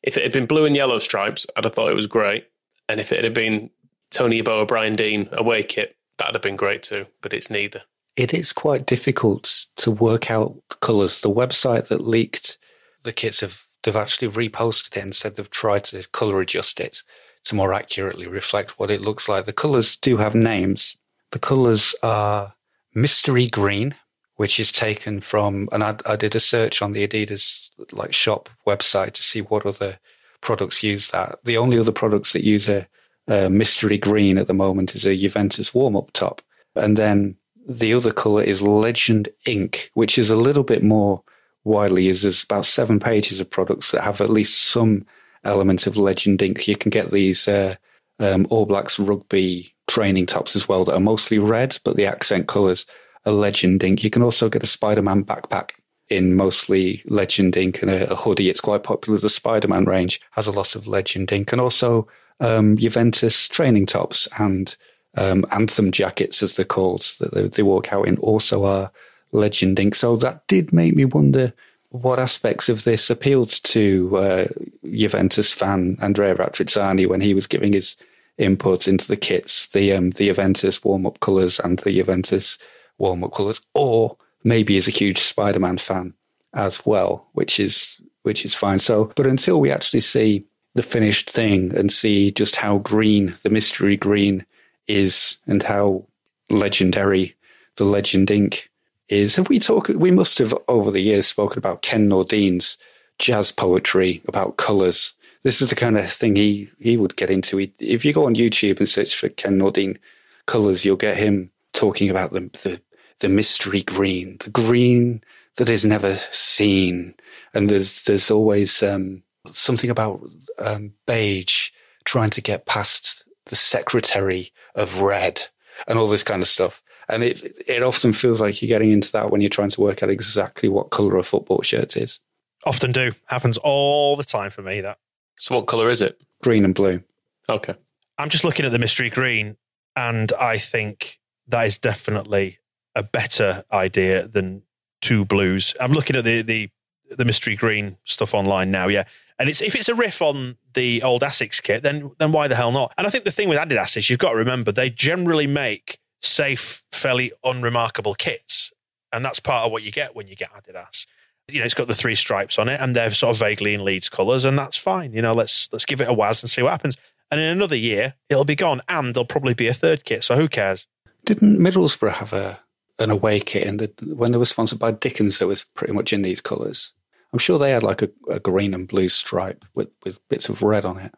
If 0.04 0.18
it 0.18 0.24
had 0.24 0.32
been 0.32 0.46
blue 0.46 0.66
and 0.66 0.76
yellow 0.76 1.00
stripes, 1.00 1.46
I'd 1.56 1.64
have 1.64 1.74
thought 1.74 1.92
it 1.92 1.96
was 1.96 2.08
great. 2.08 2.48
And 2.88 3.00
if 3.00 3.12
it 3.12 3.24
had 3.24 3.34
been 3.34 3.70
Tony 4.10 4.42
Yeboah, 4.42 4.68
Brian 4.68 4.96
Deane 4.96 5.30
away 5.34 5.64
kit, 5.64 5.96
that'd 6.18 6.36
have 6.36 6.42
been 6.42 6.56
great 6.56 6.84
too. 6.84 7.08
But 7.22 7.34
it's 7.34 7.50
neither. 7.50 7.84
It 8.16 8.34
is 8.34 8.54
quite 8.54 8.86
difficult 8.86 9.66
to 9.78 9.92
work 9.92 10.30
out 10.30 10.56
colours. 10.82 11.22
The 11.22 11.30
website 11.30 11.88
that 11.88 12.06
leaked 12.06 12.58
the 13.04 13.14
kits 13.14 13.40
have 13.40 13.66
they've 13.84 13.96
actually 13.96 14.28
reposted 14.28 14.98
it 14.98 15.04
and 15.04 15.16
said 15.16 15.36
they've 15.36 15.50
tried 15.50 15.84
to 15.86 16.04
colour 16.12 16.42
adjust 16.42 16.80
it 16.80 17.04
to 17.46 17.56
more 17.56 17.74
accurately 17.74 18.28
reflect 18.28 18.80
what 18.80 18.92
it 18.92 19.02
looks 19.02 19.28
like. 19.28 19.46
The 19.46 19.54
colours 19.54 19.96
do 19.96 20.18
have 20.18 20.36
names. 20.36 20.96
The 21.32 21.40
colours 21.40 21.96
are 22.04 22.56
mystery 22.94 23.48
green, 23.48 23.96
which 24.36 24.60
is 24.60 24.72
taken 24.72 25.22
from, 25.22 25.70
and 25.72 25.84
I, 25.84 25.96
I 26.06 26.16
did 26.16 26.36
a 26.36 26.40
search 26.40 26.82
on 26.82 26.94
the 26.94 27.08
Adidas 27.08 27.70
like 27.92 28.14
shop 28.14 28.50
website 28.68 29.14
to 29.14 29.24
see 29.24 29.42
what 29.42 29.66
other 29.66 30.00
products 30.42 30.84
use 30.84 31.12
that. 31.12 31.40
The 31.44 31.58
only 31.58 31.78
other 31.78 31.92
products 31.92 32.34
that 32.34 32.44
use 32.44 32.68
a, 32.68 32.88
a 33.28 33.50
mystery 33.50 33.98
green 33.98 34.38
at 34.38 34.48
the 34.48 34.54
moment 34.54 34.96
is 34.96 35.06
a 35.06 35.16
Juventus 35.16 35.74
warm 35.74 35.96
up 35.96 36.12
top. 36.14 36.42
And 36.76 36.98
then 36.98 37.38
the 37.68 37.94
other 37.94 38.12
color 38.12 38.44
is 38.44 38.62
Legend 38.62 39.30
Ink, 39.46 39.92
which 39.94 40.18
is 40.18 40.30
a 40.30 40.36
little 40.36 40.64
bit 40.64 40.84
more 40.84 41.24
widely 41.64 42.06
used. 42.06 42.24
There's 42.24 42.44
about 42.44 42.66
seven 42.66 43.00
pages 43.00 43.40
of 43.40 43.50
products 43.50 43.92
that 43.92 44.02
have 44.02 44.22
at 44.22 44.30
least 44.30 44.62
some 44.62 45.06
element 45.44 45.88
of 45.88 45.98
Legend 45.98 46.42
Ink. 46.42 46.68
You 46.68 46.76
can 46.76 46.90
get 46.90 47.12
these 47.12 47.48
uh, 47.48 47.76
um, 48.20 48.48
All 48.50 48.66
Blacks 48.66 49.00
rugby 49.00 49.74
training 49.88 50.26
tops 50.26 50.56
as 50.56 50.68
well 50.68 50.86
that 50.86 50.96
are 50.96 51.02
mostly 51.02 51.40
red, 51.40 51.78
but 51.84 51.96
the 51.96 52.06
accent 52.06 52.48
colours 52.48 52.86
are 53.26 53.34
legend 53.34 53.84
ink. 53.84 54.04
You 54.04 54.10
can 54.10 54.22
also 54.22 54.50
get 54.50 54.64
a 54.64 54.68
Spider-Man 54.68 55.26
backpack 55.26 55.72
in 56.10 56.36
mostly 56.36 57.04
legend 57.06 57.56
ink 57.58 57.82
and 57.82 57.92
a, 57.92 58.12
a 58.12 58.16
hoodie. 58.16 58.50
It's 58.50 58.62
quite 58.62 58.84
popular. 58.84 59.20
The 59.20 59.30
Spider-Man 59.30 59.86
range 59.86 60.22
has 60.32 60.48
a 60.48 60.52
lot 60.52 60.76
of 60.76 60.88
legend 60.88 61.32
ink 61.32 61.52
and 61.52 61.60
also 61.60 62.08
um, 62.40 62.78
Juventus 62.78 63.48
training 63.48 63.86
tops 63.86 64.28
and 64.40 64.76
um, 65.18 65.46
anthem 65.52 65.92
jackets, 65.92 66.42
as 66.42 66.56
they're 66.56 66.66
called, 66.66 67.02
that 67.20 67.34
they, 67.34 67.48
they 67.48 67.64
walk 67.64 67.92
out 67.92 68.08
in, 68.08 68.18
also 68.18 68.64
are 68.64 68.92
legend 69.32 69.80
ink. 69.80 69.96
So 69.96 70.16
that 70.18 70.48
did 70.48 70.72
make 70.72 70.96
me 70.96 71.06
wonder 71.06 71.54
what 71.92 72.20
aspects 72.20 72.70
of 72.70 72.86
this 72.86 73.10
appealed 73.10 73.50
to 73.50 74.18
uh, 74.18 74.48
Juventus 74.90 75.52
fan 75.52 75.98
Andrea 76.02 76.36
Radrizzani 76.36 77.08
when 77.08 77.22
he 77.22 77.34
was 77.34 77.48
giving 77.48 77.74
his 77.74 77.98
input 78.38 78.88
into 78.88 79.08
the 79.08 79.18
kits, 79.18 79.68
the 79.68 79.94
um, 79.94 80.12
the 80.12 80.28
Juventus 80.28 80.84
warm 80.84 81.06
up 81.06 81.20
colours 81.20 81.60
and 81.60 81.80
the 81.80 81.92
Juventus 81.92 82.58
warm 82.98 83.24
up 83.24 83.34
colours, 83.34 83.62
or 83.76 84.18
maybe 84.44 84.78
is 84.78 84.88
a 84.88 84.92
huge 84.92 85.20
Spider-Man 85.20 85.78
fan 85.78 86.14
as 86.54 86.86
well, 86.86 87.28
which 87.34 87.60
is 87.60 88.00
which 88.24 88.46
is 88.46 88.56
fine. 88.56 88.80
So, 88.80 89.12
but 89.16 89.28
until 89.28 89.60
we 89.60 89.70
actually 89.70 90.00
see 90.00 90.46
the 90.76 90.84
finished 90.84 91.30
thing 91.30 91.76
and 91.76 91.92
see 91.92 92.32
just 92.32 92.56
how 92.56 92.78
green 92.78 93.36
the 93.44 93.50
mystery 93.50 93.98
green 93.98 94.46
is 94.88 95.38
and 95.46 95.62
how 95.62 96.06
legendary 96.50 97.36
the 97.76 97.84
legend 97.84 98.32
ink 98.32 98.71
is, 99.12 99.36
have 99.36 99.50
we 99.50 99.60
talked? 99.60 99.89
We 99.89 100.10
must 100.12 100.38
have 100.38 100.54
over 100.67 100.89
the 100.89 101.02
years 101.02 101.28
spoken 101.28 101.58
about 101.58 101.82
Ken 101.82 102.10
Nordine's 102.10 102.78
jazz 103.19 103.52
poetry 103.52 104.21
about 104.28 104.58
colors. 104.58 105.13
This 105.43 105.62
is 105.62 105.69
the 105.69 105.76
kind 105.76 105.97
of 105.97 106.10
thing 106.10 106.36
he 106.36 106.69
he 106.80 106.97
would 106.97 107.15
get 107.17 107.30
into. 107.30 107.58
He, 107.58 107.74
if 107.80 108.06
you 108.06 108.13
go 108.13 108.26
on 108.26 108.36
YouTube 108.36 108.80
and 108.80 108.88
search 108.88 109.15
for 109.15 109.30
Ken 109.30 109.60
Nordine 109.60 109.97
colors, 110.45 110.86
you'll 110.86 110.95
get 110.95 111.17
him 111.17 111.52
talking 111.74 112.10
about 112.10 112.32
the 112.32 112.50
the 112.63 112.82
the 113.19 113.30
mystery 113.30 113.84
green, 113.84 114.38
the 114.39 114.50
green 114.50 115.21
that 115.58 115.69
is 115.69 115.86
never 115.86 116.15
seen. 116.32 117.13
And 117.54 117.69
there's 117.69 118.04
there's 118.04 118.32
always 118.32 118.82
um, 118.82 119.24
something 119.47 119.89
about 119.89 120.21
um, 120.58 120.93
beige 121.06 121.69
trying 122.06 122.30
to 122.32 122.41
get 122.41 122.65
past 122.65 123.26
the 123.45 123.56
secretary 123.56 124.52
of 124.76 125.02
red 125.02 125.43
and 125.88 126.00
all 126.00 126.08
this 126.08 126.24
kind 126.24 126.41
of 126.41 126.47
stuff. 126.47 126.82
And 127.12 127.24
it 127.24 127.63
it 127.67 127.84
often 127.84 128.13
feels 128.13 128.39
like 128.41 128.62
you're 128.62 128.67
getting 128.67 128.91
into 128.91 129.12
that 129.12 129.32
when 129.32 129.41
you're 129.41 129.50
trying 129.50 129.69
to 129.69 129.82
work 129.82 130.02
out 130.02 130.10
exactly 130.10 130.69
what 130.69 130.89
color 130.89 131.17
a 131.17 131.24
football 131.24 131.62
shirt 131.62 131.97
is. 131.97 132.19
Often 132.65 132.91
do 132.91 133.12
happens 133.26 133.58
all 133.58 134.15
the 134.15 134.24
time 134.24 134.50
for 134.50 134.62
me. 134.62 134.82
That. 134.82 134.97
So 135.38 135.56
what 135.56 135.67
color 135.67 135.89
is 135.89 136.02
it? 136.02 136.21
Green 136.41 136.65
and 136.65 136.74
blue. 136.76 137.04
Okay. 137.50 137.76
I'm 138.17 138.30
just 138.30 138.43
looking 138.43 138.65
at 138.65 138.71
the 138.71 138.80
mystery 138.80 139.10
green, 139.10 139.58
and 139.95 140.32
I 140.39 140.58
think 140.58 141.19
that 141.47 141.67
is 141.67 141.78
definitely 141.78 142.60
a 142.95 143.04
better 143.04 143.63
idea 143.71 144.28
than 144.28 144.63
two 145.02 145.26
blues. 145.26 145.76
I'm 145.80 145.91
looking 145.91 146.15
at 146.15 146.24
the 146.24 146.41
the 146.41 146.69
the 147.10 147.26
mystery 147.26 147.56
green 147.56 147.97
stuff 148.06 148.34
online 148.34 148.71
now, 148.71 148.88
yeah. 148.88 149.04
And 149.38 149.50
it's 149.50 149.62
if 149.62 149.76
it's 149.76 149.89
a 149.89 149.95
riff 149.95 150.21
on 150.21 150.58
the 150.76 151.02
old 151.04 151.24
Asics 151.24 151.62
kit, 151.62 151.84
then 151.84 152.12
then 152.19 152.32
why 152.32 152.47
the 152.47 152.56
hell 152.56 152.71
not? 152.71 152.93
And 152.97 153.08
I 153.08 153.10
think 153.10 153.24
the 153.24 153.32
thing 153.32 153.50
with 153.50 153.58
Adidas 153.58 153.97
is 153.97 154.10
you've 154.10 154.19
got 154.19 154.32
to 154.32 154.38
remember 154.38 154.71
they 154.71 154.89
generally 154.89 155.47
make 155.47 156.00
safe, 156.21 156.81
fairly 157.02 157.32
unremarkable 157.44 158.14
kits, 158.14 158.72
and 159.12 159.26
that's 159.26 159.40
part 159.40 159.66
of 159.66 159.72
what 159.72 159.84
you 159.84 159.92
get 159.92 160.16
when 160.16 160.28
you 160.28 160.36
get 160.36 160.52
Adidas. 160.52 161.06
You 161.48 161.60
know, 161.60 161.66
it's 161.66 161.74
got 161.74 161.88
the 161.88 161.96
three 161.96 162.16
stripes 162.16 162.58
on 162.60 162.70
it, 162.70 162.80
and 162.80 162.96
they're 162.96 163.10
sort 163.12 163.36
of 163.36 163.40
vaguely 163.40 163.74
in 163.74 163.84
Leeds 163.84 164.10
colours, 164.10 164.46
and 164.46 164.58
that's 164.58 164.78
fine. 164.78 165.14
You 165.14 165.22
know, 165.22 165.34
let's 165.34 165.70
let's 165.72 165.86
give 165.86 166.02
it 166.02 166.08
a 166.08 166.14
whiz 166.14 166.44
and 166.44 166.50
see 166.50 166.62
what 166.62 166.72
happens. 166.72 166.98
And 167.30 167.40
in 167.40 167.48
another 167.48 167.78
year, 167.78 168.16
it'll 168.30 168.46
be 168.46 168.56
gone, 168.56 168.82
and 168.88 169.14
there'll 169.14 169.26
probably 169.26 169.54
be 169.54 169.68
a 169.68 169.74
third 169.74 170.04
kit. 170.04 170.24
So 170.24 170.36
who 170.36 170.48
cares? 170.48 170.88
Didn't 171.26 171.60
Middlesbrough 171.60 172.14
have 172.14 172.34
a 172.34 172.60
an 173.00 173.10
away 173.10 173.40
kit 173.40 173.66
in 173.66 173.78
the 173.78 173.92
when 174.16 174.32
they 174.32 174.38
were 174.38 174.46
sponsored 174.46 174.80
by 174.80 174.92
Dickens 174.92 175.40
that 175.40 175.48
was 175.48 175.64
pretty 175.64 175.94
much 175.94 176.14
in 176.14 176.22
these 176.22 176.42
colours. 176.42 176.94
I'm 177.34 177.40
sure 177.40 177.58
they 177.58 177.72
had 177.72 177.84
like 177.84 178.02
a, 178.02 178.10
a, 178.30 178.40
green 178.40 178.74
and 178.74 178.88
blue 178.88 179.08
stripe 179.08 179.64
with, 179.74 179.90
with 180.04 180.28
bits 180.28 180.50
of 180.50 180.62
red 180.62 180.84
on 180.84 180.98
it. 180.98 181.14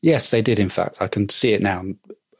Yes, 0.00 0.30
they 0.30 0.40
did. 0.40 0.58
In 0.58 0.70
fact, 0.70 0.96
I 1.00 1.08
can 1.08 1.28
see 1.28 1.52
it 1.52 1.62
now. 1.62 1.84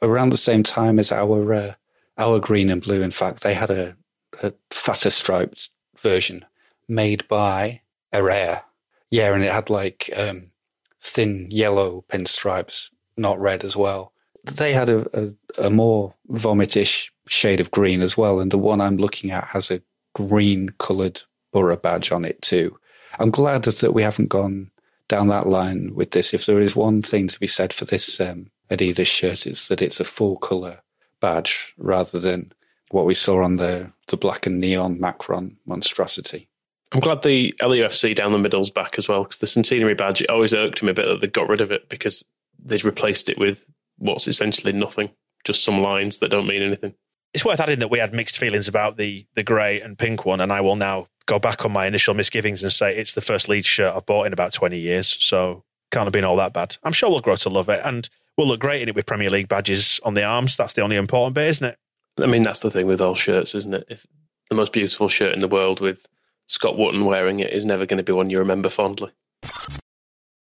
Around 0.01 0.29
the 0.29 0.37
same 0.37 0.63
time 0.63 0.97
as 0.97 1.11
our 1.11 1.53
uh, 1.53 1.73
our 2.19 2.39
green 2.39 2.69
and 2.69 2.81
blue, 2.81 3.01
in 3.01 3.11
fact, 3.11 3.41
they 3.41 3.53
had 3.53 3.71
a, 3.71 3.95
a 4.43 4.53
fatter 4.69 5.09
striped 5.09 5.69
version 5.97 6.45
made 6.87 7.27
by 7.27 7.81
Errea. 8.13 8.63
Yeah, 9.09 9.33
and 9.33 9.43
it 9.43 9.51
had 9.51 9.69
like 9.69 10.09
um, 10.15 10.51
thin 10.99 11.47
yellow 11.49 12.03
pinstripes, 12.09 12.89
not 13.17 13.39
red 13.39 13.63
as 13.63 13.75
well. 13.75 14.13
They 14.43 14.73
had 14.73 14.89
a, 14.89 15.07
a, 15.19 15.65
a 15.65 15.69
more 15.69 16.13
vomitish 16.29 17.09
shade 17.27 17.59
of 17.59 17.71
green 17.71 18.01
as 18.01 18.17
well. 18.17 18.39
And 18.39 18.51
the 18.51 18.57
one 18.57 18.81
I'm 18.81 18.97
looking 18.97 19.31
at 19.31 19.45
has 19.45 19.71
a 19.71 19.81
green 20.13 20.69
coloured 20.77 21.23
Borough 21.51 21.77
badge 21.77 22.11
on 22.11 22.25
it 22.25 22.41
too. 22.41 22.77
I'm 23.17 23.31
glad 23.31 23.63
that 23.63 23.93
we 23.93 24.03
haven't 24.03 24.27
gone 24.27 24.69
down 25.07 25.29
that 25.29 25.47
line 25.47 25.95
with 25.95 26.11
this. 26.11 26.33
If 26.33 26.45
there 26.45 26.59
is 26.59 26.75
one 26.75 27.01
thing 27.01 27.27
to 27.27 27.39
be 27.39 27.47
said 27.47 27.73
for 27.73 27.85
this 27.85 28.19
um, 28.19 28.51
Adidas 28.69 29.07
shirt, 29.07 29.47
it's 29.47 29.67
that 29.67 29.81
it's 29.81 29.99
a 29.99 30.03
full 30.05 30.37
colour 30.37 30.81
badge 31.19 31.73
rather 31.77 32.19
than 32.19 32.51
what 32.91 33.05
we 33.05 33.13
saw 33.13 33.43
on 33.43 33.57
the, 33.57 33.91
the 34.07 34.17
black 34.17 34.45
and 34.45 34.59
neon 34.59 34.99
Macron 34.99 35.57
monstrosity. 35.65 36.47
I'm 36.91 36.99
glad 36.99 37.21
the 37.21 37.53
LUFC 37.61 38.15
down 38.15 38.31
the 38.31 38.39
middle's 38.39 38.71
back 38.71 38.97
as 38.97 39.07
well 39.07 39.23
because 39.23 39.37
the 39.37 39.47
centenary 39.47 39.93
badge 39.93 40.21
it 40.21 40.29
always 40.29 40.53
irked 40.53 40.81
me 40.81 40.89
a 40.89 40.93
bit 40.93 41.07
that 41.07 41.21
they 41.21 41.27
got 41.27 41.47
rid 41.47 41.61
of 41.61 41.71
it 41.71 41.87
because 41.87 42.23
they've 42.63 42.83
replaced 42.83 43.29
it 43.29 43.37
with 43.37 43.69
what's 43.97 44.27
essentially 44.27 44.73
nothing, 44.73 45.11
just 45.43 45.63
some 45.63 45.81
lines 45.81 46.19
that 46.19 46.29
don't 46.29 46.47
mean 46.47 46.63
anything 46.63 46.95
it's 47.33 47.45
worth 47.45 47.59
adding 47.59 47.79
that 47.79 47.91
we 47.91 47.99
had 47.99 48.13
mixed 48.13 48.37
feelings 48.37 48.67
about 48.67 48.97
the 48.97 49.25
the 49.35 49.43
grey 49.43 49.79
and 49.81 49.97
pink 49.97 50.25
one, 50.25 50.41
and 50.41 50.51
I 50.51 50.61
will 50.61 50.75
now 50.75 51.05
go 51.25 51.39
back 51.39 51.63
on 51.63 51.71
my 51.71 51.85
initial 51.85 52.13
misgivings 52.13 52.63
and 52.63 52.73
say 52.73 52.95
it's 52.95 53.13
the 53.13 53.21
first 53.21 53.47
Leeds 53.47 53.67
shirt 53.67 53.95
I've 53.95 54.05
bought 54.05 54.25
in 54.25 54.33
about 54.33 54.53
twenty 54.53 54.79
years, 54.79 55.15
so 55.23 55.63
can't 55.91 56.05
have 56.05 56.13
been 56.13 56.23
all 56.23 56.35
that 56.37 56.53
bad. 56.53 56.77
I'm 56.83 56.93
sure 56.93 57.09
we'll 57.09 57.21
grow 57.21 57.35
to 57.37 57.49
love 57.49 57.69
it, 57.69 57.81
and 57.83 58.09
we'll 58.39 58.47
look 58.47 58.61
great 58.61 58.81
in 58.81 58.87
it 58.87 58.95
with 58.95 59.05
Premier 59.05 59.29
League 59.29 59.49
badges 59.49 59.99
on 60.03 60.13
the 60.13 60.23
arms. 60.23 60.55
That's 60.55 60.71
the 60.71 60.81
only 60.81 60.95
important 60.95 61.35
bit, 61.35 61.49
isn't 61.49 61.67
it? 61.67 61.77
I 62.17 62.25
mean, 62.25 62.41
that's 62.41 62.61
the 62.61 62.71
thing 62.71 62.87
with 62.87 63.01
all 63.01 63.13
shirts, 63.13 63.53
isn't 63.53 63.73
it? 63.73 63.85
If 63.89 64.07
the 64.49 64.55
most 64.55 64.71
beautiful 64.71 65.09
shirt 65.09 65.33
in 65.33 65.41
the 65.41 65.47
world 65.47 65.81
with 65.81 66.07
Scott 66.47 66.77
Wootton 66.77 67.03
wearing 67.03 67.41
it 67.41 67.51
is 67.51 67.65
never 67.65 67.85
going 67.85 67.97
to 67.97 68.03
be 68.03 68.13
one 68.13 68.29
you 68.29 68.39
remember 68.39 68.69
fondly. 68.69 69.11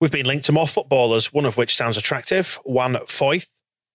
We've 0.00 0.12
been 0.12 0.24
linked 0.24 0.46
to 0.46 0.52
more 0.52 0.68
footballers, 0.68 1.32
one 1.32 1.44
of 1.44 1.56
which 1.56 1.74
sounds 1.74 1.96
attractive. 1.96 2.60
Juan 2.64 2.94
Foyth, 3.06 3.48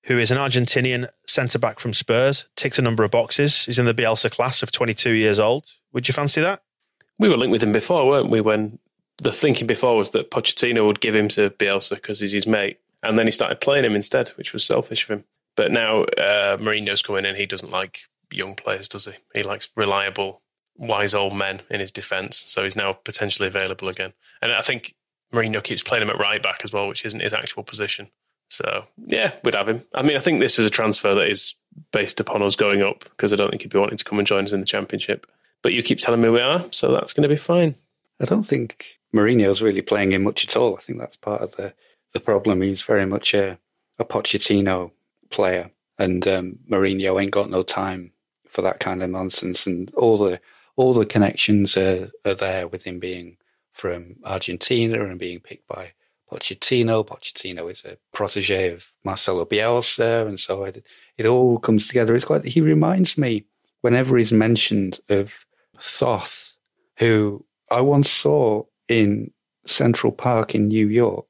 who 0.03 0.19
is 0.19 0.29
an 0.29 0.37
Argentinian 0.37 1.07
centre 1.25 1.57
back 1.57 1.79
from 1.79 1.93
Spurs, 1.93 2.45
ticks 2.57 2.77
a 2.77 2.81
number 2.81 3.05
of 3.05 3.11
boxes. 3.11 3.65
He's 3.65 3.79
in 3.79 3.85
the 3.85 3.93
Bielsa 3.93 4.29
class 4.29 4.61
of 4.61 4.71
22 4.71 5.11
years 5.11 5.39
old. 5.39 5.67
Would 5.93 6.09
you 6.09 6.13
fancy 6.13 6.41
that? 6.41 6.61
We 7.17 7.29
were 7.29 7.37
linked 7.37 7.53
with 7.53 7.63
him 7.63 7.71
before, 7.71 8.05
weren't 8.05 8.29
we? 8.29 8.41
When 8.41 8.77
the 9.19 9.31
thinking 9.31 9.67
before 9.67 9.95
was 9.95 10.09
that 10.09 10.31
Pochettino 10.31 10.85
would 10.85 10.99
give 10.99 11.15
him 11.15 11.29
to 11.29 11.49
Bielsa 11.51 11.95
because 11.95 12.19
he's 12.19 12.33
his 12.33 12.45
mate. 12.45 12.77
And 13.07 13.17
then 13.17 13.27
he 13.27 13.31
started 13.31 13.61
playing 13.61 13.85
him 13.85 13.95
instead, 13.95 14.29
which 14.29 14.53
was 14.53 14.63
selfish 14.63 15.03
of 15.03 15.17
him. 15.17 15.23
But 15.55 15.71
now 15.71 16.03
uh, 16.03 16.57
Mourinho's 16.57 17.01
coming 17.01 17.25
in. 17.25 17.35
He 17.35 17.45
doesn't 17.45 17.71
like 17.71 18.01
young 18.31 18.55
players, 18.55 18.87
does 18.87 19.05
he? 19.05 19.13
He 19.33 19.43
likes 19.43 19.69
reliable, 19.75 20.41
wise 20.77 21.15
old 21.15 21.35
men 21.35 21.61
in 21.69 21.79
his 21.79 21.91
defence. 21.91 22.43
So 22.45 22.63
he's 22.63 22.75
now 22.75 22.93
potentially 22.93 23.47
available 23.47 23.87
again. 23.87 24.13
And 24.41 24.51
I 24.51 24.61
think 24.61 24.95
Mourinho 25.33 25.63
keeps 25.63 25.83
playing 25.83 26.03
him 26.03 26.09
at 26.09 26.19
right 26.19 26.41
back 26.41 26.61
as 26.63 26.73
well, 26.73 26.87
which 26.87 27.05
isn't 27.05 27.21
his 27.21 27.33
actual 27.33 27.63
position. 27.63 28.09
So 28.49 28.85
yeah, 29.05 29.33
we'd 29.43 29.55
have 29.55 29.69
him. 29.69 29.83
I 29.93 30.01
mean, 30.01 30.17
I 30.17 30.19
think 30.19 30.39
this 30.39 30.59
is 30.59 30.65
a 30.65 30.69
transfer 30.69 31.15
that 31.15 31.29
is 31.29 31.55
based 31.91 32.19
upon 32.19 32.41
us 32.41 32.55
going 32.55 32.81
up 32.81 33.03
because 33.03 33.33
I 33.33 33.35
don't 33.35 33.49
think 33.49 33.63
he'd 33.63 33.71
be 33.71 33.79
wanting 33.79 33.97
to 33.97 34.03
come 34.03 34.19
and 34.19 34.27
join 34.27 34.45
us 34.45 34.51
in 34.51 34.59
the 34.59 34.65
championship. 34.65 35.27
But 35.61 35.73
you 35.73 35.81
keep 35.81 35.99
telling 35.99 36.21
me 36.21 36.29
we 36.29 36.41
are, 36.41 36.63
so 36.71 36.91
that's 36.91 37.13
going 37.13 37.23
to 37.23 37.29
be 37.29 37.37
fine. 37.37 37.75
I 38.21 38.25
don't 38.25 38.43
think 38.43 38.99
Mourinho's 39.13 39.61
really 39.61 39.81
playing 39.81 40.13
him 40.13 40.23
much 40.23 40.45
at 40.45 40.55
all. 40.55 40.77
I 40.77 40.81
think 40.81 40.99
that's 40.99 41.17
part 41.17 41.41
of 41.41 41.55
the 41.55 41.73
the 42.15 42.19
problem. 42.19 42.61
He's 42.61 42.81
very 42.81 43.05
much 43.05 43.35
a, 43.35 43.59
a 43.99 44.05
Pochettino 44.05 44.91
player, 45.29 45.69
and 45.99 46.27
um, 46.27 46.59
Mourinho 46.67 47.21
ain't 47.21 47.31
got 47.31 47.49
no 47.51 47.61
time 47.61 48.13
for 48.47 48.63
that 48.63 48.79
kind 48.79 49.03
of 49.03 49.11
nonsense. 49.11 49.67
And 49.67 49.93
all 49.93 50.17
the 50.17 50.39
all 50.77 50.93
the 50.93 51.05
connections 51.05 51.77
are, 51.77 52.09
are 52.25 52.33
there 52.33 52.67
with 52.67 52.85
him 52.85 52.99
being 52.99 53.37
from 53.73 54.15
Argentina 54.23 55.05
and 55.05 55.19
being 55.19 55.41
picked 55.41 55.67
by 55.67 55.91
Pochettino. 56.31 57.05
Pochettino 57.05 57.69
is 57.69 57.83
a 57.85 57.97
protege 58.13 58.71
of 58.71 58.93
Marcelo 59.03 59.45
Bielsa, 59.45 60.25
and 60.25 60.39
so 60.39 60.63
it, 60.63 60.85
it 61.17 61.25
all 61.25 61.59
comes 61.59 61.87
together. 61.87 62.15
It's 62.15 62.25
quite. 62.25 62.45
He 62.45 62.61
reminds 62.61 63.17
me 63.17 63.45
whenever 63.81 64.17
he's 64.17 64.31
mentioned 64.31 64.99
of 65.09 65.45
Thoth, 65.79 66.55
who 66.97 67.45
I 67.69 67.81
once 67.81 68.09
saw 68.09 68.63
in 68.87 69.31
Central 69.65 70.13
Park 70.13 70.55
in 70.55 70.69
New 70.69 70.87
York, 70.87 71.25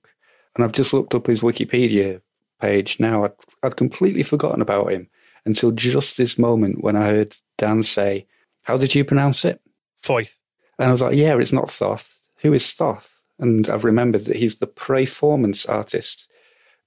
and 0.56 0.64
I've 0.64 0.72
just 0.72 0.94
looked 0.94 1.16
up 1.16 1.28
his 1.28 1.42
Wikipedia 1.42 2.22
page 2.62 3.00
now. 3.00 3.26
I'd, 3.26 3.34
I'd 3.64 3.78
completely 3.78 4.24
forgotten 4.24 4.62
about 4.62 4.92
him 4.92 5.10
until 5.46 5.72
just 5.72 6.18
this 6.18 6.40
moment 6.40 6.84
when 6.84 6.96
I 6.96 7.10
heard 7.10 7.38
Dan 7.58 7.84
say, 7.84 8.26
"How 8.64 8.78
did 8.78 8.96
you 8.96 9.04
pronounce 9.06 9.46
it?" 9.46 9.62
Foyth. 10.02 10.36
And 10.80 10.90
I 10.90 10.92
was 10.92 11.02
like, 11.02 11.16
"Yeah, 11.16 11.38
it's 11.38 11.54
not 11.54 11.70
Thoth. 11.70 12.28
Who 12.38 12.54
is 12.54 12.72
Thoth?" 12.74 13.14
And 13.40 13.68
I've 13.70 13.84
remembered 13.84 14.26
that 14.26 14.38
he's 14.38 14.60
the 14.60 14.68
performance 14.68 15.66
artist 15.66 16.30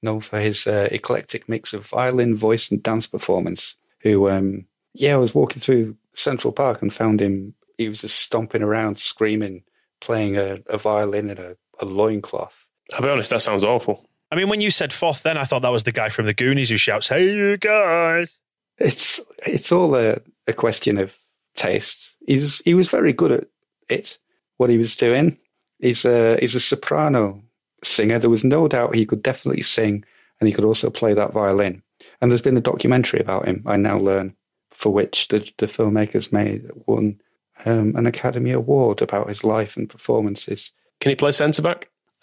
known 0.03 0.21
for 0.21 0.39
his 0.39 0.67
uh, 0.67 0.89
eclectic 0.91 1.49
mix 1.49 1.73
of 1.73 1.87
violin, 1.87 2.37
voice, 2.37 2.71
and 2.71 2.83
dance 2.83 3.07
performance. 3.07 3.77
Who, 4.01 4.29
um, 4.29 4.67
yeah, 4.95 5.15
I 5.15 5.19
was 5.19 5.35
walking 5.35 5.61
through 5.61 5.97
Central 6.15 6.53
Park 6.53 6.83
and 6.83 6.93
found 6.93 7.21
him. 7.21 7.55
He 7.77 7.89
was 7.89 8.01
just 8.01 8.19
stomping 8.19 8.63
around, 8.63 8.97
screaming, 8.97 9.65
playing 10.01 10.37
a, 10.37 10.59
a 10.69 10.79
violin 10.79 11.31
in 11.31 11.39
a, 11.39 11.57
a 11.81 11.85
loincloth. 11.85 12.68
I'll 12.95 13.03
be 13.03 13.09
honest, 13.09 13.31
that 13.31 13.43
sounds 13.43 13.65
awful. 13.65 14.09
I 14.31 14.37
mean, 14.37 14.49
when 14.49 14.61
you 14.61 14.71
said 14.71 14.93
Foth, 14.93 15.23
then 15.23 15.39
I 15.39 15.45
thought 15.45 15.63
that 15.63 15.73
was 15.73 15.85
the 15.85 15.93
guy 15.93 16.09
from 16.11 16.27
the 16.27 16.35
Goonies 16.35 16.69
who 16.71 16.77
shouts, 16.77 17.09
"Hey, 17.09 17.35
you 17.35 17.57
guys!" 17.57 18.39
It's 18.79 19.21
it's 19.47 19.73
all 19.73 19.95
a, 19.97 20.21
a 20.47 20.53
question 20.53 20.99
of 20.99 21.17
taste. 21.57 22.17
He's 22.27 22.61
he 22.65 22.75
was 22.75 22.89
very 22.89 23.13
good 23.13 23.33
at 23.33 23.45
it. 23.89 24.19
What 24.59 24.71
he 24.71 24.79
was 24.79 24.97
doing. 24.97 25.39
He's 25.79 26.05
a 26.05 26.39
he's 26.41 26.55
a 26.55 26.61
soprano 26.61 27.43
singer. 27.83 28.19
There 28.19 28.31
was 28.31 28.45
no 28.45 28.69
doubt 28.69 28.95
he 28.95 29.07
could 29.07 29.23
definitely 29.23 29.63
sing, 29.63 30.05
and 30.41 30.49
he 30.49 30.53
could 30.53 30.65
also 30.65 30.91
play 30.91 31.15
that 31.15 31.33
violin. 31.33 31.83
And 32.21 32.31
there's 32.31 32.43
been 32.43 32.57
a 32.57 32.63
documentary 32.63 33.21
about 33.21 33.47
him. 33.47 33.63
I 33.67 33.77
now 33.77 33.99
learn, 33.99 34.37
for 34.71 34.93
which 34.93 35.29
the 35.29 35.39
the 35.59 35.67
filmmakers 35.67 36.33
made 36.33 36.71
won 36.87 37.21
um, 37.65 37.97
an 37.97 38.07
Academy 38.07 38.51
Award 38.51 39.01
about 39.01 39.29
his 39.29 39.43
life 39.43 39.77
and 39.77 39.89
performances. 39.89 40.73
Can 41.01 41.11
he 41.11 41.17
play 41.17 41.33
centre 41.33 41.63
back? 41.63 41.89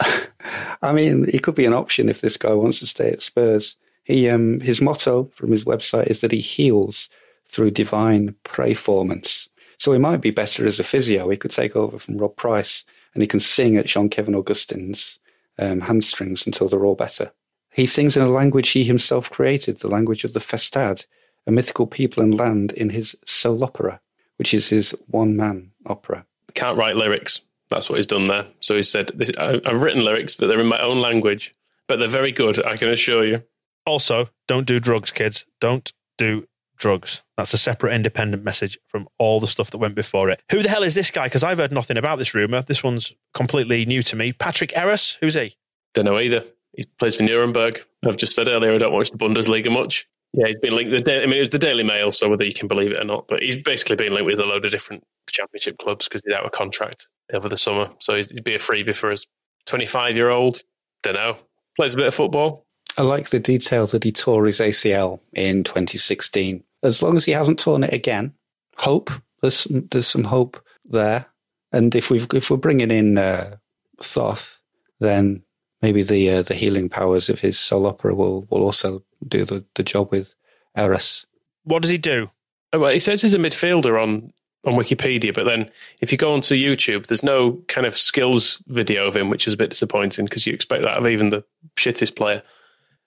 I 0.82 0.92
mean, 0.92 1.28
he 1.30 1.38
could 1.38 1.54
be 1.54 1.66
an 1.66 1.74
option 1.74 2.08
if 2.08 2.20
this 2.20 2.36
guy 2.36 2.52
wants 2.52 2.80
to 2.80 2.86
stay 2.86 3.10
at 3.10 3.20
Spurs. 3.20 3.76
He, 4.04 4.28
um, 4.28 4.60
his 4.60 4.80
motto 4.80 5.24
from 5.32 5.50
his 5.50 5.64
website 5.64 6.06
is 6.06 6.20
that 6.20 6.32
he 6.32 6.40
heals 6.40 7.08
through 7.46 7.72
divine 7.72 8.34
performance. 8.44 9.48
So 9.78 9.92
he 9.92 9.98
might 9.98 10.20
be 10.20 10.30
better 10.30 10.66
as 10.66 10.80
a 10.80 10.84
physio. 10.84 11.28
He 11.28 11.36
could 11.36 11.50
take 11.50 11.76
over 11.76 11.98
from 11.98 12.18
Rob 12.18 12.36
Price 12.36 12.84
and 13.14 13.22
he 13.22 13.26
can 13.26 13.40
sing 13.40 13.76
at 13.76 13.86
Jean 13.86 14.08
Kevin 14.08 14.34
Augustin's 14.34 15.18
um, 15.58 15.80
hamstrings 15.80 16.46
until 16.46 16.68
they're 16.68 16.84
all 16.84 16.94
better. 16.94 17.32
He 17.72 17.86
sings 17.86 18.16
in 18.16 18.22
a 18.22 18.28
language 18.28 18.70
he 18.70 18.84
himself 18.84 19.30
created, 19.30 19.78
the 19.78 19.88
language 19.88 20.24
of 20.24 20.32
the 20.32 20.40
Festad, 20.40 21.04
a 21.46 21.52
mythical 21.52 21.86
people 21.86 22.22
and 22.22 22.34
land 22.34 22.72
in 22.72 22.90
his 22.90 23.16
soul 23.24 23.62
opera, 23.62 24.00
which 24.36 24.54
is 24.54 24.70
his 24.70 24.90
one 25.08 25.36
man 25.36 25.72
opera. 25.84 26.24
Can't 26.54 26.78
write 26.78 26.96
lyrics. 26.96 27.42
That's 27.70 27.88
what 27.88 27.96
he's 27.96 28.06
done 28.06 28.24
there. 28.24 28.46
So 28.60 28.76
he 28.76 28.82
said, 28.82 29.10
I've 29.38 29.82
written 29.82 30.04
lyrics, 30.04 30.34
but 30.34 30.46
they're 30.46 30.60
in 30.60 30.66
my 30.66 30.80
own 30.80 31.00
language, 31.00 31.52
but 31.88 31.98
they're 31.98 32.08
very 32.08 32.32
good, 32.32 32.64
I 32.64 32.76
can 32.76 32.88
assure 32.88 33.24
you. 33.24 33.42
Also, 33.84 34.28
don't 34.48 34.66
do 34.66 34.80
drugs, 34.80 35.12
kids. 35.12 35.46
Don't 35.60 35.92
do 36.18 36.44
drugs. 36.76 37.22
That's 37.36 37.54
a 37.54 37.58
separate 37.58 37.94
independent 37.94 38.44
message 38.44 38.78
from 38.88 39.08
all 39.18 39.40
the 39.40 39.46
stuff 39.46 39.70
that 39.70 39.78
went 39.78 39.94
before 39.94 40.28
it. 40.30 40.42
Who 40.50 40.62
the 40.62 40.68
hell 40.68 40.82
is 40.82 40.94
this 40.94 41.10
guy? 41.10 41.24
Because 41.24 41.42
I've 41.42 41.58
heard 41.58 41.72
nothing 41.72 41.96
about 41.96 42.18
this 42.18 42.34
rumor. 42.34 42.62
This 42.62 42.82
one's 42.82 43.12
completely 43.34 43.84
new 43.84 44.02
to 44.02 44.16
me. 44.16 44.32
Patrick 44.32 44.72
Erras, 44.72 45.16
who's 45.20 45.34
he? 45.34 45.56
Don't 45.94 46.04
know 46.04 46.18
either. 46.18 46.44
He 46.72 46.84
plays 46.98 47.16
for 47.16 47.22
Nuremberg. 47.22 47.80
I've 48.04 48.16
just 48.16 48.34
said 48.34 48.48
earlier 48.48 48.74
I 48.74 48.78
don't 48.78 48.92
watch 48.92 49.10
the 49.10 49.18
Bundesliga 49.18 49.72
much. 49.72 50.06
Yeah, 50.36 50.48
he's 50.48 50.58
been 50.58 50.76
linked. 50.76 51.04
The, 51.04 51.22
I 51.22 51.26
mean, 51.26 51.38
it 51.38 51.40
was 51.40 51.50
the 51.50 51.58
Daily 51.58 51.82
Mail, 51.82 52.12
so 52.12 52.28
whether 52.28 52.44
you 52.44 52.52
can 52.52 52.68
believe 52.68 52.92
it 52.92 53.00
or 53.00 53.04
not, 53.04 53.26
but 53.26 53.42
he's 53.42 53.56
basically 53.56 53.96
been 53.96 54.12
linked 54.12 54.26
with 54.26 54.38
a 54.38 54.44
load 54.44 54.66
of 54.66 54.70
different 54.70 55.02
championship 55.30 55.78
clubs 55.78 56.06
because 56.06 56.20
he's 56.24 56.34
out 56.34 56.44
of 56.44 56.52
contract 56.52 57.08
over 57.32 57.48
the 57.48 57.56
summer. 57.56 57.90
So 58.00 58.16
he'd 58.16 58.44
be 58.44 58.54
a 58.54 58.58
freebie 58.58 58.94
for 58.94 59.10
us. 59.10 59.26
25 59.64 60.14
year 60.14 60.28
old, 60.28 60.62
don't 61.02 61.14
know, 61.14 61.38
plays 61.76 61.94
a 61.94 61.96
bit 61.96 62.06
of 62.06 62.14
football. 62.14 62.66
I 62.98 63.02
like 63.02 63.30
the 63.30 63.40
detail 63.40 63.86
that 63.88 64.04
he 64.04 64.12
tore 64.12 64.44
his 64.44 64.60
ACL 64.60 65.20
in 65.34 65.64
2016. 65.64 66.62
As 66.82 67.02
long 67.02 67.16
as 67.16 67.24
he 67.24 67.32
hasn't 67.32 67.58
torn 67.58 67.84
it 67.84 67.92
again, 67.92 68.34
hope 68.76 69.10
there's 69.40 69.56
some, 69.56 69.88
there's 69.90 70.06
some 70.06 70.24
hope 70.24 70.62
there. 70.84 71.26
And 71.72 71.94
if 71.94 72.10
we 72.10 72.24
if 72.34 72.50
we're 72.50 72.56
bringing 72.56 72.90
in 72.90 73.18
uh, 73.18 73.56
Thoth, 74.00 74.60
then 75.00 75.42
maybe 75.82 76.02
the 76.02 76.30
uh, 76.30 76.42
the 76.42 76.54
healing 76.54 76.88
powers 76.88 77.28
of 77.28 77.40
his 77.40 77.58
soul 77.58 77.86
opera 77.86 78.14
will 78.14 78.46
will 78.50 78.62
also 78.62 79.02
do 79.26 79.44
the, 79.44 79.64
the 79.74 79.82
job 79.82 80.10
with 80.10 80.34
Erras. 80.76 81.26
What 81.64 81.82
does 81.82 81.90
he 81.90 81.98
do? 81.98 82.30
Oh, 82.72 82.80
well, 82.80 82.92
he 82.92 82.98
says 82.98 83.22
he's 83.22 83.34
a 83.34 83.38
midfielder 83.38 84.00
on 84.00 84.32
on 84.64 84.74
Wikipedia, 84.74 85.32
but 85.32 85.44
then 85.44 85.70
if 86.00 86.10
you 86.10 86.18
go 86.18 86.32
onto 86.32 86.56
YouTube, 86.56 87.06
there's 87.06 87.22
no 87.22 87.52
kind 87.68 87.86
of 87.86 87.96
skills 87.96 88.60
video 88.66 89.06
of 89.06 89.14
him, 89.14 89.30
which 89.30 89.46
is 89.46 89.54
a 89.54 89.56
bit 89.56 89.70
disappointing 89.70 90.24
because 90.24 90.44
you 90.44 90.52
expect 90.52 90.82
that 90.82 90.96
of 90.96 91.06
even 91.06 91.28
the 91.28 91.44
shittest 91.76 92.16
player. 92.16 92.42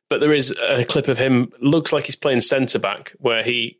But 0.10 0.22
there 0.22 0.34
is 0.34 0.52
a 0.52 0.86
clip 0.86 1.10
of 1.10 1.18
him, 1.18 1.52
looks 1.60 1.92
like 1.92 2.06
he's 2.06 2.16
playing 2.16 2.42
centre 2.42 2.80
back, 2.80 3.14
where 3.20 3.44
he 3.44 3.78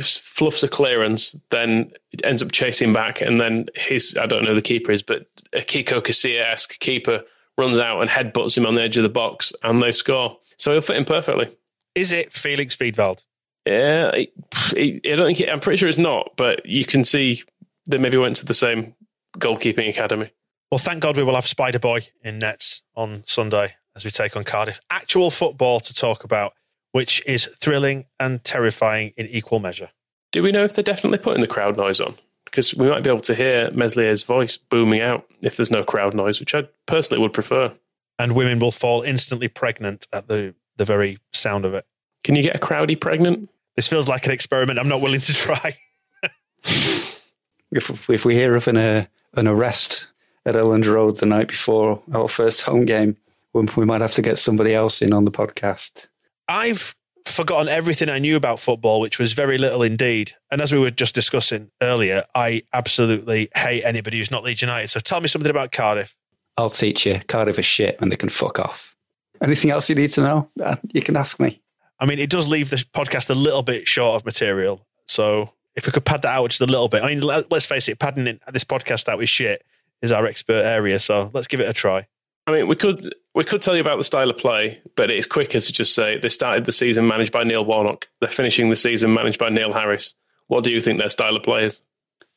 fluffs 0.00 0.62
a 0.62 0.68
clearance, 0.68 1.36
then 1.50 1.92
ends 2.24 2.42
up 2.42 2.50
chasing 2.50 2.92
back, 2.92 3.20
and 3.20 3.38
then 3.38 3.66
his, 3.74 4.16
I 4.18 4.26
don't 4.26 4.42
know 4.42 4.50
who 4.50 4.56
the 4.56 4.62
keeper 4.62 4.90
is, 4.90 5.02
but 5.02 5.26
a 5.52 5.58
Kiko 5.58 6.00
Casilla 6.00 6.52
esque 6.52 6.78
keeper 6.78 7.22
runs 7.58 7.78
out 7.78 8.00
and 8.00 8.10
headbutts 8.10 8.56
him 8.56 8.66
on 8.66 8.74
the 8.74 8.82
edge 8.82 8.96
of 8.96 9.02
the 9.02 9.08
box, 9.08 9.52
and 9.62 9.82
they 9.82 9.92
score. 9.92 10.38
So 10.56 10.72
he'll 10.72 10.80
fit 10.80 10.96
in 10.96 11.04
perfectly. 11.04 11.54
Is 11.98 12.12
it 12.12 12.32
Felix 12.32 12.76
Wiedwald? 12.76 13.24
Yeah, 13.66 14.12
I, 14.14 14.28
I 14.76 15.00
don't 15.04 15.26
think. 15.26 15.40
It, 15.40 15.48
I'm 15.52 15.58
pretty 15.58 15.78
sure 15.78 15.88
it's 15.88 15.98
not, 15.98 16.34
but 16.36 16.64
you 16.64 16.84
can 16.84 17.02
see 17.02 17.42
they 17.86 17.98
maybe 17.98 18.16
went 18.16 18.36
to 18.36 18.46
the 18.46 18.54
same 18.54 18.94
goalkeeping 19.38 19.88
academy. 19.88 20.30
Well, 20.70 20.78
thank 20.78 21.02
God 21.02 21.16
we 21.16 21.24
will 21.24 21.34
have 21.34 21.46
Spider 21.46 21.80
Boy 21.80 22.06
in 22.22 22.38
nets 22.38 22.82
on 22.94 23.24
Sunday 23.26 23.74
as 23.96 24.04
we 24.04 24.12
take 24.12 24.36
on 24.36 24.44
Cardiff. 24.44 24.80
Actual 24.90 25.30
football 25.30 25.80
to 25.80 25.92
talk 25.92 26.22
about, 26.22 26.54
which 26.92 27.20
is 27.26 27.46
thrilling 27.60 28.06
and 28.20 28.44
terrifying 28.44 29.12
in 29.16 29.26
equal 29.26 29.58
measure. 29.58 29.90
Do 30.30 30.42
we 30.42 30.52
know 30.52 30.62
if 30.62 30.74
they're 30.74 30.84
definitely 30.84 31.18
putting 31.18 31.40
the 31.40 31.48
crowd 31.48 31.76
noise 31.76 32.00
on? 32.00 32.14
Because 32.44 32.76
we 32.76 32.88
might 32.88 33.02
be 33.02 33.10
able 33.10 33.22
to 33.22 33.34
hear 33.34 33.70
Meslier's 33.72 34.22
voice 34.22 34.56
booming 34.56 35.00
out 35.00 35.26
if 35.42 35.56
there's 35.56 35.70
no 35.70 35.82
crowd 35.82 36.14
noise, 36.14 36.38
which 36.38 36.54
I 36.54 36.68
personally 36.86 37.20
would 37.20 37.32
prefer. 37.32 37.72
And 38.20 38.36
women 38.36 38.60
will 38.60 38.72
fall 38.72 39.02
instantly 39.02 39.48
pregnant 39.48 40.06
at 40.12 40.28
the, 40.28 40.54
the 40.78 40.84
very 40.84 41.18
sound 41.32 41.64
of 41.64 41.74
it. 41.74 41.84
Can 42.24 42.34
you 42.34 42.42
get 42.42 42.56
a 42.56 42.58
crowdy 42.58 42.98
pregnant? 42.98 43.50
This 43.76 43.86
feels 43.86 44.08
like 44.08 44.26
an 44.26 44.32
experiment 44.32 44.78
I'm 44.78 44.88
not 44.88 45.00
willing 45.00 45.20
to 45.20 45.34
try. 45.34 45.76
if, 46.64 48.10
if 48.10 48.24
we 48.24 48.34
hear 48.34 48.54
of 48.56 48.66
an, 48.66 48.76
uh, 48.76 49.04
an 49.34 49.46
arrest 49.46 50.08
at 50.44 50.54
Elland 50.54 50.90
Road 50.92 51.18
the 51.18 51.26
night 51.26 51.48
before 51.48 52.02
our 52.12 52.28
first 52.28 52.62
home 52.62 52.84
game, 52.84 53.16
we 53.52 53.84
might 53.84 54.00
have 54.00 54.14
to 54.14 54.22
get 54.22 54.38
somebody 54.38 54.74
else 54.74 55.02
in 55.02 55.12
on 55.12 55.24
the 55.24 55.30
podcast. 55.30 56.06
I've 56.48 56.94
forgotten 57.26 57.68
everything 57.68 58.10
I 58.10 58.18
knew 58.18 58.36
about 58.36 58.60
football, 58.60 59.00
which 59.00 59.18
was 59.18 59.32
very 59.32 59.58
little 59.58 59.82
indeed. 59.82 60.32
And 60.50 60.60
as 60.60 60.72
we 60.72 60.78
were 60.78 60.90
just 60.90 61.14
discussing 61.14 61.70
earlier, 61.82 62.24
I 62.34 62.62
absolutely 62.72 63.48
hate 63.56 63.84
anybody 63.84 64.18
who's 64.18 64.30
not 64.30 64.44
Leeds 64.44 64.62
United. 64.62 64.88
So 64.88 65.00
tell 65.00 65.20
me 65.20 65.28
something 65.28 65.50
about 65.50 65.72
Cardiff. 65.72 66.16
I'll 66.56 66.70
teach 66.70 67.06
you. 67.06 67.20
Cardiff 67.28 67.58
is 67.58 67.66
shit 67.66 67.96
and 68.00 68.10
they 68.10 68.16
can 68.16 68.28
fuck 68.28 68.58
off. 68.58 68.96
Anything 69.42 69.70
else 69.70 69.88
you 69.88 69.94
need 69.94 70.10
to 70.10 70.20
know? 70.20 70.50
Uh, 70.60 70.76
you 70.92 71.02
can 71.02 71.16
ask 71.16 71.38
me. 71.38 71.60
I 72.00 72.06
mean, 72.06 72.18
it 72.18 72.30
does 72.30 72.48
leave 72.48 72.70
the 72.70 72.76
podcast 72.76 73.30
a 73.30 73.34
little 73.34 73.62
bit 73.62 73.88
short 73.88 74.16
of 74.16 74.24
material. 74.24 74.86
So 75.06 75.52
if 75.74 75.86
we 75.86 75.92
could 75.92 76.04
pad 76.04 76.22
that 76.22 76.34
out 76.34 76.50
just 76.50 76.60
a 76.60 76.66
little 76.66 76.88
bit, 76.88 77.02
I 77.02 77.14
mean, 77.14 77.20
let's 77.20 77.66
face 77.66 77.88
it, 77.88 77.98
padding 77.98 78.38
this 78.52 78.64
podcast 78.64 79.08
out 79.08 79.18
with 79.18 79.28
shit 79.28 79.64
is 80.02 80.12
our 80.12 80.26
expert 80.26 80.64
area. 80.64 80.98
So 80.98 81.30
let's 81.32 81.46
give 81.46 81.60
it 81.60 81.68
a 81.68 81.72
try. 81.72 82.06
I 82.46 82.52
mean, 82.52 82.66
we 82.66 82.76
could 82.76 83.14
we 83.34 83.44
could 83.44 83.60
tell 83.60 83.74
you 83.74 83.82
about 83.82 83.98
the 83.98 84.04
style 84.04 84.30
of 84.30 84.38
play, 84.38 84.80
but 84.96 85.10
it's 85.10 85.26
quicker 85.26 85.60
to 85.60 85.72
just 85.72 85.94
say 85.94 86.18
they 86.18 86.30
started 86.30 86.64
the 86.64 86.72
season 86.72 87.06
managed 87.06 87.30
by 87.30 87.44
Neil 87.44 87.64
Warnock. 87.64 88.08
They're 88.20 88.30
finishing 88.30 88.70
the 88.70 88.76
season 88.76 89.12
managed 89.12 89.38
by 89.38 89.50
Neil 89.50 89.72
Harris. 89.72 90.14
What 90.46 90.64
do 90.64 90.70
you 90.70 90.80
think 90.80 90.98
their 90.98 91.10
style 91.10 91.36
of 91.36 91.42
play 91.42 91.64
is? 91.64 91.82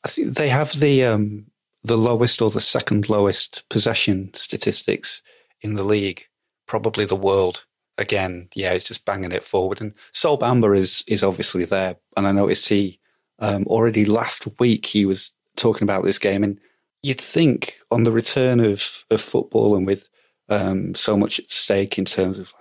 I 0.04 0.08
think 0.08 0.34
they 0.34 0.50
have 0.50 0.78
the 0.78 1.04
um, 1.06 1.46
the 1.82 1.96
lowest 1.96 2.42
or 2.42 2.50
the 2.50 2.60
second 2.60 3.08
lowest 3.08 3.64
possession 3.70 4.30
statistics 4.34 5.22
in 5.62 5.74
the 5.74 5.84
league, 5.84 6.26
probably 6.72 7.04
the 7.04 7.14
world 7.14 7.66
again, 7.98 8.48
yeah, 8.54 8.72
it's 8.72 8.88
just 8.88 9.04
banging 9.04 9.30
it 9.30 9.44
forward. 9.44 9.78
And 9.82 9.92
Sol 10.10 10.38
Bamba 10.38 10.74
is 10.74 11.04
is 11.06 11.22
obviously 11.22 11.66
there, 11.66 11.96
and 12.16 12.26
I 12.26 12.32
noticed 12.32 12.70
he 12.70 12.98
um, 13.40 13.66
already 13.66 14.06
last 14.06 14.48
week 14.58 14.86
he 14.86 15.04
was 15.04 15.32
talking 15.54 15.82
about 15.82 16.02
this 16.02 16.18
game, 16.18 16.42
and 16.42 16.58
you'd 17.02 17.20
think 17.20 17.76
on 17.90 18.04
the 18.04 18.10
return 18.10 18.58
of 18.58 19.04
of 19.10 19.20
football 19.20 19.76
and 19.76 19.86
with 19.86 20.08
um, 20.48 20.94
so 20.94 21.14
much 21.14 21.38
at 21.40 21.50
stake 21.50 21.98
in 21.98 22.06
terms 22.06 22.38
of 22.38 22.54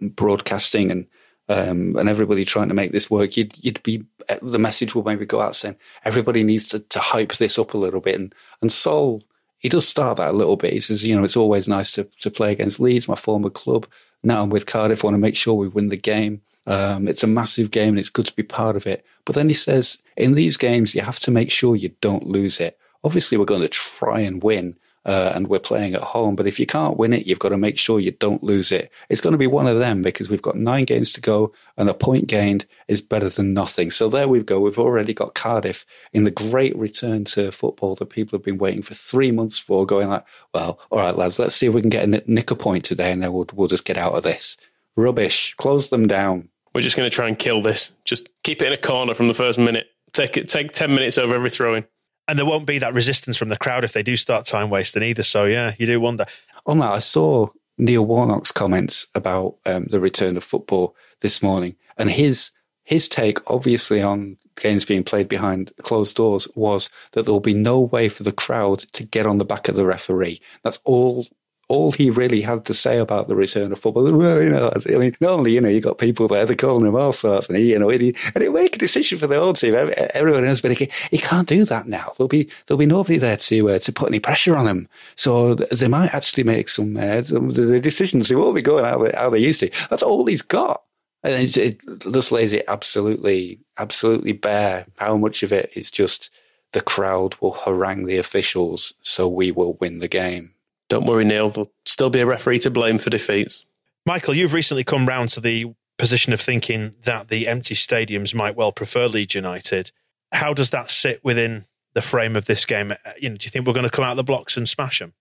broadcasting 0.00 0.90
and 0.90 1.06
um, 1.50 1.94
and 1.96 2.08
everybody 2.08 2.46
trying 2.46 2.68
to 2.68 2.74
make 2.74 2.92
this 2.92 3.10
work, 3.10 3.36
you'd 3.36 3.52
you'd 3.62 3.82
be 3.82 4.02
the 4.40 4.58
message 4.58 4.94
will 4.94 5.04
maybe 5.04 5.26
go 5.26 5.42
out 5.42 5.56
saying 5.56 5.76
everybody 6.06 6.42
needs 6.42 6.70
to, 6.70 6.78
to 6.78 7.00
hype 7.00 7.34
this 7.34 7.58
up 7.58 7.74
a 7.74 7.78
little 7.84 8.00
bit, 8.00 8.18
and 8.18 8.34
and 8.62 8.72
Sol 8.72 9.22
he 9.58 9.68
does 9.68 9.86
start 9.86 10.16
that 10.16 10.30
a 10.30 10.36
little 10.36 10.56
bit. 10.56 10.72
He 10.72 10.80
says, 10.80 11.04
you 11.04 11.16
know, 11.16 11.24
it's 11.24 11.36
always 11.36 11.68
nice 11.68 11.90
to 11.92 12.04
to 12.20 12.30
play 12.30 12.52
against 12.52 12.80
Leeds, 12.80 13.08
my 13.08 13.16
former 13.16 13.50
club 13.50 13.86
now 14.22 14.42
I'm 14.42 14.50
with 14.50 14.66
Cardiff. 14.66 15.04
I 15.04 15.08
want 15.08 15.14
to 15.14 15.18
make 15.18 15.36
sure 15.36 15.54
we 15.54 15.68
win 15.68 15.88
the 15.88 15.96
game. 15.96 16.42
Um, 16.66 17.08
it's 17.08 17.22
a 17.22 17.28
massive 17.28 17.70
game 17.70 17.90
and 17.90 17.98
it's 17.98 18.10
good 18.10 18.26
to 18.26 18.34
be 18.34 18.42
part 18.42 18.76
of 18.76 18.86
it. 18.86 19.04
But 19.24 19.34
then 19.34 19.48
he 19.48 19.54
says, 19.54 19.98
in 20.16 20.34
these 20.34 20.56
games, 20.56 20.94
you 20.94 21.00
have 21.00 21.20
to 21.20 21.30
make 21.30 21.50
sure 21.50 21.76
you 21.76 21.90
don't 22.00 22.26
lose 22.26 22.60
it. 22.60 22.78
Obviously, 23.04 23.38
we're 23.38 23.44
going 23.44 23.62
to 23.62 23.68
try 23.68 24.20
and 24.20 24.42
win, 24.42 24.76
uh, 25.04 25.32
and 25.34 25.48
we're 25.48 25.58
playing 25.58 25.94
at 25.94 26.02
home. 26.02 26.36
But 26.36 26.46
if 26.46 26.58
you 26.60 26.66
can't 26.66 26.96
win 26.96 27.12
it, 27.12 27.26
you've 27.26 27.38
got 27.38 27.50
to 27.50 27.58
make 27.58 27.78
sure 27.78 28.00
you 28.00 28.10
don't 28.10 28.42
lose 28.42 28.72
it. 28.72 28.90
It's 29.08 29.20
going 29.20 29.32
to 29.32 29.38
be 29.38 29.46
one 29.46 29.66
of 29.66 29.78
them 29.78 30.02
because 30.02 30.28
we've 30.28 30.42
got 30.42 30.56
nine 30.56 30.84
games 30.84 31.12
to 31.14 31.20
go, 31.20 31.52
and 31.76 31.88
a 31.88 31.94
point 31.94 32.28
gained 32.28 32.66
is 32.88 33.00
better 33.00 33.28
than 33.28 33.54
nothing. 33.54 33.90
So 33.90 34.08
there 34.08 34.28
we 34.28 34.42
go. 34.42 34.60
We've 34.60 34.78
already 34.78 35.14
got 35.14 35.34
Cardiff 35.34 35.84
in 36.12 36.24
the 36.24 36.30
great 36.30 36.76
return 36.76 37.24
to 37.26 37.52
football 37.52 37.94
that 37.96 38.06
people 38.06 38.36
have 38.36 38.44
been 38.44 38.58
waiting 38.58 38.82
for 38.82 38.94
three 38.94 39.32
months 39.32 39.58
for, 39.58 39.86
going 39.86 40.08
like, 40.08 40.24
well, 40.52 40.78
all 40.90 40.98
right, 40.98 41.14
lads, 41.14 41.38
let's 41.38 41.54
see 41.54 41.66
if 41.66 41.74
we 41.74 41.80
can 41.80 41.90
get 41.90 42.04
a 42.04 42.22
nick 42.30 42.50
a 42.50 42.54
point 42.54 42.84
today, 42.84 43.12
and 43.12 43.22
then 43.22 43.32
we'll, 43.32 43.46
we'll 43.54 43.68
just 43.68 43.84
get 43.84 43.96
out 43.96 44.14
of 44.14 44.22
this 44.22 44.56
Rubbish. 44.96 45.54
Close 45.56 45.90
them 45.90 46.06
down. 46.08 46.48
We're 46.74 46.82
just 46.82 46.96
going 46.96 47.08
to 47.08 47.14
try 47.14 47.28
and 47.28 47.38
kill 47.38 47.62
this. 47.62 47.92
Just 48.04 48.28
keep 48.42 48.62
it 48.62 48.66
in 48.66 48.72
a 48.72 48.76
corner 48.76 49.14
from 49.14 49.28
the 49.28 49.34
first 49.34 49.58
minute. 49.58 49.86
Take 50.12 50.36
it. 50.36 50.48
Take 50.48 50.72
ten 50.72 50.94
minutes 50.94 51.18
over 51.18 51.34
every 51.34 51.50
throwing. 51.50 51.84
And 52.28 52.38
there 52.38 52.46
won't 52.46 52.66
be 52.66 52.78
that 52.78 52.94
resistance 52.94 53.36
from 53.36 53.48
the 53.48 53.56
crowd 53.56 53.84
if 53.84 53.94
they 53.94 54.02
do 54.02 54.14
start 54.14 54.44
time 54.44 54.68
wasting 54.68 55.02
either. 55.02 55.22
So 55.22 55.44
yeah, 55.44 55.74
you 55.78 55.86
do 55.86 56.00
wonder. 56.00 56.26
On 56.66 56.78
that, 56.78 56.92
I 56.92 56.98
saw 56.98 57.48
Neil 57.78 58.04
Warnock's 58.04 58.52
comments 58.52 59.06
about 59.14 59.56
um, 59.64 59.86
the 59.86 59.98
return 59.98 60.36
of 60.36 60.44
football 60.44 60.94
this 61.20 61.42
morning, 61.42 61.76
and 61.96 62.10
his 62.10 62.50
his 62.84 63.08
take, 63.08 63.38
obviously 63.50 64.02
on 64.02 64.36
games 64.56 64.84
being 64.84 65.04
played 65.04 65.28
behind 65.28 65.72
closed 65.82 66.16
doors, 66.16 66.48
was 66.54 66.90
that 67.12 67.24
there 67.24 67.32
will 67.32 67.40
be 67.40 67.54
no 67.54 67.80
way 67.80 68.08
for 68.08 68.22
the 68.22 68.32
crowd 68.32 68.80
to 68.92 69.04
get 69.04 69.26
on 69.26 69.38
the 69.38 69.44
back 69.44 69.68
of 69.68 69.74
the 69.74 69.86
referee. 69.86 70.40
That's 70.62 70.80
all 70.84 71.26
all 71.68 71.92
he 71.92 72.10
really 72.10 72.40
had 72.40 72.64
to 72.64 72.74
say 72.74 72.98
about 72.98 73.28
the 73.28 73.36
return 73.36 73.72
of 73.72 73.78
football. 73.78 74.10
Well, 74.10 74.42
you 74.42 74.50
know, 74.50 74.72
I 74.74 74.96
mean, 74.96 75.14
normally, 75.20 75.52
you 75.52 75.60
know, 75.60 75.68
you 75.68 75.80
got 75.80 75.98
people 75.98 76.26
there, 76.26 76.46
they're 76.46 76.56
calling 76.56 76.86
him 76.86 76.96
all 76.96 77.12
sorts, 77.12 77.48
and 77.48 77.58
he, 77.58 77.72
you 77.72 77.78
know, 77.78 77.90
and 77.90 78.00
he, 78.00 78.16
and 78.34 78.52
make 78.52 78.76
a 78.76 78.78
decision 78.78 79.18
for 79.18 79.26
the 79.26 79.38
whole 79.38 79.52
team. 79.52 79.74
Everyone 79.74 80.46
else, 80.46 80.60
but 80.62 80.72
he, 80.72 80.90
he 81.10 81.18
can't 81.18 81.46
do 81.48 81.64
that 81.66 81.86
now. 81.86 82.12
There'll 82.16 82.28
be 82.28 82.48
there'll 82.66 82.78
be 82.78 82.86
nobody 82.86 83.18
there 83.18 83.36
to 83.36 83.70
uh, 83.70 83.78
to 83.80 83.92
put 83.92 84.08
any 84.08 84.20
pressure 84.20 84.56
on 84.56 84.66
him. 84.66 84.88
So 85.14 85.54
they 85.54 85.88
might 85.88 86.14
actually 86.14 86.44
make 86.44 86.68
some, 86.68 86.96
uh, 86.96 87.22
some 87.22 87.50
the 87.50 87.80
decisions. 87.80 88.28
They 88.28 88.36
won't 88.36 88.56
be 88.56 88.62
going 88.62 88.84
how 88.84 88.98
they, 88.98 89.12
how 89.14 89.30
they 89.30 89.38
used 89.38 89.60
to. 89.60 89.70
That's 89.90 90.02
all 90.02 90.24
he's 90.26 90.42
got. 90.42 90.82
And 91.22 91.34
it, 91.34 91.56
it 91.56 91.80
just 92.10 92.32
lays 92.32 92.52
it 92.52 92.64
absolutely, 92.68 93.60
absolutely 93.76 94.32
bare. 94.32 94.86
How 94.96 95.16
much 95.16 95.42
of 95.42 95.52
it 95.52 95.70
is 95.74 95.90
just 95.90 96.30
the 96.72 96.80
crowd 96.80 97.34
will 97.40 97.52
harangue 97.52 98.06
the 98.06 98.18
officials, 98.18 98.94
so 99.00 99.28
we 99.28 99.50
will 99.50 99.74
win 99.74 99.98
the 99.98 100.08
game. 100.08 100.52
Don't 100.88 101.06
worry, 101.06 101.24
Neil. 101.24 101.50
There'll 101.50 101.72
still 101.84 102.10
be 102.10 102.20
a 102.20 102.26
referee 102.26 102.60
to 102.60 102.70
blame 102.70 102.98
for 102.98 103.10
defeats. 103.10 103.64
Michael, 104.06 104.34
you've 104.34 104.54
recently 104.54 104.84
come 104.84 105.06
round 105.06 105.30
to 105.30 105.40
the 105.40 105.74
position 105.98 106.32
of 106.32 106.40
thinking 106.40 106.94
that 107.02 107.28
the 107.28 107.46
empty 107.46 107.74
stadiums 107.74 108.34
might 108.34 108.56
well 108.56 108.72
prefer 108.72 109.06
Leeds 109.06 109.34
United. 109.34 109.92
How 110.32 110.54
does 110.54 110.70
that 110.70 110.90
sit 110.90 111.22
within 111.22 111.66
the 111.92 112.02
frame 112.02 112.36
of 112.36 112.46
this 112.46 112.64
game? 112.64 112.92
Uh, 112.92 112.96
you 113.20 113.28
know, 113.28 113.36
do 113.36 113.44
you 113.44 113.50
think 113.50 113.66
we're 113.66 113.72
going 113.72 113.84
to 113.84 113.90
come 113.90 114.04
out 114.04 114.12
of 114.12 114.16
the 114.16 114.24
blocks 114.24 114.56
and 114.56 114.68
smash 114.68 115.00
them? 115.00 115.12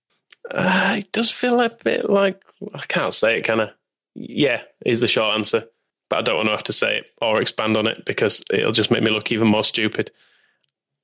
Uh, 0.49 0.95
it 0.99 1.11
does 1.11 1.31
feel 1.31 1.59
a 1.59 1.69
bit 1.69 2.09
like 2.09 2.41
I 2.73 2.85
can't 2.87 3.13
say 3.13 3.39
it, 3.39 3.41
kind 3.41 3.61
of. 3.61 3.69
Yeah, 4.15 4.61
is 4.85 5.01
the 5.01 5.07
short 5.07 5.35
answer, 5.35 5.65
but 6.09 6.19
I 6.19 6.21
don't 6.21 6.37
want 6.37 6.47
to 6.47 6.51
have 6.51 6.63
to 6.63 6.73
say 6.73 6.99
it 6.99 7.05
or 7.21 7.41
expand 7.41 7.77
on 7.77 7.85
it 7.85 8.05
because 8.05 8.41
it'll 8.51 8.71
just 8.71 8.89
make 8.89 9.03
me 9.03 9.11
look 9.11 9.31
even 9.31 9.47
more 9.47 9.63
stupid. 9.63 10.11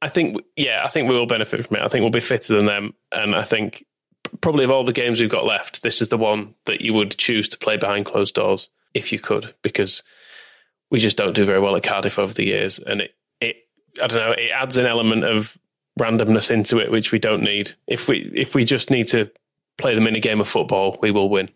I 0.02 0.10
think, 0.10 0.42
yeah, 0.56 0.82
I 0.84 0.90
think 0.90 1.10
we 1.10 1.16
will 1.16 1.28
benefit 1.28 1.68
from 1.68 1.78
it. 1.78 1.84
I 1.84 1.88
think 1.90 2.02
we'll 2.02 2.12
be 2.12 2.20
fitter 2.20 2.56
than 2.56 2.66
them, 2.66 2.94
and 3.12 3.36
I 3.36 3.44
think 3.44 3.86
probably 4.42 4.64
of 4.64 4.72
all 4.72 4.84
the 4.84 4.94
games 4.94 5.20
we've 5.20 5.30
got 5.30 5.46
left, 5.46 5.84
this 5.84 6.02
is 6.02 6.10
the 6.10 6.18
one 6.18 6.56
that 6.66 6.82
you 6.82 6.94
would 6.94 7.12
choose 7.18 7.48
to 7.50 7.58
play 7.58 7.78
behind 7.78 8.06
closed 8.06 8.36
doors 8.36 8.70
if 8.94 9.12
you 9.12 9.20
could, 9.20 9.54
because 9.62 10.04
we 10.92 11.00
just 11.00 11.18
don't 11.18 11.34
do 11.34 11.46
very 11.46 11.60
well 11.60 11.76
at 11.76 11.84
Cardiff 11.84 12.20
over 12.20 12.34
the 12.34 12.46
years, 12.46 12.80
and 12.80 13.02
it 13.02 13.16
it 13.42 13.56
I 14.02 14.08
don't 14.08 14.20
know 14.20 14.32
it 14.32 14.52
adds 14.52 14.78
an 14.78 14.86
element 14.86 15.24
of 15.24 15.58
randomness 16.00 16.50
into 16.50 16.80
it 16.80 16.92
which 16.92 17.12
we 17.12 17.20
don't 17.20 17.44
need. 17.44 17.72
If 17.88 18.08
we 18.08 18.32
if 18.36 18.56
we 18.56 18.66
just 18.66 18.90
need 18.90 19.08
to 19.10 19.32
play 19.78 19.96
the 19.96 20.02
mini 20.02 20.20
game 20.20 20.42
of 20.42 20.48
football, 20.48 20.98
we 21.02 21.12
will 21.12 21.30
win. 21.30 21.50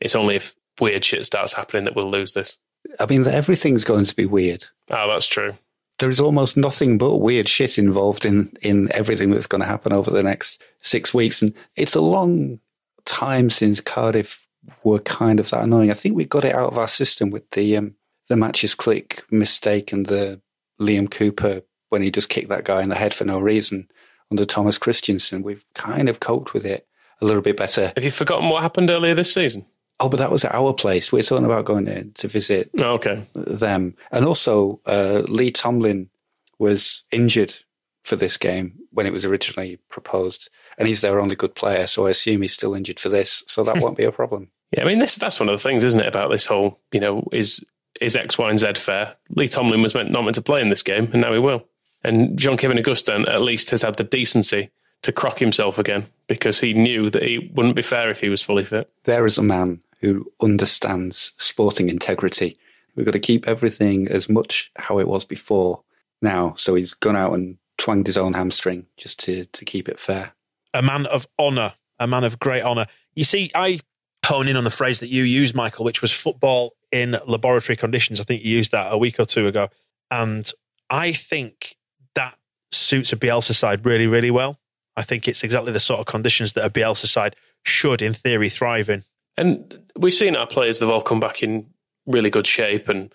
It's 0.00 0.16
only 0.16 0.36
if 0.36 0.54
weird 0.80 1.04
shit 1.04 1.26
starts 1.26 1.52
happening 1.52 1.84
that 1.84 1.96
we'll 1.96 2.10
lose 2.10 2.34
this. 2.34 2.58
I 3.00 3.06
mean, 3.06 3.26
everything's 3.26 3.84
going 3.84 4.04
to 4.04 4.14
be 4.14 4.26
weird. 4.26 4.64
Oh, 4.90 5.08
that's 5.08 5.26
true 5.26 5.54
there 5.98 6.10
is 6.10 6.20
almost 6.20 6.56
nothing 6.56 6.98
but 6.98 7.18
weird 7.18 7.48
shit 7.48 7.78
involved 7.78 8.24
in 8.24 8.52
in 8.62 8.90
everything 8.92 9.30
that's 9.30 9.46
going 9.46 9.60
to 9.60 9.66
happen 9.66 9.92
over 9.92 10.10
the 10.10 10.22
next 10.22 10.62
six 10.80 11.14
weeks, 11.14 11.42
and 11.42 11.54
it's 11.76 11.94
a 11.94 12.00
long 12.00 12.60
time 13.04 13.50
since 13.50 13.80
Cardiff 13.80 14.46
were 14.82 14.98
kind 15.00 15.40
of 15.40 15.50
that 15.50 15.64
annoying. 15.64 15.90
I 15.90 15.94
think 15.94 16.16
we 16.16 16.24
got 16.24 16.44
it 16.44 16.54
out 16.54 16.72
of 16.72 16.78
our 16.78 16.88
system 16.88 17.30
with 17.30 17.48
the 17.50 17.76
um, 17.76 17.94
the 18.28 18.34
Mateusz 18.34 18.76
Klich 18.76 19.20
mistake 19.30 19.92
and 19.92 20.06
the 20.06 20.40
Liam 20.80 21.10
Cooper 21.10 21.62
when 21.90 22.02
he 22.02 22.10
just 22.10 22.28
kicked 22.28 22.48
that 22.48 22.64
guy 22.64 22.82
in 22.82 22.88
the 22.88 22.96
head 22.96 23.14
for 23.14 23.24
no 23.24 23.38
reason 23.38 23.88
under 24.30 24.44
Thomas 24.44 24.78
Christiansen. 24.78 25.42
We've 25.42 25.64
kind 25.74 26.08
of 26.08 26.20
coped 26.20 26.54
with 26.54 26.66
it 26.66 26.86
a 27.20 27.24
little 27.24 27.42
bit 27.42 27.56
better. 27.56 27.92
Have 27.94 28.04
you 28.04 28.10
forgotten 28.10 28.48
what 28.48 28.62
happened 28.62 28.90
earlier 28.90 29.14
this 29.14 29.32
season? 29.32 29.66
Oh, 30.00 30.08
but 30.08 30.18
that 30.18 30.30
was 30.30 30.44
at 30.44 30.54
our 30.54 30.72
place. 30.72 31.12
We 31.12 31.20
are 31.20 31.24
talking 31.24 31.44
about 31.44 31.64
going 31.64 31.86
in 31.86 32.12
to 32.14 32.28
visit 32.28 32.70
oh, 32.80 32.94
okay. 32.94 33.24
them. 33.34 33.96
And 34.10 34.24
also, 34.24 34.80
uh, 34.86 35.22
Lee 35.28 35.52
Tomlin 35.52 36.10
was 36.58 37.04
injured 37.10 37.54
for 38.02 38.16
this 38.16 38.36
game 38.36 38.78
when 38.90 39.06
it 39.06 39.12
was 39.12 39.24
originally 39.24 39.78
proposed. 39.88 40.50
And 40.78 40.88
he's 40.88 41.00
their 41.00 41.20
only 41.20 41.36
good 41.36 41.54
player. 41.54 41.86
So 41.86 42.06
I 42.06 42.10
assume 42.10 42.42
he's 42.42 42.52
still 42.52 42.74
injured 42.74 42.98
for 42.98 43.08
this. 43.08 43.44
So 43.46 43.62
that 43.64 43.80
won't 43.80 43.96
be 43.96 44.04
a 44.04 44.12
problem. 44.12 44.48
Yeah, 44.76 44.82
I 44.82 44.86
mean, 44.86 44.98
this 44.98 45.14
that's 45.14 45.38
one 45.38 45.48
of 45.48 45.56
the 45.56 45.62
things, 45.62 45.84
isn't 45.84 46.00
it, 46.00 46.06
about 46.06 46.32
this 46.32 46.46
whole, 46.46 46.80
you 46.90 46.98
know, 46.98 47.28
is 47.30 47.64
is 48.00 48.16
X, 48.16 48.36
Y, 48.36 48.50
and 48.50 48.58
Z 48.58 48.74
fair? 48.74 49.14
Lee 49.30 49.46
Tomlin 49.46 49.82
was 49.82 49.94
meant 49.94 50.10
not 50.10 50.22
meant 50.22 50.34
to 50.34 50.42
play 50.42 50.60
in 50.60 50.70
this 50.70 50.82
game, 50.82 51.08
and 51.12 51.20
now 51.20 51.32
he 51.32 51.38
will. 51.38 51.68
And 52.02 52.36
Jean 52.36 52.56
Kevin 52.56 52.78
Augustin 52.78 53.28
at 53.28 53.42
least 53.42 53.70
has 53.70 53.82
had 53.82 53.98
the 53.98 54.02
decency 54.02 54.70
to 55.02 55.12
crock 55.12 55.38
himself 55.38 55.78
again 55.78 56.06
because 56.26 56.58
he 56.58 56.72
knew 56.72 57.10
that 57.10 57.22
he 57.22 57.50
wouldn't 57.54 57.76
be 57.76 57.82
fair 57.82 58.10
if 58.10 58.20
he 58.20 58.30
was 58.30 58.42
fully 58.42 58.64
fit. 58.64 58.90
There 59.04 59.26
is 59.26 59.38
a 59.38 59.42
man 59.42 59.80
who 60.04 60.30
understands 60.42 61.32
sporting 61.36 61.88
integrity. 61.88 62.58
We've 62.94 63.06
got 63.06 63.12
to 63.12 63.20
keep 63.20 63.48
everything 63.48 64.06
as 64.08 64.28
much 64.28 64.70
how 64.76 64.98
it 64.98 65.08
was 65.08 65.24
before 65.24 65.82
now. 66.20 66.52
So 66.56 66.74
he's 66.74 66.92
gone 66.92 67.16
out 67.16 67.32
and 67.32 67.56
twanged 67.78 68.06
his 68.06 68.18
own 68.18 68.34
hamstring 68.34 68.86
just 68.98 69.18
to, 69.20 69.46
to 69.46 69.64
keep 69.64 69.88
it 69.88 69.98
fair. 69.98 70.32
A 70.74 70.82
man 70.82 71.06
of 71.06 71.26
honour, 71.38 71.74
a 71.98 72.06
man 72.06 72.22
of 72.22 72.38
great 72.38 72.62
honour. 72.62 72.84
You 73.14 73.24
see, 73.24 73.50
I 73.54 73.80
hone 74.26 74.46
in 74.46 74.56
on 74.56 74.64
the 74.64 74.70
phrase 74.70 75.00
that 75.00 75.08
you 75.08 75.22
used, 75.22 75.54
Michael, 75.54 75.86
which 75.86 76.02
was 76.02 76.12
football 76.12 76.74
in 76.92 77.16
laboratory 77.26 77.76
conditions. 77.76 78.20
I 78.20 78.24
think 78.24 78.44
you 78.44 78.56
used 78.56 78.72
that 78.72 78.92
a 78.92 78.98
week 78.98 79.18
or 79.18 79.24
two 79.24 79.46
ago. 79.46 79.68
And 80.10 80.50
I 80.90 81.12
think 81.12 81.76
that 82.14 82.36
suits 82.72 83.12
a 83.12 83.16
Bielsa 83.16 83.54
side 83.54 83.86
really, 83.86 84.06
really 84.06 84.30
well. 84.30 84.58
I 84.96 85.02
think 85.02 85.26
it's 85.26 85.42
exactly 85.42 85.72
the 85.72 85.80
sort 85.80 86.00
of 86.00 86.06
conditions 86.06 86.52
that 86.52 86.64
a 86.64 86.70
Bielsa 86.70 87.06
side 87.06 87.36
should, 87.64 88.02
in 88.02 88.12
theory, 88.14 88.48
thrive 88.48 88.90
in. 88.90 89.04
And 89.36 89.82
we've 89.96 90.14
seen 90.14 90.36
our 90.36 90.46
players; 90.46 90.78
they've 90.78 90.88
all 90.88 91.02
come 91.02 91.20
back 91.20 91.42
in 91.42 91.66
really 92.06 92.30
good 92.30 92.46
shape 92.46 92.88
and 92.88 93.12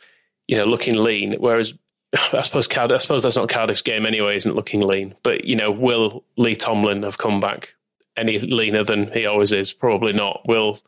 you 0.47 0.58
know 0.58 0.65
looking 0.65 0.95
lean. 0.95 1.36
Whereas 1.39 1.73
I 2.34 2.41
suppose 2.41 2.67
Cardiff, 2.67 2.95
I 2.95 2.99
suppose 2.99 3.23
that's 3.23 3.38
not 3.38 3.49
Cardiff's 3.49 3.82
game 3.82 4.05
anyway, 4.05 4.36
isn't 4.36 4.55
looking 4.55 4.82
lean. 4.82 5.15
But 5.23 5.45
you 5.45 5.55
know, 5.55 5.71
will 5.71 6.23
Lee 6.38 6.55
Tomlin 6.55 7.03
have 7.03 7.17
come 7.17 7.39
back 7.39 7.75
any 8.17 8.39
leaner 8.39 8.84
than 8.84 9.12
he 9.12 9.25
always 9.25 9.53
is? 9.53 9.73
Probably 9.73 10.13
not. 10.13 10.41
Will 10.45 10.79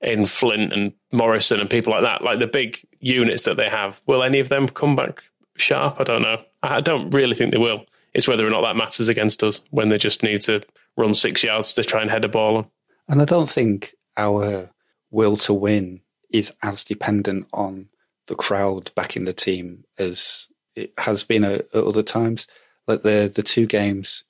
in 0.00 0.24
Flint 0.24 0.72
and 0.72 0.92
Morrison 1.12 1.60
and 1.60 1.68
people 1.68 1.92
like 1.92 2.02
that, 2.02 2.22
like 2.22 2.38
the 2.38 2.46
big 2.46 2.78
units 3.00 3.44
that 3.44 3.56
they 3.56 3.68
have, 3.68 4.00
will 4.06 4.22
any 4.22 4.38
of 4.38 4.48
them 4.48 4.68
come 4.68 4.94
back 4.94 5.22
sharp? 5.56 6.00
I 6.00 6.04
don't 6.04 6.22
know. 6.22 6.40
I 6.62 6.80
don't 6.80 7.10
really 7.10 7.34
think 7.34 7.52
they 7.52 7.58
will. 7.58 7.84
It's 8.14 8.28
whether 8.28 8.46
or 8.46 8.50
not 8.50 8.62
that 8.62 8.76
matters 8.76 9.08
against 9.08 9.42
us 9.44 9.62
when 9.70 9.88
they 9.88 9.98
just 9.98 10.22
need 10.22 10.40
to 10.42 10.62
run 10.96 11.14
six 11.14 11.42
yards 11.42 11.74
to 11.74 11.84
try 11.84 12.00
and 12.00 12.10
head 12.10 12.24
a 12.24 12.28
ball 12.28 12.56
on. 12.56 12.66
And 13.08 13.20
I 13.22 13.24
don't 13.24 13.48
think 13.48 13.94
our 14.16 14.70
will 15.10 15.36
to 15.36 15.54
win 15.54 16.00
is 16.30 16.54
as 16.62 16.84
dependent 16.84 17.46
on 17.52 17.88
the 18.26 18.34
crowd 18.34 18.90
backing 18.94 19.24
the 19.24 19.32
team 19.32 19.84
as 19.98 20.48
it 20.76 20.92
has 20.98 21.24
been 21.24 21.44
at, 21.44 21.66
at 21.74 21.84
other 21.84 22.02
times. 22.02 22.46
Like 22.86 23.02
the 23.02 23.30
the 23.34 23.42
two 23.42 23.66
games 23.66 24.24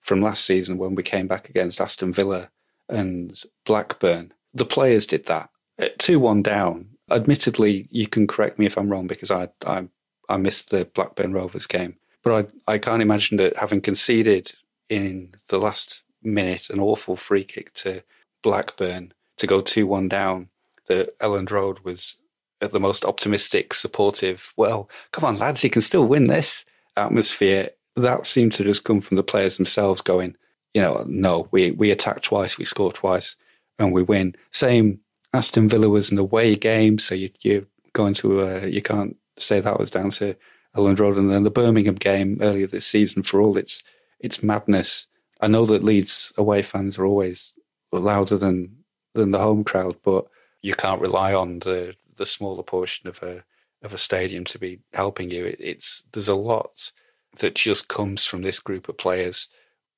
from 0.00 0.20
last 0.20 0.44
season 0.44 0.78
when 0.78 0.94
we 0.94 1.02
came 1.02 1.26
back 1.26 1.48
against 1.48 1.80
Aston 1.80 2.12
Villa 2.12 2.50
and 2.88 3.40
Blackburn, 3.64 4.32
the 4.52 4.66
players 4.66 5.06
did 5.06 5.24
that. 5.26 5.50
At 5.78 5.98
two 5.98 6.20
one 6.20 6.42
down, 6.42 6.90
admittedly, 7.10 7.88
you 7.90 8.06
can 8.06 8.26
correct 8.26 8.58
me 8.58 8.66
if 8.66 8.76
I'm 8.76 8.88
wrong 8.88 9.06
because 9.06 9.30
I 9.30 9.48
I 9.66 9.88
I 10.28 10.36
missed 10.36 10.70
the 10.70 10.84
Blackburn 10.84 11.32
Rovers 11.32 11.66
game, 11.66 11.96
but 12.22 12.52
I 12.66 12.74
I 12.74 12.78
can't 12.78 13.02
imagine 13.02 13.38
that 13.38 13.56
having 13.56 13.80
conceded 13.80 14.52
in 14.88 15.34
the 15.48 15.58
last 15.58 16.02
minute 16.22 16.70
an 16.70 16.80
awful 16.80 17.16
free 17.16 17.44
kick 17.44 17.72
to 17.74 18.02
Blackburn 18.42 19.12
to 19.38 19.46
go 19.46 19.60
2 19.60 19.86
1 19.86 20.08
down, 20.08 20.48
that 20.86 21.18
Elland 21.18 21.50
Road 21.50 21.80
was 21.80 22.16
at 22.60 22.72
the 22.72 22.80
most 22.80 23.04
optimistic, 23.04 23.74
supportive, 23.74 24.52
well, 24.56 24.88
come 25.12 25.24
on, 25.24 25.38
lads, 25.38 25.62
he 25.62 25.68
can 25.68 25.82
still 25.82 26.06
win 26.06 26.24
this 26.24 26.64
atmosphere. 26.96 27.70
That 27.96 28.26
seemed 28.26 28.52
to 28.54 28.64
just 28.64 28.84
come 28.84 29.00
from 29.00 29.16
the 29.16 29.22
players 29.22 29.56
themselves 29.56 30.00
going, 30.00 30.36
you 30.72 30.82
know, 30.82 31.04
no, 31.06 31.48
we, 31.50 31.70
we 31.70 31.90
attack 31.90 32.22
twice, 32.22 32.58
we 32.58 32.64
score 32.64 32.92
twice, 32.92 33.36
and 33.78 33.92
we 33.92 34.02
win. 34.02 34.34
Same, 34.50 35.00
Aston 35.32 35.68
Villa 35.68 35.88
was 35.88 36.10
an 36.10 36.18
away 36.18 36.56
game, 36.56 36.98
so 36.98 37.14
you, 37.14 37.30
you're 37.40 37.66
going 37.92 38.14
to, 38.14 38.40
uh, 38.40 38.66
you 38.66 38.82
can't 38.82 39.16
say 39.38 39.60
that 39.60 39.78
was 39.78 39.90
down 39.90 40.10
to 40.10 40.36
Elland 40.76 40.98
Road. 40.98 41.18
And 41.18 41.30
then 41.30 41.42
the 41.42 41.50
Birmingham 41.50 41.96
game 41.96 42.38
earlier 42.40 42.66
this 42.66 42.86
season, 42.86 43.22
for 43.22 43.40
all 43.40 43.56
its 43.56 43.82
its 44.20 44.42
madness, 44.42 45.06
I 45.40 45.48
know 45.48 45.66
that 45.66 45.84
Leeds 45.84 46.32
away 46.38 46.62
fans 46.62 46.98
are 46.98 47.04
always 47.04 47.52
louder 47.92 48.36
than 48.36 48.83
than 49.14 49.30
the 49.30 49.38
home 49.38 49.64
crowd, 49.64 49.96
but 50.02 50.26
you 50.62 50.74
can't 50.74 51.00
rely 51.00 51.34
on 51.34 51.60
the 51.60 51.94
the 52.16 52.26
smaller 52.26 52.62
portion 52.62 53.08
of 53.08 53.22
a 53.22 53.44
of 53.82 53.92
a 53.92 53.98
stadium 53.98 54.44
to 54.44 54.58
be 54.58 54.80
helping 54.92 55.30
you. 55.30 55.46
It, 55.46 55.56
it's 55.58 56.04
there's 56.12 56.28
a 56.28 56.34
lot 56.34 56.92
that 57.38 57.54
just 57.54 57.88
comes 57.88 58.24
from 58.24 58.42
this 58.42 58.58
group 58.58 58.88
of 58.88 58.98
players. 58.98 59.48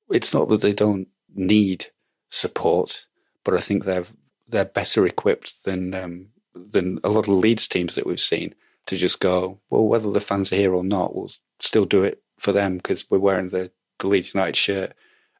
It's 0.09 0.33
not 0.33 0.49
that 0.49 0.61
they 0.61 0.73
don't 0.73 1.07
need 1.35 1.87
support, 2.29 3.05
but 3.43 3.53
I 3.53 3.61
think 3.61 3.83
they're 3.83 4.05
they're 4.47 4.65
better 4.65 5.05
equipped 5.05 5.63
than 5.65 5.93
um, 5.93 6.27
than 6.55 6.99
a 7.03 7.09
lot 7.09 7.27
of 7.27 7.35
Leeds 7.35 7.67
teams 7.67 7.95
that 7.95 8.05
we've 8.05 8.19
seen 8.19 8.55
to 8.87 8.95
just 8.97 9.19
go, 9.19 9.59
well, 9.69 9.85
whether 9.85 10.09
the 10.11 10.21
fans 10.21 10.51
are 10.51 10.55
here 10.55 10.73
or 10.73 10.83
not, 10.83 11.15
we'll 11.15 11.31
still 11.59 11.85
do 11.85 12.03
it 12.03 12.21
for 12.39 12.51
them 12.51 12.77
because 12.77 13.09
we're 13.09 13.19
wearing 13.19 13.49
the, 13.49 13.69
the 13.99 14.07
Leeds 14.07 14.33
United 14.33 14.55
shirt 14.55 14.93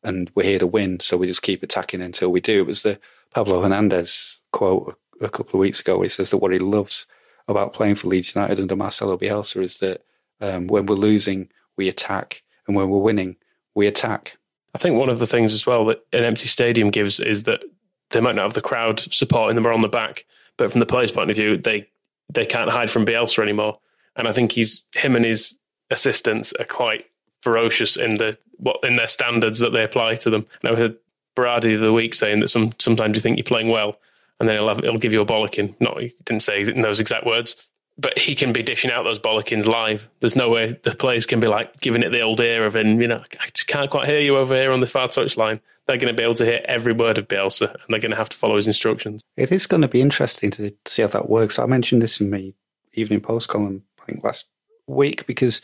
and 0.03 0.29
we're 0.35 0.43
here 0.43 0.59
to 0.59 0.67
win. 0.67 0.99
So 0.99 1.17
we 1.17 1.27
just 1.27 1.41
keep 1.41 1.63
attacking 1.63 2.01
until 2.01 2.29
we 2.29 2.41
do. 2.41 2.59
It 2.59 2.67
was 2.67 2.83
the 2.83 2.99
Pablo 3.33 3.61
Hernandez 3.61 4.41
quote 4.51 4.97
a, 5.21 5.29
couple 5.29 5.53
of 5.53 5.61
weeks 5.61 5.79
ago 5.79 5.97
where 5.97 6.05
he 6.05 6.09
says 6.09 6.29
that 6.29 6.37
what 6.37 6.53
he 6.53 6.59
loves 6.59 7.05
about 7.47 7.73
playing 7.73 7.95
for 7.95 8.07
Leeds 8.07 8.35
United 8.35 8.59
under 8.59 8.75
Marcelo 8.75 9.17
Bielsa 9.17 9.61
is 9.61 9.77
that 9.79 10.03
um, 10.41 10.67
when 10.67 10.85
we're 10.85 10.95
losing, 10.95 11.49
we 11.77 11.87
attack, 11.87 12.43
and 12.67 12.75
when 12.75 12.89
we're 12.89 12.99
winning, 12.99 13.35
we 13.73 13.87
attack. 13.87 14.37
I 14.75 14.77
think 14.77 14.97
one 14.97 15.09
of 15.09 15.19
the 15.19 15.27
things 15.27 15.53
as 15.53 15.65
well 15.65 15.85
that 15.85 16.05
an 16.13 16.23
empty 16.23 16.47
stadium 16.47 16.91
gives 16.91 17.19
is 17.19 17.43
that 17.43 17.61
they 18.09 18.19
might 18.19 18.35
not 18.35 18.43
have 18.43 18.53
the 18.53 18.61
crowd 18.61 18.99
supporting 18.99 19.55
them 19.55 19.65
or 19.65 19.73
on 19.73 19.81
the 19.81 19.87
back, 19.87 20.25
but 20.57 20.71
from 20.71 20.79
the 20.79 20.85
players' 20.85 21.11
point 21.11 21.29
of 21.29 21.35
view, 21.35 21.57
they 21.57 21.87
they 22.29 22.45
can't 22.45 22.69
hide 22.69 22.89
from 22.89 23.05
Bielsa 23.05 23.41
anymore. 23.41 23.75
And 24.15 24.27
I 24.27 24.31
think 24.31 24.51
he's 24.51 24.83
him 24.95 25.15
and 25.15 25.25
his 25.25 25.57
assistants 25.89 26.53
are 26.59 26.65
quite 26.65 27.05
ferocious 27.41 27.95
in 27.95 28.17
the 28.17 28.37
what 28.57 28.79
in 28.83 28.95
their 28.95 29.07
standards 29.07 29.59
that 29.59 29.71
they 29.71 29.83
apply 29.83 30.15
to 30.15 30.29
them. 30.29 30.45
And 30.61 30.71
I 30.71 30.75
heard 30.75 30.97
Berardi 31.37 31.79
the 31.79 31.93
week 31.93 32.15
saying 32.15 32.39
that 32.39 32.49
some 32.49 32.73
sometimes 32.79 33.15
you 33.15 33.21
think 33.21 33.37
you're 33.37 33.43
playing 33.43 33.69
well, 33.69 33.99
and 34.39 34.49
then 34.49 34.57
he'll 34.57 34.67
have, 34.67 34.79
he'll 34.79 34.97
give 34.97 35.13
you 35.13 35.21
a 35.21 35.25
bollocking. 35.25 35.75
Not 35.79 36.01
he 36.01 36.13
didn't 36.25 36.41
say 36.41 36.61
in 36.61 36.81
those 36.81 36.99
exact 36.99 37.25
words, 37.25 37.55
but 37.97 38.17
he 38.17 38.35
can 38.35 38.53
be 38.53 38.63
dishing 38.63 38.91
out 38.91 39.03
those 39.03 39.19
bollockings 39.19 39.65
live. 39.65 40.09
There's 40.19 40.35
no 40.35 40.49
way 40.49 40.73
the 40.83 40.95
players 40.95 41.25
can 41.25 41.39
be 41.39 41.47
like 41.47 41.79
giving 41.79 42.03
it 42.03 42.09
the 42.09 42.21
old 42.21 42.39
ear 42.39 42.65
of, 42.65 42.75
and 42.75 43.01
you 43.01 43.07
know, 43.07 43.23
I 43.39 43.45
just 43.53 43.67
can't 43.67 43.89
quite 43.89 44.07
hear 44.07 44.19
you 44.19 44.37
over 44.37 44.55
here 44.55 44.71
on 44.71 44.79
the 44.79 44.87
far 44.87 45.07
touch 45.07 45.37
line. 45.37 45.59
They're 45.85 45.97
going 45.97 46.13
to 46.13 46.17
be 46.17 46.23
able 46.23 46.33
to 46.35 46.45
hear 46.45 46.61
every 46.65 46.91
word 46.91 47.17
of 47.17 47.27
Bielsa, 47.27 47.71
and 47.71 47.83
they're 47.89 48.01
going 48.01 48.11
to 48.11 48.17
have 48.17 48.29
to 48.29 48.37
follow 48.37 48.57
his 48.57 48.67
instructions. 48.67 49.21
It 49.37 49.51
is 49.51 49.67
going 49.67 49.83
to 49.83 49.87
be 49.87 50.01
interesting 50.01 50.51
to 50.51 50.73
see 50.85 51.01
how 51.01 51.07
that 51.09 51.29
works. 51.29 51.59
I 51.59 51.65
mentioned 51.65 52.01
this 52.01 52.19
in 52.19 52.29
my 52.29 52.53
Evening 52.93 53.21
Post 53.21 53.47
column, 53.47 53.83
I 54.01 54.05
think 54.05 54.23
last 54.23 54.45
week, 54.87 55.25
because 55.27 55.61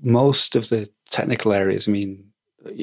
most 0.00 0.54
of 0.54 0.68
the 0.68 0.88
technical 1.10 1.52
areas, 1.52 1.88
I 1.88 1.90
mean, 1.90 2.25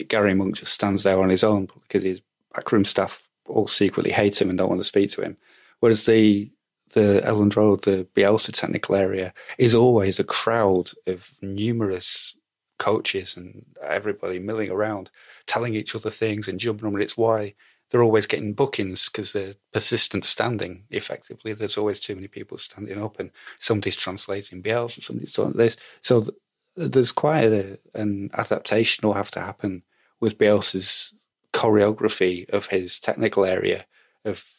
Gary 0.08 0.34
Monk 0.34 0.56
just 0.56 0.74
stands 0.74 1.04
there 1.04 1.20
on 1.20 1.30
his 1.30 1.44
own 1.44 1.68
because 1.84 2.04
his 2.04 2.22
backroom 2.54 2.86
staff 2.86 3.28
all 3.48 3.68
secretly 3.68 4.12
hate 4.12 4.42
him 4.42 4.50
and 4.50 4.58
don't 4.58 4.70
want 4.70 4.80
to 4.80 4.86
speak 4.86 5.10
to 5.12 5.22
him. 5.22 5.38
Whereas 5.80 6.06
the 6.06 6.52
the 6.94 7.22
Elland 7.26 7.56
Road, 7.56 7.84
the 7.84 8.08
Bielsa 8.16 8.52
technical 8.54 8.96
area, 8.96 9.34
is 9.58 9.74
always 9.74 10.20
a 10.20 10.24
crowd 10.24 10.92
of 11.08 11.32
numerous 11.42 12.36
coaches 12.78 13.36
and 13.36 13.66
everybody 13.82 14.40
milling 14.40 14.70
around, 14.70 15.10
telling 15.46 15.74
each 15.74 15.96
other 15.96 16.10
things 16.10 16.48
and 16.48 16.60
jumping. 16.60 16.88
And 16.90 17.02
it's 17.02 17.18
why 17.18 17.56
they're 17.90 18.04
always 18.04 18.26
getting 18.26 18.54
bookings 18.54 19.10
because 19.10 19.34
they're 19.34 19.56
persistent 19.72 20.26
standing. 20.26 20.84
Effectively, 20.90 21.54
there's 21.54 21.78
always 21.78 22.00
too 22.00 22.16
many 22.16 22.28
people 22.28 22.58
standing 22.58 23.02
up, 23.02 23.20
and 23.20 23.32
somebody's 23.60 23.96
translating 23.96 24.64
Bielsa, 24.64 25.02
somebody's 25.02 25.34
doing 25.34 25.54
this. 25.54 25.78
So 26.02 26.28
there's 26.76 27.12
quite 27.12 27.52
a, 27.52 27.80
an 27.94 28.30
adaptation 28.34 29.08
will 29.08 29.14
have 29.14 29.32
to 29.32 29.40
happen 29.40 29.84
with 30.20 30.38
Bielsa's 30.38 31.14
choreography 31.54 32.50
of 32.50 32.68
his 32.68 33.00
technical 33.00 33.46
area 33.46 33.86
of 34.26 34.52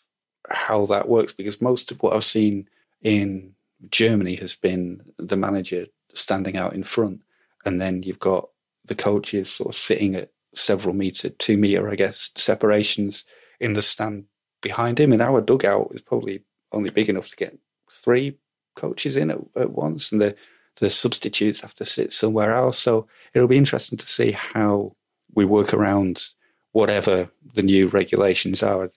how 0.51 0.87
that 0.87 1.09
works 1.09 1.33
because 1.33 1.61
most 1.61 1.91
of 1.91 2.03
what 2.03 2.15
I've 2.15 2.25
seen 2.25 2.69
in 3.03 3.55
Germany 3.91 4.37
has 4.37 4.55
been 4.55 5.03
the 5.19 5.37
manager 5.37 5.87
standing 6.13 6.57
out 6.57 6.75
in 6.75 6.85
front, 6.85 7.23
and 7.65 7.81
then 7.81 8.03
you've 8.03 8.21
got 8.21 8.49
the 8.85 8.95
coaches 8.95 9.51
sort 9.51 9.71
of 9.71 9.77
sitting 9.77 10.15
at 10.15 10.31
several 10.55 10.95
meter, 10.95 11.31
two 11.31 11.57
meter, 11.57 11.89
I 11.89 11.97
guess, 11.97 12.31
separations 12.37 13.25
in 13.59 13.75
the 13.75 13.83
stand 13.83 14.25
behind 14.61 15.01
him. 15.01 15.13
And 15.13 15.23
our 15.23 15.41
dugout 15.41 15.91
is 15.95 16.01
probably 16.01 16.45
only 16.73 16.91
big 16.91 17.09
enough 17.09 17.29
to 17.31 17.37
get 17.37 17.59
three 17.91 18.39
coaches 18.77 19.17
in 19.17 19.31
at, 19.31 19.39
at 19.57 19.71
once, 19.71 20.13
and 20.13 20.21
the 20.21 20.37
the 20.81 20.91
substitutes 20.91 21.61
have 21.61 21.75
to 21.75 21.85
sit 21.85 22.13
somewhere 22.13 22.55
else. 22.55 22.79
So 22.79 23.07
it'll 23.33 23.49
be 23.49 23.57
interesting 23.57 23.99
to 23.99 24.07
see 24.07 24.33
how 24.33 24.97
we 25.35 25.45
work 25.45 25.73
around 25.73 26.29
whatever 26.73 27.31
the 27.55 27.63
new 27.63 27.87
regulations 27.87 28.63
are. 28.63 28.91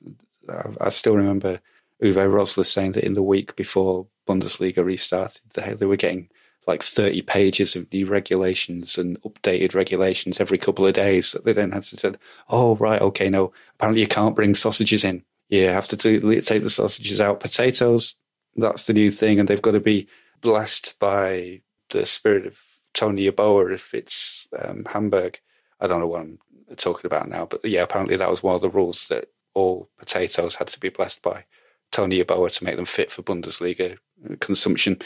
I 0.80 0.90
still 0.90 1.16
remember 1.16 1.60
Uwe 2.04 2.14
Rosler 2.14 2.66
saying 2.66 2.94
that 2.94 3.04
in 3.04 3.14
the 3.14 3.24
week 3.24 3.56
before 3.56 4.08
Bundesliga 4.28 4.84
restarted, 4.84 5.42
they 5.54 5.86
were 5.86 5.96
getting 5.96 6.30
like 6.66 6.84
30 6.84 7.22
pages 7.22 7.76
of 7.76 7.92
new 7.94 8.06
regulations 8.06 8.98
and 8.98 9.22
updated 9.22 9.74
regulations 9.74 10.42
every 10.42 10.58
couple 10.58 10.86
of 10.86 10.94
days 10.94 11.32
that 11.32 11.46
they 11.46 11.54
then 11.54 11.72
had 11.72 11.84
to 11.84 11.98
say, 11.98 12.12
oh, 12.50 12.76
right, 12.76 13.02
okay, 13.02 13.30
no, 13.30 13.54
apparently 13.76 14.02
you 14.02 14.08
can't 14.08 14.36
bring 14.36 14.54
sausages 14.54 15.06
in. 15.06 15.24
You 15.48 15.68
have 15.68 15.88
to 15.88 15.96
take 15.96 16.22
the 16.22 16.70
sausages 16.70 17.22
out. 17.22 17.40
Potatoes, 17.40 18.16
that's 18.58 18.86
the 18.86 18.94
new 18.94 19.12
thing. 19.12 19.40
And 19.40 19.48
they've 19.48 19.62
got 19.62 19.72
to 19.72 19.80
be 19.80 20.10
blessed 20.42 20.96
by 21.00 21.62
the 21.90 22.06
spirit 22.06 22.46
of 22.46 22.60
Tony 22.94 23.30
Yeboah 23.30 23.74
if 23.74 23.94
it's 23.94 24.48
um, 24.58 24.86
Hamburg. 24.86 25.40
I 25.80 25.88
don't 25.88 26.00
know 26.00 26.08
what 26.08 26.22
I'm 26.22 26.40
talking 26.76 27.06
about 27.06 27.30
now, 27.30 27.46
but 27.46 27.64
yeah, 27.64 27.84
apparently 27.84 28.16
that 28.16 28.30
was 28.30 28.42
one 28.42 28.56
of 28.56 28.62
the 28.62 28.70
rules 28.70 29.08
that 29.10 29.30
all 29.54 29.90
potatoes 29.98 30.56
had 30.56 30.68
to 30.68 30.80
be 30.80 30.90
blessed 30.90 31.22
by 31.22 31.46
Tony 31.92 32.24
Yeboah 32.24 32.56
to 32.58 32.64
make 32.64 32.76
them 32.76 32.86
fit 32.86 33.12
for 33.12 33.24
Bundesliga 33.24 33.98
consumption. 34.40 35.00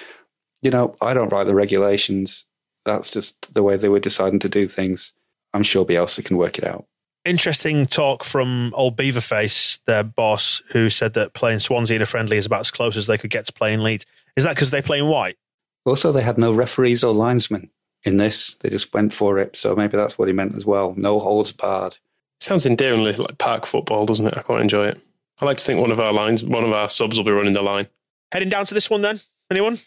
You 0.61 0.71
know, 0.71 0.95
I 1.01 1.13
don't 1.13 1.31
write 1.31 1.47
the 1.47 1.55
regulations. 1.55 2.45
That's 2.85 3.11
just 3.11 3.53
the 3.53 3.63
way 3.63 3.77
they 3.77 3.89
were 3.89 3.99
deciding 3.99 4.39
to 4.39 4.49
do 4.49 4.67
things. 4.67 5.13
I'm 5.53 5.63
sure 5.63 5.85
Bielsa 5.85 6.23
can 6.23 6.37
work 6.37 6.57
it 6.57 6.65
out. 6.65 6.85
Interesting 7.23 7.85
talk 7.85 8.23
from 8.23 8.73
old 8.75 8.97
Beaverface, 8.97 9.79
their 9.85 10.03
boss, 10.03 10.61
who 10.71 10.89
said 10.89 11.13
that 11.13 11.33
playing 11.33 11.59
Swansea 11.59 11.95
in 11.95 12.01
a 12.01 12.07
friendly 12.07 12.37
is 12.37 12.47
about 12.47 12.61
as 12.61 12.71
close 12.71 12.97
as 12.97 13.05
they 13.05 13.17
could 13.17 13.29
get 13.29 13.45
to 13.45 13.53
playing 13.53 13.81
Leeds. 13.81 14.05
Is 14.35 14.43
that 14.43 14.55
because 14.55 14.71
they 14.71 14.81
play 14.81 14.99
in 14.99 15.07
white? 15.07 15.37
Also, 15.85 16.11
they 16.11 16.21
had 16.21 16.37
no 16.37 16.53
referees 16.53 17.03
or 17.03 17.13
linesmen 17.13 17.69
in 18.03 18.17
this. 18.17 18.55
They 18.59 18.69
just 18.69 18.93
went 18.93 19.13
for 19.13 19.39
it. 19.39 19.55
So 19.55 19.75
maybe 19.75 19.97
that's 19.97 20.17
what 20.17 20.27
he 20.27 20.33
meant 20.33 20.55
as 20.55 20.65
well. 20.65 20.93
No 20.95 21.19
holds 21.19 21.51
barred. 21.51 21.97
Sounds 22.39 22.65
endearingly 22.65 23.13
like 23.13 23.37
park 23.37 23.65
football, 23.65 24.05
doesn't 24.05 24.27
it? 24.27 24.37
I 24.37 24.41
quite 24.41 24.61
enjoy 24.61 24.87
it. 24.87 25.01
I 25.39 25.45
like 25.45 25.57
to 25.57 25.63
think 25.63 25.79
one 25.79 25.91
of 25.91 25.99
our 25.99 26.13
lines, 26.13 26.43
one 26.43 26.63
of 26.63 26.71
our 26.71 26.89
subs 26.89 27.17
will 27.17 27.25
be 27.25 27.31
running 27.31 27.53
the 27.53 27.61
line. 27.61 27.87
Heading 28.31 28.49
down 28.49 28.65
to 28.65 28.73
this 28.73 28.89
one 28.89 29.01
then? 29.01 29.19
Anyone? 29.49 29.77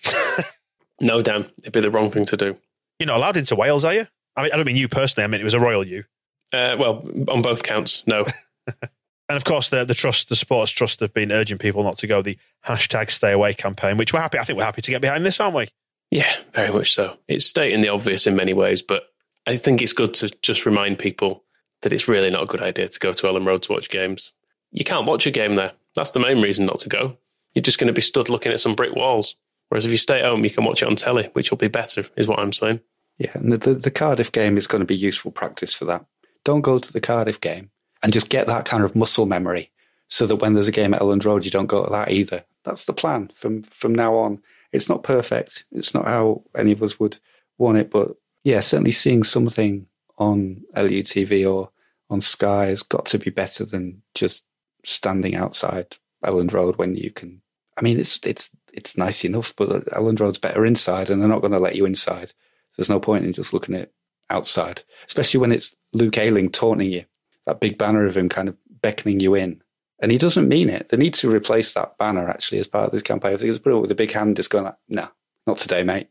no, 1.01 1.22
Dan. 1.22 1.51
It'd 1.61 1.72
be 1.72 1.80
the 1.80 1.90
wrong 1.90 2.11
thing 2.11 2.26
to 2.26 2.36
do. 2.36 2.57
You're 2.99 3.07
not 3.07 3.18
allowed 3.18 3.36
into 3.36 3.57
Wales, 3.57 3.84
are 3.84 3.95
you? 3.95 4.07
I 4.36 4.42
mean, 4.42 4.53
I 4.53 4.57
don't 4.57 4.66
mean 4.66 4.76
you 4.76 4.88
personally. 4.88 5.24
I 5.24 5.26
mean, 5.28 5.40
it 5.40 5.45
was 5.45 5.55
a 5.55 5.61
royal 5.61 5.86
you. 5.86 6.05
Uh, 6.53 6.76
well, 6.78 7.09
on 7.28 7.42
both 7.42 7.62
counts, 7.62 8.05
no. 8.07 8.24
and 8.66 9.36
of 9.36 9.45
course, 9.45 9.70
the 9.70 9.84
the 9.84 9.95
trust, 9.95 10.28
the 10.28 10.36
supporters 10.36 10.70
trust, 10.70 11.01
have 11.01 11.12
been 11.12 11.32
urging 11.32 11.59
people 11.59 11.82
not 11.82 11.99
to 11.99 12.07
go 12.07 12.22
the 12.22 12.38
hashtag 12.66 13.11
Stay 13.11 13.32
Away 13.32 13.55
campaign, 13.55 13.97
which 13.97 14.12
we're 14.12 14.20
happy. 14.20 14.38
I 14.38 14.45
think 14.45 14.59
we're 14.59 14.64
happy 14.64 14.82
to 14.82 14.90
get 14.90 15.01
behind 15.01 15.24
this, 15.24 15.40
aren't 15.40 15.57
we? 15.57 15.68
Yeah, 16.14 16.32
very 16.54 16.72
much 16.72 16.94
so. 16.94 17.16
It's 17.26 17.44
stating 17.44 17.80
the 17.80 17.88
obvious 17.88 18.28
in 18.28 18.36
many 18.36 18.54
ways, 18.54 18.82
but 18.82 19.02
I 19.48 19.56
think 19.56 19.82
it's 19.82 19.92
good 19.92 20.14
to 20.14 20.30
just 20.42 20.64
remind 20.64 21.00
people 21.00 21.42
that 21.82 21.92
it's 21.92 22.06
really 22.06 22.30
not 22.30 22.44
a 22.44 22.46
good 22.46 22.62
idea 22.62 22.88
to 22.88 23.00
go 23.00 23.12
to 23.12 23.26
Elland 23.26 23.48
Road 23.48 23.64
to 23.64 23.72
watch 23.72 23.90
games. 23.90 24.30
You 24.70 24.84
can't 24.84 25.08
watch 25.08 25.26
a 25.26 25.32
game 25.32 25.56
there. 25.56 25.72
That's 25.96 26.12
the 26.12 26.20
main 26.20 26.40
reason 26.40 26.66
not 26.66 26.78
to 26.80 26.88
go. 26.88 27.16
You're 27.52 27.64
just 27.64 27.80
going 27.80 27.88
to 27.88 27.92
be 27.92 28.00
stood 28.00 28.28
looking 28.28 28.52
at 28.52 28.60
some 28.60 28.76
brick 28.76 28.94
walls. 28.94 29.34
Whereas 29.68 29.86
if 29.86 29.90
you 29.90 29.96
stay 29.96 30.20
at 30.20 30.26
home, 30.26 30.44
you 30.44 30.50
can 30.50 30.62
watch 30.62 30.82
it 30.82 30.86
on 30.86 30.94
telly, 30.94 31.30
which 31.32 31.50
will 31.50 31.58
be 31.58 31.66
better, 31.66 32.04
is 32.16 32.28
what 32.28 32.38
I'm 32.38 32.52
saying. 32.52 32.78
Yeah, 33.18 33.32
and 33.34 33.52
the, 33.52 33.74
the 33.74 33.90
Cardiff 33.90 34.30
game 34.30 34.56
is 34.56 34.68
going 34.68 34.82
to 34.82 34.86
be 34.86 34.96
useful 34.96 35.32
practice 35.32 35.74
for 35.74 35.84
that. 35.86 36.04
Don't 36.44 36.60
go 36.60 36.78
to 36.78 36.92
the 36.92 37.00
Cardiff 37.00 37.40
game 37.40 37.70
and 38.04 38.12
just 38.12 38.28
get 38.28 38.46
that 38.46 38.66
kind 38.66 38.84
of 38.84 38.94
muscle 38.94 39.26
memory 39.26 39.72
so 40.06 40.26
that 40.26 40.36
when 40.36 40.54
there's 40.54 40.68
a 40.68 40.72
game 40.72 40.94
at 40.94 41.00
Elland 41.00 41.24
Road, 41.24 41.44
you 41.44 41.50
don't 41.50 41.66
go 41.66 41.82
to 41.84 41.90
that 41.90 42.12
either. 42.12 42.44
That's 42.62 42.84
the 42.84 42.92
plan 42.92 43.32
from, 43.34 43.64
from 43.64 43.96
now 43.96 44.14
on. 44.14 44.40
It's 44.74 44.88
not 44.88 45.04
perfect. 45.04 45.64
It's 45.70 45.94
not 45.94 46.06
how 46.06 46.42
any 46.56 46.72
of 46.72 46.82
us 46.82 46.98
would 46.98 47.18
want 47.58 47.78
it, 47.78 47.90
but 47.90 48.16
yeah, 48.42 48.60
certainly 48.60 48.92
seeing 48.92 49.22
something 49.22 49.86
on 50.18 50.62
LUTV 50.76 51.50
or 51.50 51.70
on 52.10 52.20
Sky 52.20 52.66
has 52.66 52.82
got 52.82 53.06
to 53.06 53.18
be 53.18 53.30
better 53.30 53.64
than 53.64 54.02
just 54.14 54.44
standing 54.84 55.34
outside 55.34 55.96
Elland 56.24 56.52
Road 56.52 56.76
when 56.76 56.96
you 56.96 57.10
can. 57.10 57.40
I 57.76 57.82
mean, 57.82 57.98
it's 57.98 58.18
it's 58.24 58.50
it's 58.72 58.98
nice 58.98 59.24
enough, 59.24 59.54
but 59.56 59.86
Elland 59.86 60.20
Road's 60.20 60.38
better 60.38 60.66
inside, 60.66 61.08
and 61.08 61.20
they're 61.20 61.28
not 61.28 61.40
going 61.40 61.52
to 61.52 61.58
let 61.58 61.76
you 61.76 61.86
inside. 61.86 62.32
There's 62.76 62.88
no 62.88 63.00
point 63.00 63.24
in 63.24 63.32
just 63.32 63.52
looking 63.52 63.76
at 63.76 63.92
outside, 64.28 64.82
especially 65.06 65.40
when 65.40 65.52
it's 65.52 65.74
Luke 65.92 66.18
Ayling 66.18 66.50
taunting 66.50 66.92
you. 66.92 67.04
That 67.46 67.60
big 67.60 67.78
banner 67.78 68.06
of 68.06 68.16
him 68.16 68.28
kind 68.28 68.48
of 68.48 68.56
beckoning 68.82 69.20
you 69.20 69.34
in. 69.34 69.62
And 70.05 70.12
he 70.12 70.18
doesn't 70.18 70.48
mean 70.48 70.68
it. 70.68 70.88
They 70.88 70.98
need 70.98 71.14
to 71.14 71.30
replace 71.30 71.72
that 71.72 71.96
banner 71.96 72.28
actually 72.28 72.59
as 72.59 72.66
part 72.66 72.84
of 72.84 72.92
this 72.92 73.00
campaign. 73.00 73.32
I 73.32 73.38
think 73.38 73.48
it's 73.48 73.59
brilliant 73.59 73.80
with 73.80 73.90
a 73.90 73.94
big 73.94 74.12
hand 74.12 74.36
just 74.36 74.50
going 74.50 74.64
like, 74.64 74.74
no, 74.86 75.09
not 75.46 75.57
today, 75.57 75.82
mate. 75.82 76.09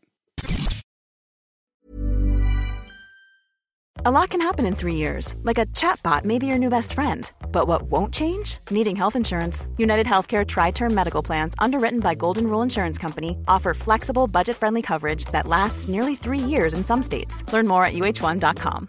A 4.04 4.10
lot 4.10 4.30
can 4.30 4.40
happen 4.40 4.66
in 4.66 4.74
three 4.74 4.96
years, 4.96 5.36
like 5.44 5.58
a 5.58 5.66
chatbot 5.66 6.24
may 6.24 6.40
be 6.40 6.46
your 6.46 6.58
new 6.58 6.68
best 6.68 6.92
friend. 6.92 7.30
But 7.52 7.68
what 7.68 7.82
won't 7.82 8.12
change? 8.12 8.58
Needing 8.68 8.96
health 8.96 9.14
insurance. 9.14 9.68
United 9.78 10.06
Healthcare 10.06 10.44
Tri 10.44 10.72
Term 10.72 10.92
Medical 10.92 11.22
Plans, 11.22 11.54
underwritten 11.60 12.00
by 12.00 12.16
Golden 12.16 12.48
Rule 12.48 12.62
Insurance 12.62 12.98
Company, 12.98 13.38
offer 13.46 13.74
flexible, 13.74 14.26
budget 14.26 14.56
friendly 14.56 14.82
coverage 14.82 15.26
that 15.26 15.46
lasts 15.46 15.86
nearly 15.86 16.16
three 16.16 16.40
years 16.40 16.74
in 16.74 16.84
some 16.84 17.00
states. 17.00 17.44
Learn 17.52 17.68
more 17.68 17.84
at 17.84 17.92
uh1.com. 17.92 18.88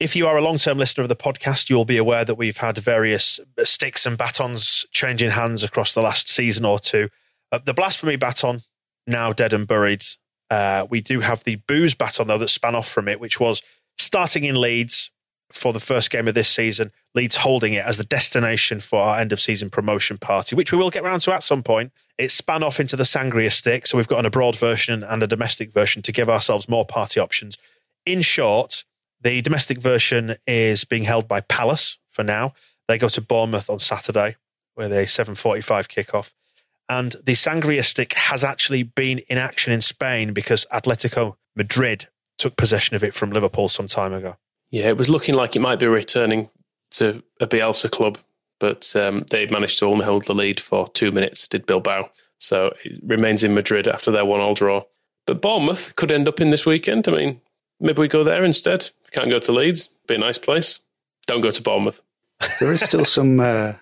If 0.00 0.16
you 0.16 0.26
are 0.26 0.38
a 0.38 0.40
long 0.40 0.56
term 0.56 0.78
listener 0.78 1.02
of 1.02 1.10
the 1.10 1.14
podcast, 1.16 1.68
you 1.68 1.76
will 1.76 1.84
be 1.84 1.98
aware 1.98 2.24
that 2.24 2.36
we've 2.36 2.56
had 2.56 2.78
various 2.78 3.38
sticks 3.64 4.06
and 4.06 4.16
batons 4.16 4.86
changing 4.90 5.32
hands 5.32 5.62
across 5.62 5.92
the 5.92 6.00
last 6.00 6.26
season 6.26 6.64
or 6.64 6.78
two. 6.78 7.10
Uh, 7.52 7.58
the 7.62 7.74
blasphemy 7.74 8.16
baton, 8.16 8.62
now 9.06 9.34
dead 9.34 9.52
and 9.52 9.68
buried. 9.68 10.02
Uh, 10.48 10.86
we 10.88 11.02
do 11.02 11.20
have 11.20 11.44
the 11.44 11.56
booze 11.56 11.94
baton, 11.94 12.28
though, 12.28 12.38
that 12.38 12.48
span 12.48 12.74
off 12.74 12.88
from 12.88 13.08
it, 13.08 13.20
which 13.20 13.38
was 13.38 13.62
starting 13.98 14.44
in 14.44 14.58
Leeds 14.58 15.10
for 15.52 15.74
the 15.74 15.80
first 15.80 16.10
game 16.10 16.28
of 16.28 16.34
this 16.34 16.48
season, 16.48 16.92
Leeds 17.14 17.36
holding 17.36 17.74
it 17.74 17.84
as 17.84 17.98
the 17.98 18.04
destination 18.04 18.80
for 18.80 19.02
our 19.02 19.18
end 19.18 19.32
of 19.32 19.40
season 19.40 19.68
promotion 19.68 20.16
party, 20.16 20.56
which 20.56 20.72
we 20.72 20.78
will 20.78 20.90
get 20.90 21.02
around 21.02 21.20
to 21.20 21.32
at 21.34 21.42
some 21.42 21.62
point. 21.62 21.92
It 22.16 22.30
span 22.30 22.62
off 22.62 22.80
into 22.80 22.96
the 22.96 23.02
sangria 23.02 23.52
stick. 23.52 23.86
So 23.86 23.98
we've 23.98 24.08
got 24.08 24.20
an 24.20 24.26
abroad 24.26 24.56
version 24.56 25.02
and 25.02 25.22
a 25.22 25.26
domestic 25.26 25.72
version 25.72 26.00
to 26.02 26.12
give 26.12 26.30
ourselves 26.30 26.68
more 26.68 26.86
party 26.86 27.20
options. 27.20 27.58
In 28.06 28.22
short, 28.22 28.84
the 29.20 29.42
domestic 29.42 29.80
version 29.80 30.36
is 30.46 30.84
being 30.84 31.02
held 31.04 31.28
by 31.28 31.40
Palace 31.40 31.98
for 32.08 32.24
now. 32.24 32.52
They 32.88 32.98
go 32.98 33.08
to 33.08 33.20
Bournemouth 33.20 33.70
on 33.70 33.78
Saturday 33.78 34.36
with 34.76 34.92
a 34.92 35.06
7:45 35.06 35.88
kickoff. 35.88 36.32
And 36.88 37.14
the 37.22 37.34
Sangria 37.34 37.84
stick 37.84 38.14
has 38.14 38.42
actually 38.42 38.82
been 38.82 39.20
in 39.28 39.38
action 39.38 39.72
in 39.72 39.80
Spain 39.80 40.32
because 40.32 40.66
Atletico 40.72 41.36
Madrid 41.54 42.08
took 42.36 42.56
possession 42.56 42.96
of 42.96 43.04
it 43.04 43.14
from 43.14 43.30
Liverpool 43.30 43.68
some 43.68 43.86
time 43.86 44.12
ago. 44.12 44.36
Yeah, 44.70 44.88
it 44.88 44.96
was 44.96 45.08
looking 45.08 45.34
like 45.34 45.54
it 45.54 45.60
might 45.60 45.78
be 45.78 45.86
returning 45.86 46.48
to 46.92 47.22
a 47.40 47.46
Bielsa 47.46 47.90
club, 47.90 48.18
but 48.58 48.94
um, 48.96 49.24
they 49.30 49.46
managed 49.46 49.78
to 49.78 49.86
only 49.86 50.04
hold 50.04 50.24
the 50.24 50.34
lead 50.34 50.58
for 50.58 50.88
two 50.88 51.12
minutes, 51.12 51.46
did 51.46 51.66
Bilbao. 51.66 52.10
So 52.38 52.72
it 52.84 53.00
remains 53.04 53.44
in 53.44 53.54
Madrid 53.54 53.86
after 53.86 54.10
their 54.10 54.24
one 54.24 54.40
all 54.40 54.54
draw. 54.54 54.82
But 55.26 55.42
Bournemouth 55.42 55.94
could 55.96 56.10
end 56.10 56.26
up 56.26 56.40
in 56.40 56.50
this 56.50 56.66
weekend. 56.66 57.06
I 57.06 57.12
mean, 57.12 57.40
maybe 57.78 58.00
we 58.00 58.08
go 58.08 58.24
there 58.24 58.42
instead. 58.42 58.90
Can't 59.12 59.30
go 59.30 59.38
to 59.38 59.52
Leeds. 59.52 59.90
Be 60.06 60.14
a 60.14 60.18
nice 60.18 60.38
place. 60.38 60.80
Don't 61.26 61.40
go 61.40 61.50
to 61.50 61.62
Bournemouth. 61.62 62.00
there 62.60 62.72
is 62.72 62.82
still 62.82 63.04
some 63.04 63.40
uh, 63.40 63.74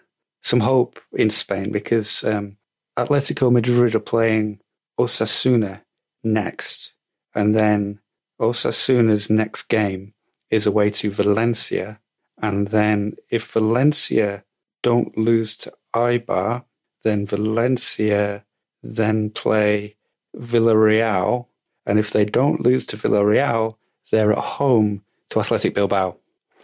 some 0.42 0.60
hope 0.60 1.00
in 1.12 1.30
Spain 1.30 1.70
because 1.70 2.24
um, 2.24 2.56
Atletico 2.98 3.52
Madrid 3.52 3.94
are 3.94 4.00
playing 4.00 4.60
Osasuna 4.98 5.82
next, 6.24 6.92
and 7.34 7.54
then 7.54 8.00
Osasuna's 8.40 9.30
next 9.30 9.64
game 9.64 10.14
is 10.50 10.66
away 10.66 10.90
to 10.90 11.10
Valencia, 11.10 12.00
and 12.40 12.68
then 12.68 13.14
if 13.30 13.52
Valencia 13.52 14.44
don't 14.82 15.16
lose 15.16 15.56
to 15.58 15.72
Eibar, 15.94 16.64
then 17.02 17.26
Valencia 17.26 18.44
then 18.82 19.30
play 19.30 19.96
Villarreal, 20.36 21.46
and 21.86 21.98
if 21.98 22.10
they 22.10 22.24
don't 22.24 22.60
lose 22.60 22.86
to 22.86 22.96
Villarreal, 22.96 23.76
they're 24.10 24.32
at 24.32 24.38
home 24.38 25.02
to 25.30 25.40
Athletic 25.40 25.74
Bilbao. 25.74 26.16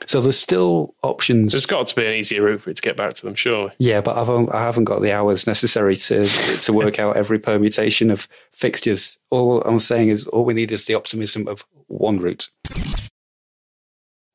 So 0.06 0.20
there's 0.20 0.38
still 0.38 0.94
options. 1.02 1.52
There's 1.52 1.66
got 1.66 1.86
to 1.86 1.94
be 1.94 2.04
an 2.04 2.12
easier 2.12 2.42
route 2.42 2.60
for 2.60 2.70
it 2.70 2.76
to 2.76 2.82
get 2.82 2.96
back 2.96 3.14
to 3.14 3.24
them, 3.24 3.34
surely. 3.34 3.72
Yeah, 3.78 4.00
but 4.00 4.16
I've 4.16 4.28
I 4.50 4.62
haven't 4.62 4.84
got 4.84 5.00
the 5.00 5.12
hours 5.12 5.46
necessary 5.46 5.96
to 5.96 6.24
to 6.24 6.72
work 6.72 6.98
out 6.98 7.16
every 7.16 7.38
permutation 7.38 8.10
of 8.10 8.28
fixtures. 8.52 9.16
All 9.30 9.62
I'm 9.62 9.78
saying 9.78 10.08
is 10.08 10.26
all 10.26 10.44
we 10.44 10.54
need 10.54 10.72
is 10.72 10.86
the 10.86 10.94
optimism 10.94 11.48
of 11.48 11.64
one 11.86 12.18
route. 12.18 12.50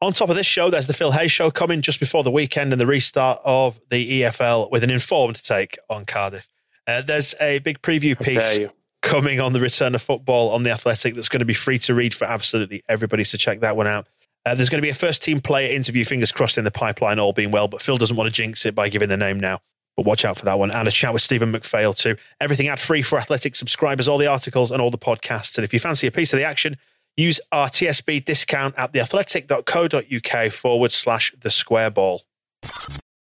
On 0.01 0.13
top 0.13 0.29
of 0.29 0.37
this 0.37 0.47
show, 0.47 0.69
there's 0.69 0.87
the 0.87 0.93
Phil 0.93 1.11
Hay's 1.11 1.31
show 1.31 1.51
coming 1.51 1.81
just 1.81 1.99
before 1.99 2.23
the 2.23 2.31
weekend 2.31 2.71
and 2.71 2.79
the 2.79 2.87
restart 2.87 3.41
of 3.43 3.81
the 3.91 4.21
EFL 4.21 4.71
with 4.71 4.83
an 4.83 4.89
informed 4.89 5.43
take 5.43 5.77
on 5.89 6.05
Cardiff. 6.05 6.47
Uh, 6.87 7.01
there's 7.01 7.35
a 7.41 7.59
big 7.59 7.81
preview 7.81 8.19
piece 8.19 8.61
coming 9.01 9.41
on 9.41 9.51
the 9.51 9.59
return 9.59 9.93
of 9.95 10.01
football 10.01 10.51
on 10.51 10.63
the 10.63 10.71
Athletic 10.71 11.15
that's 11.15 11.29
going 11.29 11.39
to 11.39 11.45
be 11.45 11.53
free 11.53 11.79
to 11.79 11.93
read 11.93 12.13
for 12.13 12.25
absolutely 12.25 12.81
everybody. 12.87 13.25
So 13.25 13.37
check 13.37 13.59
that 13.59 13.75
one 13.75 13.87
out. 13.87 14.07
Uh, 14.49 14.55
there's 14.55 14.69
going 14.69 14.79
to 14.79 14.85
be 14.85 14.89
a 14.89 14.95
first 14.95 15.21
team 15.21 15.39
player 15.39 15.71
interview, 15.71 16.03
fingers 16.03 16.31
crossed, 16.31 16.57
in 16.57 16.63
the 16.63 16.71
pipeline, 16.71 17.19
all 17.19 17.33
being 17.33 17.51
well. 17.51 17.67
But 17.67 17.83
Phil 17.83 17.97
doesn't 17.97 18.15
want 18.15 18.27
to 18.27 18.31
jinx 18.31 18.65
it 18.65 18.73
by 18.73 18.89
giving 18.89 19.07
the 19.07 19.17
name 19.17 19.39
now. 19.39 19.59
But 19.95 20.07
watch 20.07 20.25
out 20.25 20.39
for 20.39 20.45
that 20.45 20.57
one. 20.57 20.71
And 20.71 20.87
a 20.87 20.91
chat 20.91 21.13
with 21.13 21.21
Stephen 21.21 21.51
McPhail, 21.53 21.95
too. 21.95 22.15
Everything 22.41 22.67
ad 22.67 22.79
free 22.79 23.03
for 23.03 23.19
Athletic 23.19 23.55
subscribers, 23.55 24.07
all 24.07 24.17
the 24.17 24.25
articles 24.25 24.71
and 24.71 24.81
all 24.81 24.89
the 24.89 24.97
podcasts. 24.97 25.55
And 25.55 25.63
if 25.63 25.71
you 25.71 25.77
fancy 25.77 26.07
a 26.07 26.11
piece 26.11 26.33
of 26.33 26.39
the 26.39 26.45
action, 26.45 26.77
use 27.15 27.39
our 27.51 27.67
TSB 27.67 28.25
discount 28.25 28.73
at 28.75 28.91
theathletic.co.uk 28.91 30.51
forward 30.51 30.91
slash 30.91 31.31
the 31.39 31.51
square 31.51 31.91
ball. 31.91 32.23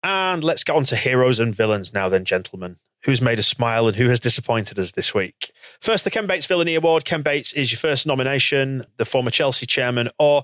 And 0.05 0.45
let's 0.45 0.63
get 0.63 0.77
on 0.77 0.85
to 0.85 0.97
heroes 0.97 1.41
and 1.41 1.53
villains 1.53 1.93
now, 1.93 2.09
then, 2.09 2.25
gentlemen 2.25 2.77
who's 3.05 3.23
made 3.23 3.39
us 3.39 3.49
smile 3.49 3.89
and 3.89 3.97
who 3.97 4.11
has 4.11 4.21
disappointed 4.21 4.79
us 4.79 4.93
this 4.93 5.15
week. 5.15 5.53
First, 5.81 6.05
the 6.05 6.11
Ken 6.11 6.27
Bates 6.27 6.45
Villainy 6.45 6.75
Award. 6.75 7.07
Ken 7.07 7.23
Bates 7.23 7.55
is 7.55 7.73
your 7.73 7.79
first 7.79 8.07
nomination, 8.07 8.85
the 8.99 9.07
former 9.07 9.31
Chelsea 9.31 9.65
chairman, 9.65 10.11
or 10.19 10.43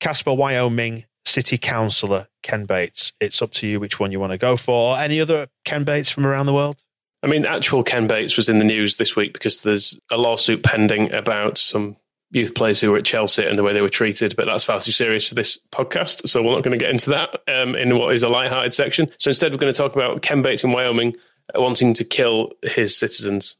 Casper, 0.00 0.34
Wyoming 0.34 1.04
City 1.24 1.58
Councillor 1.58 2.28
Ken 2.42 2.64
Bates. 2.64 3.12
It's 3.20 3.42
up 3.42 3.52
to 3.52 3.66
you 3.66 3.80
which 3.80 4.00
one 4.00 4.12
you 4.12 4.20
want 4.20 4.32
to 4.32 4.38
go 4.38 4.56
for. 4.56 4.94
Or 4.94 4.98
any 4.98 5.20
other 5.20 5.48
Ken 5.64 5.84
Bates 5.84 6.10
from 6.10 6.26
around 6.26 6.46
the 6.46 6.54
world? 6.54 6.82
I 7.22 7.26
mean, 7.26 7.44
actual 7.44 7.82
Ken 7.82 8.06
Bates 8.06 8.36
was 8.36 8.48
in 8.48 8.58
the 8.58 8.64
news 8.64 8.96
this 8.96 9.16
week 9.16 9.32
because 9.32 9.62
there's 9.62 9.98
a 10.10 10.16
lawsuit 10.16 10.62
pending 10.62 11.12
about 11.12 11.58
some 11.58 11.96
youth 12.30 12.54
players 12.54 12.78
who 12.78 12.90
were 12.90 12.98
at 12.98 13.04
Chelsea 13.04 13.44
and 13.44 13.58
the 13.58 13.62
way 13.62 13.72
they 13.72 13.82
were 13.82 13.88
treated, 13.88 14.36
but 14.36 14.46
that's 14.46 14.64
far 14.64 14.78
too 14.78 14.92
serious 14.92 15.26
for 15.26 15.34
this 15.34 15.58
podcast. 15.72 16.28
So 16.28 16.42
we're 16.42 16.54
not 16.54 16.62
going 16.62 16.78
to 16.78 16.84
get 16.84 16.90
into 16.90 17.10
that 17.10 17.30
um, 17.48 17.74
in 17.74 17.96
what 17.98 18.14
is 18.14 18.22
a 18.22 18.28
light-hearted 18.28 18.74
section. 18.74 19.10
So 19.18 19.30
instead, 19.30 19.50
we're 19.52 19.58
going 19.58 19.72
to 19.72 19.76
talk 19.76 19.96
about 19.96 20.22
Ken 20.22 20.42
Bates 20.42 20.62
in 20.62 20.70
Wyoming 20.70 21.16
wanting 21.54 21.94
to 21.94 22.04
kill 22.04 22.52
his 22.62 22.96
citizens, 22.96 23.56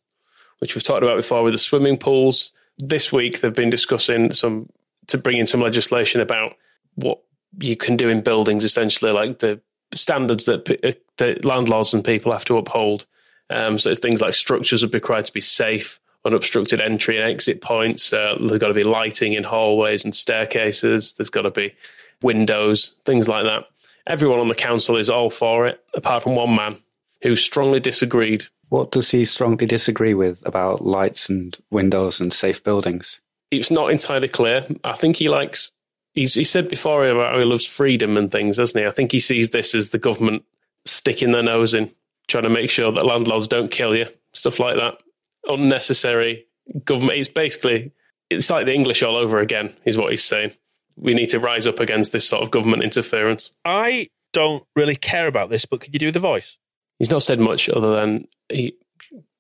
which 0.59 0.75
we've 0.75 0.85
talked 0.85 1.03
about 1.03 1.17
before 1.17 1.43
with 1.43 1.55
the 1.55 1.59
swimming 1.59 1.97
pools. 1.97 2.53
This 2.77 3.13
week, 3.13 3.41
they've 3.41 3.53
been 3.53 3.71
discussing 3.71 4.33
some 4.35 4.69
to 5.09 5.19
bring 5.19 5.37
in 5.37 5.47
some 5.47 5.61
legislation 5.61 6.21
about 6.21 6.55
what 6.95 7.21
you 7.59 7.77
can 7.77 7.97
do 7.97 8.09
in 8.09 8.21
buildings, 8.23 8.65
essentially, 8.65 9.11
like 9.11 9.41
the 9.41 9.61
standards 9.95 10.47
that 10.47 10.69
uh, 10.85 10.93
the 11.17 11.39
landlords 11.43 11.95
and 11.95 12.05
people 12.05 12.33
have 12.33 12.45
to 12.47 12.57
uphold. 12.57 13.07
Um, 13.51 13.79
so 13.79 13.91
it's 13.91 14.01
things 14.01 14.21
like 14.21 14.35
structures 14.35 14.83
would 14.83 14.91
be 14.91 14.99
required 14.99 15.25
to 15.25 15.33
be 15.33 15.41
safe, 15.41 16.01
unobstructed 16.25 16.81
entry 16.81 17.17
and 17.17 17.31
exit 17.31 17.61
points. 17.61 18.13
Uh, 18.13 18.37
there's 18.39 18.59
got 18.59 18.69
to 18.69 18.75
be 18.75 18.85
lighting 18.85 19.33
in 19.33 19.45
hallways 19.45 20.05
and 20.05 20.15
staircases. 20.15 21.15
There's 21.15 21.31
got 21.31 21.43
to 21.43 21.51
be 21.51 21.75
windows, 22.23 22.95
things 23.05 23.29
like 23.29 23.45
that. 23.45 23.65
Everyone 24.07 24.41
on 24.41 24.49
the 24.49 24.55
council 24.55 24.97
is 24.97 25.11
all 25.11 25.31
for 25.31 25.67
it, 25.67 25.83
apart 25.95 26.23
from 26.23 26.35
one 26.35 26.55
man 26.55 26.83
who 27.23 27.37
strongly 27.37 27.81
disagreed. 27.81 28.45
What 28.69 28.91
does 28.91 29.11
he 29.11 29.25
strongly 29.25 29.67
disagree 29.67 30.15
with 30.15 30.47
about 30.47 30.85
lights 30.85 31.29
and 31.29 31.57
windows 31.71 32.21
and 32.21 32.33
safe 32.33 32.63
buildings? 32.63 33.21
It's 33.51 33.71
not 33.71 33.91
entirely 33.91 34.29
clear. 34.29 34.67
I 34.85 34.93
think 34.93 35.17
he 35.17 35.29
likes. 35.29 35.71
He's, 36.15 36.35
he 36.35 36.45
said 36.45 36.69
before 36.69 37.07
about 37.07 37.33
how 37.33 37.39
he 37.39 37.45
loves 37.45 37.67
freedom 37.67 38.17
and 38.17 38.31
things, 38.31 38.57
doesn't 38.57 38.81
he? 38.81 38.87
I 38.87 38.93
think 38.93 39.13
he 39.13 39.21
sees 39.21 39.51
this 39.51 39.75
as 39.75 39.91
the 39.91 39.99
government 39.99 40.45
sticking 40.85 41.31
their 41.31 41.43
nose 41.43 41.75
in, 41.75 41.93
trying 42.27 42.45
to 42.45 42.51
make 42.51 42.71
sure 42.71 42.91
that 42.93 43.07
landlords 43.07 43.49
don't 43.49 43.71
kill 43.71 43.97
you, 43.97 44.07
stuff 44.33 44.59
like 44.59 44.77
that. 44.77 45.03
Unnecessary 45.47 46.47
government. 46.85 47.19
It's 47.19 47.29
basically 47.29 47.93
it's 48.31 48.51
like 48.51 48.67
the 48.67 48.75
English 48.75 49.03
all 49.03 49.17
over 49.17 49.39
again, 49.39 49.75
is 49.85 49.97
what 49.97 50.11
he's 50.11 50.25
saying. 50.25 50.53
We 50.97 51.15
need 51.15 51.31
to 51.31 51.41
rise 51.41 51.67
up 51.67 51.81
against 51.81 52.13
this 52.13 52.27
sort 52.27 52.43
of 52.43 52.51
government 52.51 52.83
interference. 52.83 53.53
I 53.65 54.09
don't 54.33 54.65
really 54.77 54.97
care 54.97 55.27
about 55.27 55.51
this, 55.51 55.65
but 55.65 55.81
could 55.81 55.95
you 55.95 55.99
do 55.99 56.11
the 56.11 56.19
voice? 56.19 56.59
He's 56.99 57.11
not 57.11 57.23
said 57.23 57.41
much 57.41 57.69
other 57.69 57.97
than 57.97 58.27
he 58.51 58.75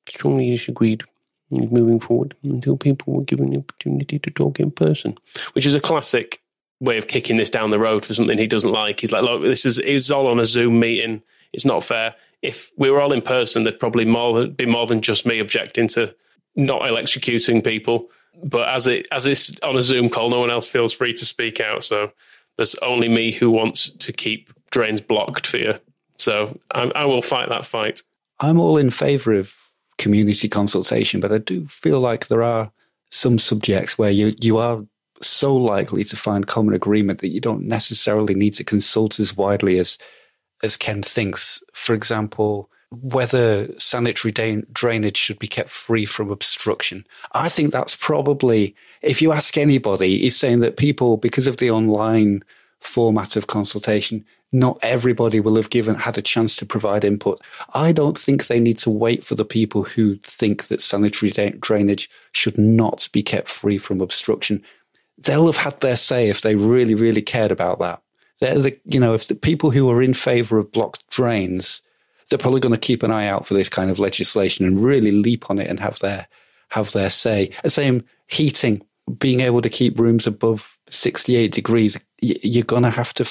strongly 0.08 0.50
disagreed 0.50 1.04
moving 1.50 2.00
forward 2.00 2.34
until 2.42 2.76
people 2.76 3.14
were 3.14 3.24
given 3.24 3.50
the 3.50 3.58
opportunity 3.58 4.18
to 4.18 4.30
talk 4.30 4.60
in 4.60 4.70
person, 4.70 5.16
which 5.52 5.66
is 5.66 5.74
a 5.74 5.80
classic 5.80 6.40
way 6.80 6.98
of 6.98 7.08
kicking 7.08 7.36
this 7.36 7.50
down 7.50 7.70
the 7.70 7.78
road 7.78 8.04
for 8.04 8.14
something 8.14 8.38
he 8.38 8.46
doesn't 8.46 8.72
like. 8.72 9.00
He's 9.00 9.12
like, 9.12 9.22
look, 9.22 9.42
this 9.42 9.64
is 9.64 9.78
it's 9.78 10.10
all 10.10 10.28
on 10.28 10.40
a 10.40 10.44
Zoom 10.44 10.78
meeting. 10.78 11.22
It's 11.52 11.64
not 11.64 11.84
fair. 11.84 12.14
If 12.42 12.70
we 12.76 12.90
were 12.90 13.00
all 13.00 13.12
in 13.12 13.22
person, 13.22 13.62
there'd 13.64 13.80
probably 13.80 14.04
more 14.04 14.46
be 14.46 14.66
more 14.66 14.86
than 14.86 15.02
just 15.02 15.26
me 15.26 15.38
objecting 15.40 15.88
to 15.88 16.14
not 16.54 16.82
electrocuting 16.82 17.64
people. 17.64 18.10
But 18.44 18.68
as 18.68 18.86
it 18.86 19.08
as 19.10 19.26
it's 19.26 19.58
on 19.60 19.76
a 19.76 19.82
Zoom 19.82 20.08
call, 20.08 20.30
no 20.30 20.40
one 20.40 20.50
else 20.50 20.66
feels 20.66 20.92
free 20.92 21.12
to 21.14 21.26
speak 21.26 21.60
out. 21.60 21.82
So 21.82 22.12
there's 22.56 22.74
only 22.76 23.08
me 23.08 23.32
who 23.32 23.50
wants 23.50 23.90
to 23.90 24.12
keep 24.12 24.52
drains 24.70 25.00
blocked 25.00 25.46
for 25.46 25.56
you. 25.56 25.74
So 26.18 26.58
I, 26.72 26.90
I 26.94 27.04
will 27.06 27.22
fight 27.22 27.48
that 27.48 27.64
fight. 27.64 28.02
I'm 28.40 28.60
all 28.60 28.76
in 28.76 28.90
favour 28.90 29.32
of 29.32 29.54
community 29.98 30.48
consultation, 30.48 31.20
but 31.20 31.32
I 31.32 31.38
do 31.38 31.66
feel 31.66 32.00
like 32.00 32.28
there 32.28 32.42
are 32.42 32.72
some 33.10 33.38
subjects 33.38 33.98
where 33.98 34.10
you 34.10 34.34
you 34.40 34.58
are 34.58 34.84
so 35.20 35.56
likely 35.56 36.04
to 36.04 36.16
find 36.16 36.46
common 36.46 36.74
agreement 36.74 37.20
that 37.20 37.28
you 37.28 37.40
don't 37.40 37.66
necessarily 37.66 38.34
need 38.34 38.54
to 38.54 38.64
consult 38.64 39.18
as 39.18 39.36
widely 39.36 39.78
as 39.78 39.98
as 40.62 40.76
Ken 40.76 41.02
thinks. 41.02 41.62
For 41.72 41.94
example, 41.94 42.70
whether 42.90 43.68
sanitary 43.78 44.32
drainage 44.72 45.16
should 45.16 45.38
be 45.38 45.48
kept 45.48 45.70
free 45.70 46.06
from 46.06 46.30
obstruction. 46.30 47.04
I 47.34 47.48
think 47.48 47.70
that's 47.70 47.94
probably, 47.94 48.74
if 49.02 49.20
you 49.20 49.32
ask 49.32 49.58
anybody, 49.58 50.18
he's 50.18 50.38
saying 50.38 50.60
that 50.60 50.78
people, 50.78 51.18
because 51.18 51.46
of 51.46 51.58
the 51.58 51.70
online 51.70 52.42
format 52.80 53.36
of 53.36 53.46
consultation, 53.46 54.24
not 54.52 54.78
everybody 54.82 55.40
will 55.40 55.56
have 55.56 55.70
given 55.70 55.94
had 55.94 56.16
a 56.16 56.22
chance 56.22 56.56
to 56.56 56.66
provide 56.66 57.04
input. 57.04 57.40
I 57.74 57.92
don't 57.92 58.16
think 58.16 58.46
they 58.46 58.60
need 58.60 58.78
to 58.78 58.90
wait 58.90 59.24
for 59.24 59.34
the 59.34 59.44
people 59.44 59.84
who 59.84 60.16
think 60.16 60.68
that 60.68 60.80
sanitary 60.80 61.30
drainage 61.60 62.08
should 62.32 62.56
not 62.56 63.08
be 63.12 63.22
kept 63.22 63.48
free 63.48 63.78
from 63.78 64.00
obstruction. 64.00 64.62
They'll 65.18 65.46
have 65.46 65.58
had 65.58 65.80
their 65.80 65.96
say 65.96 66.28
if 66.28 66.40
they 66.40 66.54
really, 66.54 66.94
really 66.94 67.22
cared 67.22 67.50
about 67.52 67.78
that. 67.80 68.02
They're 68.40 68.58
the, 68.58 68.80
you 68.84 69.00
know, 69.00 69.14
if 69.14 69.26
the 69.26 69.34
people 69.34 69.70
who 69.70 69.90
are 69.90 70.00
in 70.00 70.14
favour 70.14 70.58
of 70.58 70.72
blocked 70.72 71.06
drains, 71.10 71.82
they're 72.28 72.38
probably 72.38 72.60
going 72.60 72.74
to 72.74 72.78
keep 72.78 73.02
an 73.02 73.10
eye 73.10 73.26
out 73.26 73.46
for 73.46 73.54
this 73.54 73.68
kind 73.68 73.90
of 73.90 73.98
legislation 73.98 74.64
and 74.64 74.82
really 74.82 75.10
leap 75.12 75.50
on 75.50 75.58
it 75.58 75.68
and 75.68 75.80
have 75.80 75.98
their 75.98 76.28
have 76.70 76.92
their 76.92 77.10
say. 77.10 77.50
The 77.62 77.70
same 77.70 78.04
heating, 78.26 78.82
being 79.18 79.40
able 79.40 79.62
to 79.62 79.68
keep 79.68 79.98
rooms 79.98 80.26
above 80.26 80.78
68 80.90 81.50
degrees, 81.50 81.98
you're 82.20 82.64
going 82.64 82.82
to 82.82 82.90
have 82.90 83.14
to 83.14 83.24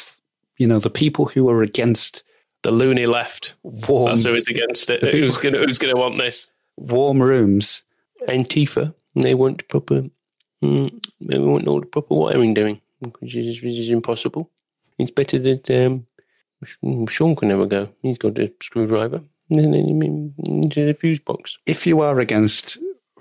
you 0.58 0.68
know, 0.68 0.80
the 0.80 0.89
people 0.89 1.26
who 1.26 1.49
are 1.49 1.62
against 1.62 2.24
the 2.64 2.72
loony 2.72 3.05
left. 3.05 3.55
Warm, 3.64 4.10
That's 4.10 4.24
who 4.24 4.36
is 4.36 4.47
against 4.47 4.89
it. 4.89 5.03
Who's 5.03 5.38
going 5.38 5.53
to 5.53 5.60
who's 5.60 5.78
to 5.78 5.93
want 5.93 6.18
this? 6.18 6.51
Warm 6.78 7.22
rooms. 7.22 7.84
Antifa. 8.28 8.93
They 9.16 9.34
want 9.34 9.68
proper. 9.68 10.03
Mm, 10.64 11.03
they 11.22 11.38
want 11.38 11.68
all 11.68 11.80
the 11.80 11.86
proper 11.86 12.16
wiring 12.16 12.53
doing, 12.53 12.82
which 13.20 13.36
is, 13.36 13.62
which 13.62 13.78
is 13.78 13.89
impossible. 13.89 14.49
It's 14.97 15.12
better 15.12 15.38
that 15.39 15.70
um, 15.70 16.08
Sean 17.08 17.36
can 17.36 17.49
never 17.49 17.68
go. 17.68 17.89
He's 18.01 18.18
got 18.18 18.39
a 18.39 18.51
screwdriver 18.62 19.22
and 19.49 20.34
into 20.47 20.86
the 20.86 20.93
fuse 20.93 21.20
box. 21.20 21.58
If 21.66 21.86
you 21.86 22.01
are 22.01 22.20
against 22.20 22.78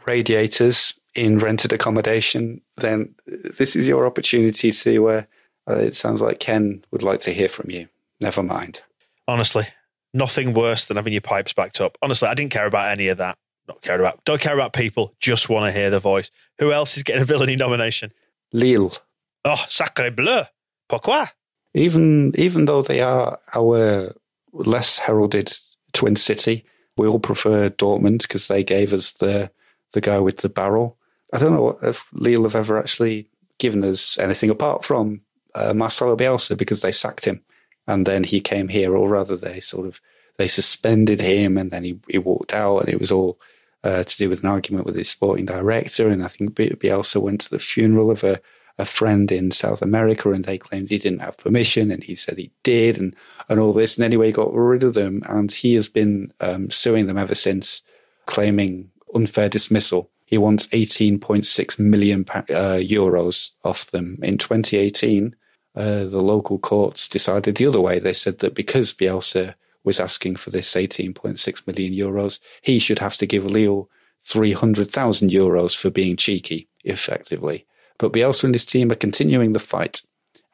radiators 0.07 0.95
in 1.15 1.39
rented 1.39 1.73
accommodation, 1.73 2.63
then 2.77 3.15
this 3.27 3.77
is 3.77 3.87
your 3.87 4.07
opportunity 4.07 4.73
to 4.73 5.09
uh, 5.09 5.23
Uh, 5.69 5.75
it 5.75 5.97
sounds 5.97 6.23
like 6.23 6.39
Ken 6.39 6.85
would 6.91 7.03
like 7.03 7.21
to 7.21 7.33
hear 7.33 7.49
from 7.49 7.71
you. 7.71 7.89
Never 8.21 8.43
mind. 8.43 8.83
Honestly, 9.29 9.65
nothing 10.15 10.55
worse 10.55 10.85
than 10.85 10.97
having 10.97 11.13
your 11.13 11.23
pipes 11.23 11.53
backed 11.53 11.81
up. 11.81 11.99
Honestly, 12.03 12.29
I 12.29 12.35
didn't 12.35 12.53
care 12.53 12.67
about 12.67 12.91
any 12.91 13.09
of 13.09 13.19
that. 13.19 13.37
Not 13.69 13.83
care 13.83 13.99
about. 13.99 14.25
Don't 14.25 14.41
care 14.41 14.55
about 14.55 14.73
people. 14.73 15.15
Just 15.19 15.49
want 15.49 15.67
to 15.67 15.79
hear 15.79 15.91
the 15.91 15.99
voice. 15.99 16.31
Who 16.61 16.73
else 16.73 16.97
is 16.97 17.03
getting 17.03 17.23
a 17.23 17.27
villainy 17.27 17.57
nomination? 17.57 18.13
Lille. 18.53 18.95
Oh, 19.45 19.65
sacre 19.69 20.11
bleu. 20.11 20.43
Pourquoi? 20.89 21.27
Even 21.75 22.33
even 22.37 22.65
though 22.67 22.83
they 22.83 23.01
are 23.01 23.39
our 23.55 24.15
less 24.53 24.99
heralded 24.99 25.59
twin 25.93 26.17
city, 26.17 26.65
we 26.97 27.09
all 27.09 27.19
prefer 27.19 27.69
Dortmund 27.69 28.23
because 28.23 28.49
they 28.49 28.63
gave 28.63 28.93
us 28.93 29.13
the 29.13 29.51
the 29.93 30.01
guy 30.01 30.19
with 30.21 30.39
the 30.39 30.49
barrel. 30.49 30.97
I 31.33 31.39
don't 31.39 31.53
know 31.55 31.79
if 31.83 32.07
Lille 32.13 32.45
have 32.45 32.55
ever 32.55 32.79
actually 32.79 33.29
given 33.59 33.85
us 33.85 34.19
anything 34.19 34.51
apart 34.51 34.85
from 34.85 35.23
uh, 35.57 35.73
Marcelo 35.75 36.17
Bielsa 36.17 36.57
because 36.57 36.83
they 36.83 36.93
sacked 36.93 37.25
him, 37.25 37.43
and 37.87 38.07
then 38.07 38.25
he 38.25 38.41
came 38.41 38.69
here, 38.69 38.95
or 38.95 39.09
rather, 39.09 39.37
they 39.37 39.61
sort 39.61 39.87
of 39.87 40.01
they 40.37 40.47
suspended 40.47 41.21
him, 41.21 41.57
and 41.57 41.71
then 41.71 41.83
he, 41.83 41.99
he 42.09 42.19
walked 42.19 42.53
out, 42.53 42.81
and 42.81 42.89
it 42.89 43.01
was 43.01 43.11
all 43.11 43.41
uh, 43.83 44.05
to 44.05 44.17
do 44.17 44.29
with 44.29 44.41
an 44.41 44.49
argument 44.49 44.85
with 44.85 44.95
his 44.95 45.09
sporting 45.09 45.47
director. 45.47 46.09
And 46.09 46.23
I 46.23 46.29
think 46.29 46.55
Bielsa 46.55 47.21
went 47.21 47.41
to 47.43 47.51
the 47.51 47.59
funeral 47.59 48.11
of 48.11 48.23
a, 48.23 48.41
a 48.79 48.85
friend 48.85 49.33
in 49.33 49.51
South 49.51 49.81
America, 49.81 50.31
and 50.31 50.45
they 50.45 50.59
claimed 50.59 50.91
he 50.91 50.99
didn't 50.99 51.21
have 51.21 51.39
permission, 51.39 51.91
and 51.91 52.03
he 52.03 52.15
said 52.15 52.37
he 52.37 52.51
did, 52.63 52.99
and 52.99 53.17
and 53.49 53.59
all 53.59 53.73
this. 53.73 53.97
And 53.97 54.05
anyway, 54.05 54.27
he 54.27 54.33
got 54.33 54.55
rid 54.55 54.83
of 54.83 54.95
them, 54.95 55.23
and 55.27 55.51
he 55.51 55.75
has 55.75 55.89
been 55.89 56.33
um, 56.41 56.71
suing 56.71 57.07
them 57.07 57.19
ever 57.19 57.35
since, 57.35 57.83
claiming 58.27 58.91
unfair 59.15 59.49
dismissal. 59.49 60.11
He 60.27 60.39
wants 60.39 60.67
18.6 60.69 61.79
million 61.79 62.25
uh, 62.29 62.81
euros 62.83 63.53
off 63.65 63.93
them 63.93 64.19
in 64.23 64.39
2018 64.39 65.37
uh, 65.77 66.05
the 66.05 66.23
local 66.23 66.59
courts 66.59 67.09
decided 67.09 67.57
the 67.57 67.67
other 67.67 67.81
way. 67.81 67.99
They 67.99 68.15
said 68.15 68.39
that 68.39 68.55
because 68.55 68.95
Bielsa 68.95 69.55
was 69.85 70.01
asking 70.01 70.37
for 70.37 70.51
this 70.51 70.73
18.6 70.73 71.67
million 71.67 71.93
euros, 71.93 72.41
he 72.63 72.79
should 72.79 72.99
have 72.99 73.17
to 73.17 73.27
give 73.27 73.45
Lille 73.45 73.89
300,000 74.23 75.31
euros 75.31 75.77
for 75.77 75.91
being 75.91 76.17
cheeky, 76.17 76.69
effectively. 76.85 77.67
But 77.99 78.13
Bielsa 78.13 78.45
and 78.45 78.55
his 78.55 78.65
team 78.65 78.91
are 78.91 78.97
continuing 78.97 79.53
the 79.53 79.59
fight, 79.59 80.03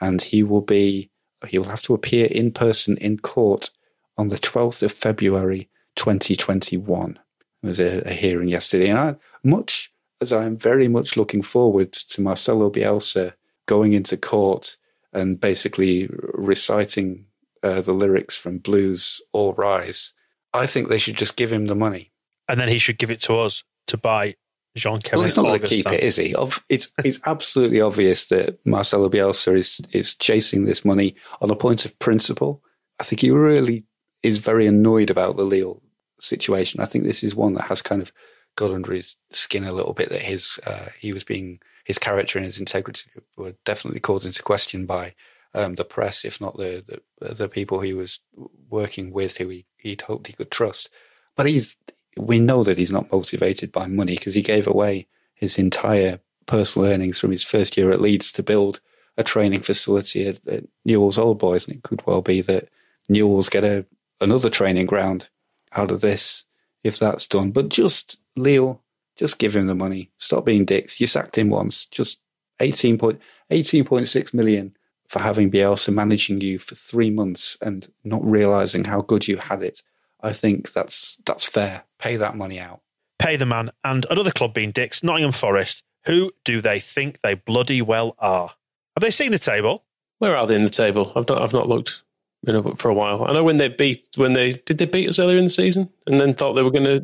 and 0.01 0.21
he 0.21 0.43
will 0.43 0.61
be 0.61 1.09
he 1.49 1.59
will 1.59 1.71
have 1.71 1.83
to 1.83 1.95
appear 1.95 2.27
in 2.27 2.53
person 2.53 2.97
in 2.99 3.19
court 3.19 3.71
on 4.17 4.29
the 4.29 4.37
12th 4.37 4.83
of 4.85 4.93
February 4.93 5.69
2021. 5.97 7.19
There 7.63 7.69
was 7.69 7.81
a, 7.81 8.03
a 8.07 8.13
hearing 8.13 8.49
yesterday, 8.49 8.89
and 8.89 8.99
I, 8.99 9.17
much 9.43 9.93
as 10.21 10.33
I 10.33 10.45
am 10.45 10.57
very 10.57 10.87
much 10.87 11.17
looking 11.17 11.43
forward 11.43 11.93
to 11.93 12.21
Marcelo 12.21 12.71
Bielsa 12.71 13.33
going 13.67 13.93
into 13.93 14.17
court 14.17 14.77
and 15.13 15.39
basically 15.39 16.09
reciting 16.35 17.27
uh, 17.63 17.81
the 17.81 17.93
lyrics 17.93 18.37
from 18.37 18.59
Blues 18.59 19.21
or 19.33 19.55
Rise, 19.55 20.13
I 20.53 20.67
think 20.67 20.89
they 20.89 20.99
should 20.99 21.17
just 21.17 21.37
give 21.37 21.53
him 21.53 21.67
the 21.67 21.75
money. 21.75 22.13
And 22.49 22.59
then 22.59 22.69
he 22.69 22.79
should 22.79 22.99
give 22.99 23.11
it 23.11 23.21
to 23.21 23.37
us 23.37 23.63
to 23.87 23.97
buy 23.97 24.35
Jean 24.77 25.01
Kevin. 25.01 25.19
Well, 25.19 25.27
he's 25.27 25.37
not 25.37 25.45
going 25.45 25.61
to 25.61 25.69
keep 25.69 25.87
it, 25.87 26.01
is 26.01 26.17
he? 26.17 26.35
It's 26.69 26.89
it's 27.05 27.21
absolutely 27.27 27.81
obvious 27.81 28.29
that 28.29 28.59
Marcelo 28.67 29.09
Bielsa 29.09 29.55
is 29.55 29.81
is 29.93 30.15
chasing 30.15 30.65
this 30.65 30.85
money 30.85 31.15
on 31.41 31.51
a 31.51 31.57
point 31.57 31.85
of 31.85 31.99
principle. 31.99 32.63
I 32.99 33.05
think 33.05 33.21
he 33.21 33.31
really 33.31 33.85
is 34.23 34.39
very 34.39 34.67
annoyed 34.67 35.11
about 35.11 35.37
the 35.37 35.45
Lille 35.45 35.83
situation. 36.21 36.81
I 36.81 36.87
think 36.87 37.05
this 37.05 37.23
is 37.23 37.35
one 37.35 37.55
that 37.55 37.65
has 37.65 37.83
kind 37.83 38.01
of 38.01 38.13
got 38.57 38.71
under 38.71 38.93
his 38.93 39.17
skin 39.31 39.65
a 39.65 39.73
little 39.73 39.95
bit 39.95 40.09
that 40.11 40.23
his 40.23 40.59
uh, 40.67 40.87
he 40.99 41.13
was 41.13 41.25
being 41.25 41.61
his 41.85 41.99
character 41.99 42.39
and 42.39 42.47
his 42.47 42.59
integrity 42.59 43.11
were 43.37 43.55
definitely 43.65 44.01
called 44.01 44.25
into 44.25 44.43
question 44.43 44.87
by 44.87 45.15
um, 45.55 45.75
the 45.75 45.85
press, 45.85 46.25
if 46.25 46.41
not 46.41 46.57
the, 46.57 47.03
the, 47.21 47.35
the 47.35 47.49
people 47.49 47.81
he 47.81 47.93
was 47.93 48.21
working 48.71 49.13
with, 49.13 49.37
who 49.37 49.49
he 49.49 49.67
he'd 49.77 50.03
hoped 50.03 50.27
he 50.27 50.33
could 50.33 50.51
trust. 50.51 50.89
But 51.37 51.47
he's 51.47 51.77
we 52.17 52.41
know 52.41 52.63
that 52.65 52.79
he's 52.79 52.93
not 52.93 53.11
motivated 53.11 53.73
by 53.73 53.87
money 53.87 54.15
because 54.17 54.35
he 54.35 54.43
gave 54.43 54.67
away 54.67 55.07
his 55.35 55.59
entire 55.59 56.21
personal 56.47 56.89
earnings 56.89 57.19
from 57.19 57.31
his 57.31 57.43
first 57.43 57.77
year 57.77 57.91
at 57.91 58.01
Leeds 58.01 58.33
to 58.33 58.43
build 58.43 58.81
a 59.17 59.25
training 59.25 59.61
facility 59.61 60.27
at, 60.27 60.47
at 60.47 60.65
Newell's 60.85 61.19
Old 61.19 61.39
Boys, 61.39 61.67
and 61.67 61.77
it 61.77 61.83
could 61.83 62.07
well 62.07 62.23
be 62.23 62.41
that 62.43 62.69
Newell's 63.09 63.49
get 63.49 63.65
a 63.65 63.85
another 64.21 64.51
training 64.51 64.87
ground 64.87 65.29
out 65.73 65.91
of 65.91 66.01
this 66.01 66.45
if 66.85 66.99
that's 66.99 67.27
done. 67.27 67.51
But 67.51 67.69
just 67.69 68.19
Lille 68.37 68.81
just 69.17 69.39
give 69.39 69.55
him 69.55 69.67
the 69.67 69.75
money. 69.75 70.11
Stop 70.19 70.45
being 70.45 70.65
dicks. 70.65 71.01
You 71.01 71.07
sacked 71.07 71.37
him 71.37 71.51
once. 71.51 71.87
Just 71.87 72.19
18 72.61 72.99
point, 72.99 73.21
18.6 73.51 74.35
million 74.35 74.77
for 75.09 75.19
having 75.19 75.51
Bielsa 75.51 75.93
managing 75.93 76.41
you 76.41 76.59
for 76.59 76.75
three 76.75 77.11
months 77.11 77.57
and 77.61 77.93
not 78.05 78.25
realizing 78.25 78.85
how 78.85 79.01
good 79.01 79.29
you 79.29 79.37
had 79.37 79.63
it. 79.63 79.83
I 80.23 80.33
think 80.33 80.73
that's 80.73 81.19
that's 81.27 81.47
fair. 81.47 81.85
Pay 81.99 82.17
that 82.17 82.37
money 82.37 82.59
out. 82.59 82.81
Pay 83.19 83.37
the 83.37 83.47
man. 83.47 83.71
And 83.85 84.07
another 84.11 84.31
club 84.31 84.55
being 84.55 84.71
dicks, 84.71 85.03
Nottingham 85.03 85.33
Forest. 85.33 85.85
Who 86.07 86.33
do 86.45 86.61
they 86.61 86.81
think 86.81 87.21
they 87.21 87.35
bloody 87.35 87.83
well 87.83 88.15
are? 88.19 88.55
Have 88.97 89.03
they 89.03 89.11
seen 89.11 89.33
the 89.33 89.39
table? 89.39 89.85
Where 90.19 90.37
are 90.37 90.47
they 90.47 90.55
in 90.55 90.65
the 90.65 90.71
table? 90.71 91.13
I've 91.15 91.29
not 91.29 91.43
I've 91.43 91.53
not 91.53 91.69
looked 91.69 92.03
for 92.77 92.89
a 92.89 92.95
while. 92.95 93.25
I 93.25 93.33
know 93.33 93.45
when 93.45 93.59
they 93.59 93.69
beat 93.69 94.09
when 94.17 94.33
they 94.33 94.55
did 94.65 94.79
they 94.79 94.87
beat 94.87 95.09
us 95.09 95.19
earlier 95.19 95.39
in 95.39 95.45
the 95.45 95.51
season 95.51 95.91
and 96.07 96.21
then 96.21 96.35
thought 96.35 96.55
they 96.55 96.63
were 96.63 96.71
gonna 96.71 97.01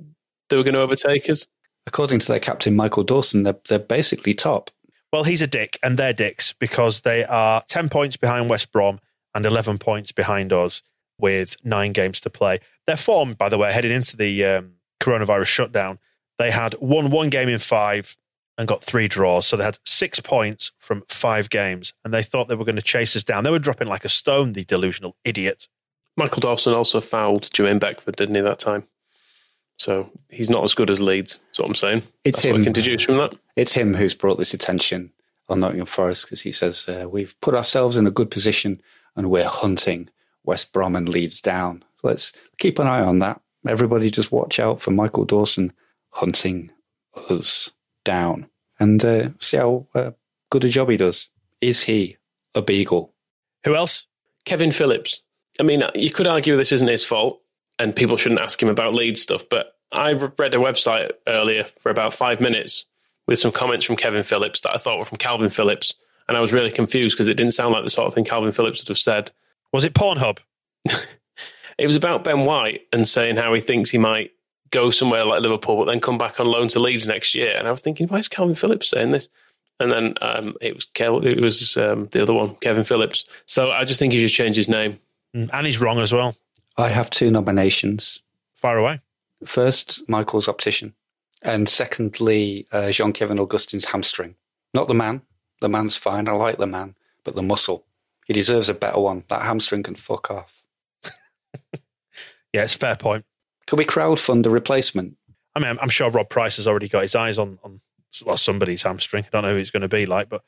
they 0.48 0.56
were 0.56 0.62
gonna 0.62 0.78
overtake 0.78 1.28
us 1.28 1.46
according 1.88 2.18
to 2.20 2.28
their 2.28 2.38
captain 2.38 2.76
Michael 2.76 3.02
Dawson, 3.02 3.42
they're 3.42 3.58
they're 3.68 3.78
basically 3.78 4.34
top. 4.34 4.70
Well, 5.12 5.24
he's 5.24 5.42
a 5.42 5.46
dick, 5.46 5.78
and 5.82 5.98
they're 5.98 6.12
dicks 6.12 6.52
because 6.52 7.00
they 7.00 7.24
are 7.24 7.62
ten 7.66 7.88
points 7.88 8.16
behind 8.16 8.50
West 8.50 8.70
Brom 8.70 9.00
and 9.34 9.44
11 9.44 9.78
points 9.78 10.10
behind 10.12 10.52
us 10.52 10.82
with 11.18 11.56
nine 11.64 11.92
games 11.92 12.20
to 12.20 12.30
play. 12.30 12.58
Their 12.86 12.96
form, 12.96 13.34
by 13.34 13.48
the 13.48 13.58
way, 13.58 13.72
heading 13.72 13.92
into 13.92 14.16
the 14.16 14.44
um, 14.44 14.72
coronavirus 15.00 15.46
shutdown, 15.46 15.98
they 16.38 16.50
had 16.50 16.74
won 16.80 17.10
one 17.10 17.28
game 17.28 17.48
in 17.48 17.58
five 17.58 18.16
and 18.56 18.66
got 18.66 18.82
three 18.82 19.06
draws. 19.06 19.46
So 19.46 19.56
they 19.56 19.64
had 19.64 19.78
six 19.84 20.20
points 20.20 20.72
from 20.78 21.04
five 21.08 21.50
games, 21.50 21.94
and 22.04 22.12
they 22.12 22.22
thought 22.22 22.48
they 22.48 22.54
were 22.54 22.64
going 22.64 22.76
to 22.76 22.82
chase 22.82 23.14
us 23.16 23.24
down. 23.24 23.44
They 23.44 23.50
were 23.50 23.58
dropping 23.58 23.88
like 23.88 24.04
a 24.04 24.08
stone, 24.08 24.52
the 24.52 24.64
delusional 24.64 25.16
idiot. 25.24 25.68
Michael 26.16 26.40
Dawson 26.40 26.74
also 26.74 27.00
fouled 27.00 27.44
Jermaine 27.44 27.78
Beckford, 27.78 28.16
didn't 28.16 28.34
he, 28.34 28.40
that 28.40 28.58
time? 28.58 28.88
So 29.78 30.10
he's 30.28 30.50
not 30.50 30.64
as 30.64 30.74
good 30.74 30.90
as 30.90 31.00
Leeds, 31.00 31.38
that's 31.46 31.58
what 31.60 31.68
I'm 31.68 31.74
saying. 31.74 32.02
It's 32.24 32.38
That's 32.38 32.44
him. 32.46 32.52
what 32.52 32.60
I 32.60 32.64
can 32.64 32.72
deduce 32.72 33.02
from 33.02 33.16
that. 33.18 33.34
It's 33.56 33.72
him 33.72 33.94
who's 33.94 34.14
brought 34.14 34.36
this 34.36 34.52
attention 34.54 35.12
on 35.48 35.60
Nottingham 35.60 35.86
Forest 35.86 36.24
because 36.26 36.42
he 36.42 36.52
says 36.52 36.88
uh, 36.88 37.06
we've 37.08 37.40
put 37.40 37.54
ourselves 37.54 37.96
in 37.96 38.06
a 38.06 38.10
good 38.10 38.30
position 38.30 38.80
and 39.16 39.30
we're 39.30 39.46
hunting 39.46 40.08
West 40.44 40.72
Brom 40.72 40.96
and 40.96 41.08
Leeds 41.08 41.40
down. 41.40 41.84
So 41.96 42.08
let's 42.08 42.32
keep 42.58 42.78
an 42.78 42.86
eye 42.88 43.02
on 43.04 43.20
that. 43.20 43.40
Everybody, 43.66 44.10
just 44.10 44.32
watch 44.32 44.58
out 44.58 44.80
for 44.80 44.90
Michael 44.90 45.24
Dawson 45.24 45.72
hunting 46.10 46.70
us 47.30 47.70
down 48.04 48.48
and 48.80 49.04
uh, 49.04 49.30
see 49.38 49.56
how 49.56 49.86
uh, 49.94 50.10
good 50.50 50.64
a 50.64 50.68
job 50.68 50.88
he 50.90 50.96
does. 50.96 51.28
Is 51.60 51.84
he 51.84 52.16
a 52.54 52.62
beagle? 52.62 53.12
Who 53.64 53.74
else? 53.74 54.06
Kevin 54.44 54.72
Phillips. 54.72 55.22
I 55.60 55.62
mean, 55.64 55.82
you 55.94 56.10
could 56.10 56.26
argue 56.26 56.56
this 56.56 56.72
isn't 56.72 56.88
his 56.88 57.04
fault 57.04 57.40
and 57.78 57.94
people 57.94 58.16
shouldn't 58.16 58.40
ask 58.40 58.62
him 58.62 58.68
about 58.68 58.94
Leeds 58.94 59.20
stuff, 59.22 59.44
but 59.48 59.74
I 59.92 60.12
read 60.12 60.54
a 60.54 60.58
website 60.58 61.12
earlier 61.26 61.64
for 61.64 61.90
about 61.90 62.14
five 62.14 62.40
minutes 62.40 62.84
with 63.26 63.38
some 63.38 63.52
comments 63.52 63.84
from 63.84 63.96
Kevin 63.96 64.22
Phillips 64.24 64.60
that 64.62 64.74
I 64.74 64.78
thought 64.78 64.98
were 64.98 65.04
from 65.04 65.18
Kalvin 65.18 65.52
Phillips. 65.52 65.94
And 66.28 66.36
I 66.36 66.40
was 66.40 66.52
really 66.52 66.70
confused 66.70 67.16
because 67.16 67.28
it 67.28 67.34
didn't 67.34 67.52
sound 67.54 67.72
like 67.72 67.84
the 67.84 67.90
sort 67.90 68.06
of 68.06 68.14
thing 68.14 68.24
Kalvin 68.24 68.54
Phillips 68.54 68.82
would 68.82 68.88
have 68.88 68.98
said. 68.98 69.30
Was 69.72 69.84
it 69.84 69.94
Pornhub? 69.94 70.38
It 71.78 71.86
was 71.86 71.94
about 71.94 72.24
Ben 72.24 72.44
White 72.44 72.82
and 72.92 73.06
saying 73.06 73.36
how 73.36 73.54
he 73.54 73.60
thinks 73.60 73.88
he 73.88 73.98
might 73.98 74.32
go 74.70 74.90
somewhere 74.90 75.24
like 75.24 75.42
Liverpool, 75.42 75.76
but 75.76 75.84
then 75.84 76.00
come 76.00 76.18
back 76.18 76.40
on 76.40 76.46
loan 76.48 76.66
to 76.68 76.80
Leeds 76.80 77.06
next 77.06 77.36
year. 77.36 77.54
And 77.56 77.68
I 77.68 77.70
was 77.70 77.82
thinking, 77.82 78.08
why 78.08 78.18
is 78.18 78.28
Kalvin 78.28 78.58
Phillips 78.58 78.88
saying 78.90 79.12
this? 79.12 79.28
And 79.78 79.92
then 79.92 80.14
um, 80.20 80.56
it 80.60 80.74
was 80.74 80.86
Kel- 80.94 81.24
it 81.24 81.40
was 81.40 81.76
um, 81.76 82.08
the 82.10 82.20
other 82.20 82.34
one, 82.34 82.56
Kevin 82.56 82.82
Phillips. 82.82 83.26
So 83.46 83.70
I 83.70 83.84
just 83.84 84.00
think 84.00 84.12
he 84.12 84.26
should 84.26 84.34
change 84.36 84.56
his 84.56 84.68
name. 84.68 84.98
Mm, 85.36 85.50
And 85.52 85.66
he's 85.66 85.80
wrong 85.80 86.00
as 86.00 86.12
well. 86.12 86.34
I 86.78 86.88
have 86.90 87.10
two 87.10 87.30
nominations. 87.30 88.22
Far 88.54 88.78
away. 88.78 89.00
First, 89.44 90.08
Michael's 90.08 90.48
optician, 90.48 90.94
and 91.42 91.68
secondly, 91.68 92.66
uh, 92.72 92.90
Jean 92.90 93.12
Kevin 93.12 93.38
Augustin's 93.38 93.86
hamstring. 93.86 94.36
Not 94.74 94.88
the 94.88 94.94
man. 94.94 95.22
The 95.60 95.68
man's 95.68 95.96
fine. 95.96 96.28
I 96.28 96.32
like 96.32 96.58
the 96.58 96.66
man, 96.66 96.94
but 97.24 97.34
the 97.34 97.42
muscle. 97.42 97.84
He 98.26 98.32
deserves 98.32 98.68
a 98.68 98.74
better 98.74 99.00
one. 99.00 99.24
That 99.28 99.42
hamstring 99.42 99.82
can 99.82 99.94
fuck 99.94 100.30
off. 100.30 100.62
Yeah, 102.54 102.64
it's 102.64 102.74
a 102.74 102.78
fair 102.78 102.96
point. 102.96 103.26
Could 103.66 103.78
we 103.78 103.84
crowdfund 103.84 104.46
a 104.46 104.50
replacement? 104.50 105.18
I 105.54 105.60
mean, 105.60 105.68
I'm, 105.68 105.78
I'm 105.80 105.90
sure 105.90 106.10
Rob 106.10 106.30
Price 106.30 106.56
has 106.56 106.66
already 106.66 106.88
got 106.88 107.02
his 107.02 107.14
eyes 107.14 107.38
on, 107.38 107.58
on 107.62 107.82
well, 108.24 108.38
somebody's 108.38 108.84
hamstring. 108.84 109.24
I 109.24 109.28
don't 109.30 109.42
know 109.42 109.52
who 109.52 109.60
it's 109.60 109.70
going 109.70 109.82
to 109.82 109.88
be 109.88 110.06
like, 110.06 110.30
but 110.30 110.42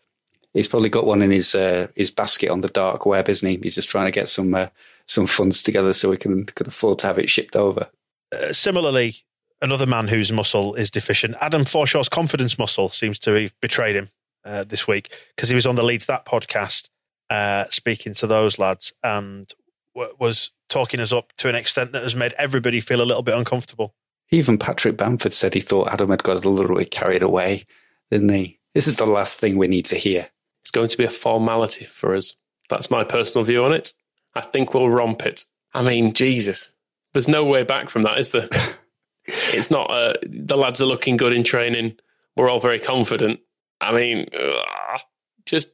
He's 0.52 0.68
probably 0.68 0.88
got 0.88 1.06
one 1.06 1.22
in 1.22 1.30
his 1.30 1.54
uh, 1.54 1.88
his 1.94 2.10
basket 2.10 2.50
on 2.50 2.60
the 2.60 2.68
dark 2.68 3.06
web, 3.06 3.28
isn't 3.28 3.48
he? 3.48 3.58
He's 3.62 3.76
just 3.76 3.88
trying 3.88 4.06
to 4.06 4.10
get 4.10 4.28
some 4.28 4.52
uh, 4.54 4.66
some 5.10 5.26
funds 5.26 5.62
together 5.62 5.92
so 5.92 6.08
we 6.08 6.16
can 6.16 6.46
can 6.46 6.68
afford 6.68 6.98
to 7.00 7.06
have 7.06 7.18
it 7.18 7.28
shipped 7.28 7.56
over. 7.56 7.88
uh, 8.32 8.52
similarly, 8.52 9.16
another 9.60 9.86
man 9.86 10.08
whose 10.08 10.30
muscle 10.30 10.74
is 10.74 10.90
deficient, 10.90 11.34
Adam 11.40 11.64
Forshaw's 11.64 12.08
confidence 12.08 12.58
muscle 12.58 12.88
seems 12.88 13.18
to 13.20 13.32
have 13.32 13.52
betrayed 13.60 13.96
him 13.96 14.08
uh, 14.44 14.64
this 14.64 14.86
week 14.86 15.12
because 15.34 15.48
he 15.48 15.54
was 15.54 15.66
on 15.66 15.74
the 15.74 15.82
Leeds 15.82 16.06
That 16.06 16.24
podcast 16.24 16.88
uh, 17.28 17.64
speaking 17.70 18.14
to 18.14 18.26
those 18.26 18.58
lads 18.58 18.92
and 19.02 19.50
w- 19.94 20.14
was 20.18 20.52
talking 20.68 21.00
us 21.00 21.12
up 21.12 21.32
to 21.38 21.48
an 21.48 21.56
extent 21.56 21.90
that 21.92 22.04
has 22.04 22.14
made 22.14 22.32
everybody 22.38 22.80
feel 22.80 23.02
a 23.02 23.04
little 23.04 23.24
bit 23.24 23.36
uncomfortable. 23.36 23.94
Even 24.30 24.58
Patrick 24.58 24.96
Bamford 24.96 25.32
said 25.32 25.54
he 25.54 25.60
thought 25.60 25.92
Adam 25.92 26.10
had 26.10 26.22
got 26.22 26.44
a 26.44 26.48
little 26.48 26.76
bit 26.76 26.92
carried 26.92 27.22
away, 27.22 27.64
didn't 28.12 28.28
he? 28.28 28.60
This 28.74 28.86
is 28.86 28.96
the 28.96 29.06
last 29.06 29.40
thing 29.40 29.58
we 29.58 29.66
need 29.66 29.86
to 29.86 29.96
hear. 29.96 30.28
It's 30.62 30.70
going 30.70 30.88
to 30.88 30.96
be 30.96 31.04
a 31.04 31.10
formality 31.10 31.86
for 31.86 32.14
us. 32.14 32.36
That's 32.68 32.90
my 32.92 33.02
personal 33.02 33.44
view 33.44 33.64
on 33.64 33.72
it. 33.72 33.92
I 34.34 34.40
think 34.42 34.74
we'll 34.74 34.90
romp 34.90 35.24
it. 35.26 35.44
I 35.74 35.82
mean, 35.82 36.12
Jesus, 36.12 36.72
there's 37.12 37.28
no 37.28 37.44
way 37.44 37.62
back 37.62 37.88
from 37.88 38.02
that, 38.04 38.18
is 38.18 38.28
there? 38.28 38.48
it's 39.24 39.70
not. 39.70 39.90
Uh, 39.90 40.14
the 40.22 40.56
lads 40.56 40.80
are 40.80 40.86
looking 40.86 41.16
good 41.16 41.32
in 41.32 41.44
training. 41.44 41.98
We're 42.36 42.50
all 42.50 42.60
very 42.60 42.78
confident. 42.78 43.40
I 43.80 43.92
mean, 43.92 44.28
ugh, 44.38 45.00
just 45.46 45.70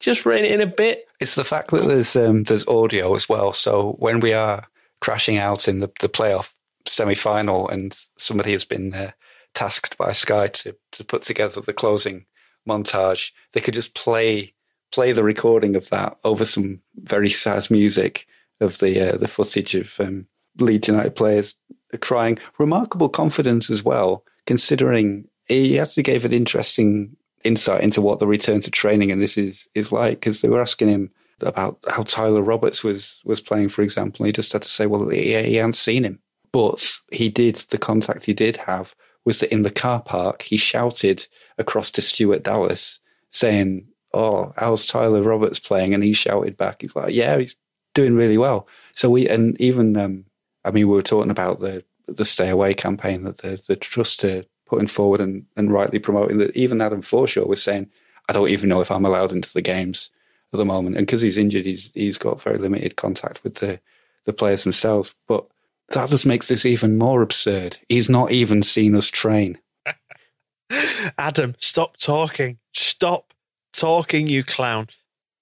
just 0.00 0.26
rein 0.26 0.44
it 0.44 0.52
in 0.52 0.60
a 0.60 0.66
bit. 0.66 1.06
It's 1.20 1.34
the 1.34 1.44
fact 1.44 1.70
that 1.70 1.86
there's 1.86 2.16
um, 2.16 2.44
there's 2.44 2.66
audio 2.66 3.14
as 3.14 3.28
well. 3.28 3.52
So 3.52 3.96
when 3.98 4.20
we 4.20 4.32
are 4.32 4.66
crashing 5.00 5.36
out 5.38 5.68
in 5.68 5.80
the, 5.80 5.90
the 6.00 6.08
playoff 6.08 6.52
semi 6.86 7.14
final, 7.14 7.68
and 7.68 7.96
somebody 8.16 8.52
has 8.52 8.64
been 8.64 8.94
uh, 8.94 9.12
tasked 9.54 9.96
by 9.96 10.12
Sky 10.12 10.48
to 10.48 10.76
to 10.92 11.04
put 11.04 11.22
together 11.22 11.60
the 11.60 11.72
closing 11.72 12.26
montage, 12.68 13.32
they 13.52 13.60
could 13.60 13.74
just 13.74 13.94
play 13.94 14.54
play 14.92 15.12
the 15.12 15.24
recording 15.24 15.76
of 15.76 15.88
that 15.90 16.16
over 16.24 16.44
some 16.44 16.80
very 16.96 17.30
sad 17.30 17.70
music 17.70 18.26
of 18.60 18.78
the 18.78 19.12
uh, 19.12 19.16
the 19.16 19.28
footage 19.28 19.74
of 19.74 19.98
um, 20.00 20.26
Leeds 20.58 20.88
United 20.88 21.14
players 21.14 21.54
crying. 22.00 22.38
Remarkable 22.58 23.08
confidence 23.08 23.70
as 23.70 23.82
well, 23.82 24.24
considering 24.46 25.28
he 25.46 25.78
actually 25.78 26.02
gave 26.02 26.24
an 26.24 26.32
interesting 26.32 27.16
insight 27.44 27.82
into 27.82 28.00
what 28.00 28.18
the 28.18 28.26
return 28.26 28.60
to 28.60 28.70
training 28.70 29.12
and 29.12 29.22
this 29.22 29.38
is 29.38 29.68
is 29.74 29.92
like 29.92 30.18
because 30.18 30.40
they 30.40 30.48
were 30.48 30.60
asking 30.60 30.88
him 30.88 31.10
about 31.40 31.78
how 31.88 32.02
Tyler 32.02 32.42
Roberts 32.42 32.82
was 32.82 33.20
was 33.24 33.40
playing, 33.40 33.68
for 33.68 33.82
example, 33.82 34.24
and 34.24 34.28
he 34.28 34.32
just 34.32 34.52
had 34.52 34.62
to 34.62 34.68
say, 34.68 34.86
well, 34.86 35.08
he, 35.08 35.34
he 35.42 35.56
hadn't 35.56 35.74
seen 35.74 36.04
him, 36.04 36.20
but 36.52 36.92
he 37.12 37.28
did. 37.28 37.56
The 37.56 37.78
contact 37.78 38.24
he 38.24 38.34
did 38.34 38.56
have 38.56 38.94
was 39.24 39.40
that 39.40 39.52
in 39.52 39.62
the 39.62 39.70
car 39.70 40.00
park 40.00 40.42
he 40.42 40.56
shouted 40.56 41.26
across 41.58 41.90
to 41.92 42.02
Stuart 42.02 42.42
Dallas 42.42 43.00
saying, 43.30 43.86
"Oh, 44.12 44.52
how's 44.56 44.86
Tyler 44.86 45.22
Roberts 45.22 45.58
playing?" 45.58 45.94
And 45.94 46.02
he 46.02 46.12
shouted 46.12 46.56
back, 46.56 46.82
"He's 46.82 46.96
like, 46.96 47.14
yeah, 47.14 47.38
he's 47.38 47.56
doing 47.94 48.14
really 48.14 48.38
well." 48.38 48.68
So 48.92 49.10
we 49.10 49.28
and 49.28 49.60
even 49.60 49.96
um, 49.96 50.24
I 50.64 50.70
mean, 50.70 50.88
we 50.88 50.94
were 50.94 51.02
talking 51.02 51.30
about 51.30 51.60
the 51.60 51.84
the 52.06 52.24
stay 52.24 52.48
away 52.48 52.74
campaign 52.74 53.24
that 53.24 53.38
the 53.38 53.62
the 53.66 53.76
trust 53.76 54.24
are 54.24 54.44
putting 54.66 54.88
forward 54.88 55.20
and, 55.20 55.46
and 55.56 55.72
rightly 55.72 55.98
promoting. 55.98 56.38
That 56.38 56.56
even 56.56 56.80
Adam 56.80 57.02
Forshaw 57.02 57.46
was 57.46 57.62
saying, 57.62 57.90
"I 58.28 58.32
don't 58.32 58.48
even 58.48 58.68
know 58.68 58.80
if 58.80 58.90
I'm 58.90 59.04
allowed 59.04 59.32
into 59.32 59.52
the 59.52 59.62
games 59.62 60.10
at 60.52 60.58
the 60.58 60.64
moment," 60.64 60.96
and 60.96 61.06
because 61.06 61.22
he's 61.22 61.38
injured, 61.38 61.66
he's 61.66 61.92
he's 61.92 62.18
got 62.18 62.42
very 62.42 62.58
limited 62.58 62.96
contact 62.96 63.44
with 63.44 63.56
the 63.56 63.80
the 64.24 64.32
players 64.32 64.64
themselves. 64.64 65.14
But 65.28 65.46
that 65.90 66.08
just 66.08 66.26
makes 66.26 66.48
this 66.48 66.66
even 66.66 66.98
more 66.98 67.22
absurd. 67.22 67.78
He's 67.88 68.10
not 68.10 68.32
even 68.32 68.62
seen 68.62 68.94
us 68.94 69.08
train. 69.08 69.58
Adam, 71.18 71.54
stop 71.58 71.96
talking. 71.96 72.58
Stop 72.72 73.32
talking, 73.78 74.28
you 74.28 74.44
clown. 74.44 74.88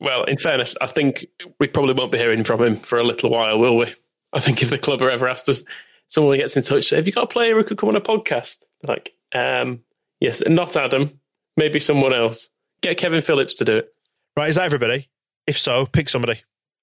Well, 0.00 0.24
in 0.24 0.36
fairness, 0.36 0.76
I 0.80 0.86
think 0.86 1.26
we 1.60 1.66
probably 1.66 1.94
won't 1.94 2.12
be 2.12 2.18
hearing 2.18 2.44
from 2.44 2.62
him 2.62 2.76
for 2.76 2.98
a 2.98 3.04
little 3.04 3.30
while, 3.30 3.58
will 3.58 3.76
we? 3.76 3.94
I 4.32 4.40
think 4.40 4.62
if 4.62 4.70
the 4.70 4.78
club 4.78 5.00
are 5.00 5.10
ever 5.10 5.28
asked 5.28 5.48
us, 5.48 5.64
someone 6.08 6.36
gets 6.36 6.56
in 6.56 6.62
touch, 6.62 6.84
say, 6.84 6.96
"Have 6.96 7.06
you 7.06 7.12
got 7.12 7.24
a 7.24 7.28
player 7.28 7.54
who 7.54 7.64
could 7.64 7.78
come 7.78 7.88
on 7.88 7.96
a 7.96 8.00
podcast?" 8.00 8.64
They're 8.82 8.94
like, 8.94 9.14
um, 9.32 9.80
"Yes, 10.20 10.42
not 10.46 10.76
Adam, 10.76 11.18
maybe 11.56 11.78
someone 11.78 12.12
else. 12.14 12.50
Get 12.82 12.98
Kevin 12.98 13.22
Phillips 13.22 13.54
to 13.54 13.64
do 13.64 13.76
it." 13.78 13.94
Right, 14.36 14.48
is 14.48 14.56
that 14.56 14.64
everybody? 14.64 15.08
If 15.46 15.56
so, 15.56 15.86
pick 15.86 16.08
somebody. 16.08 16.42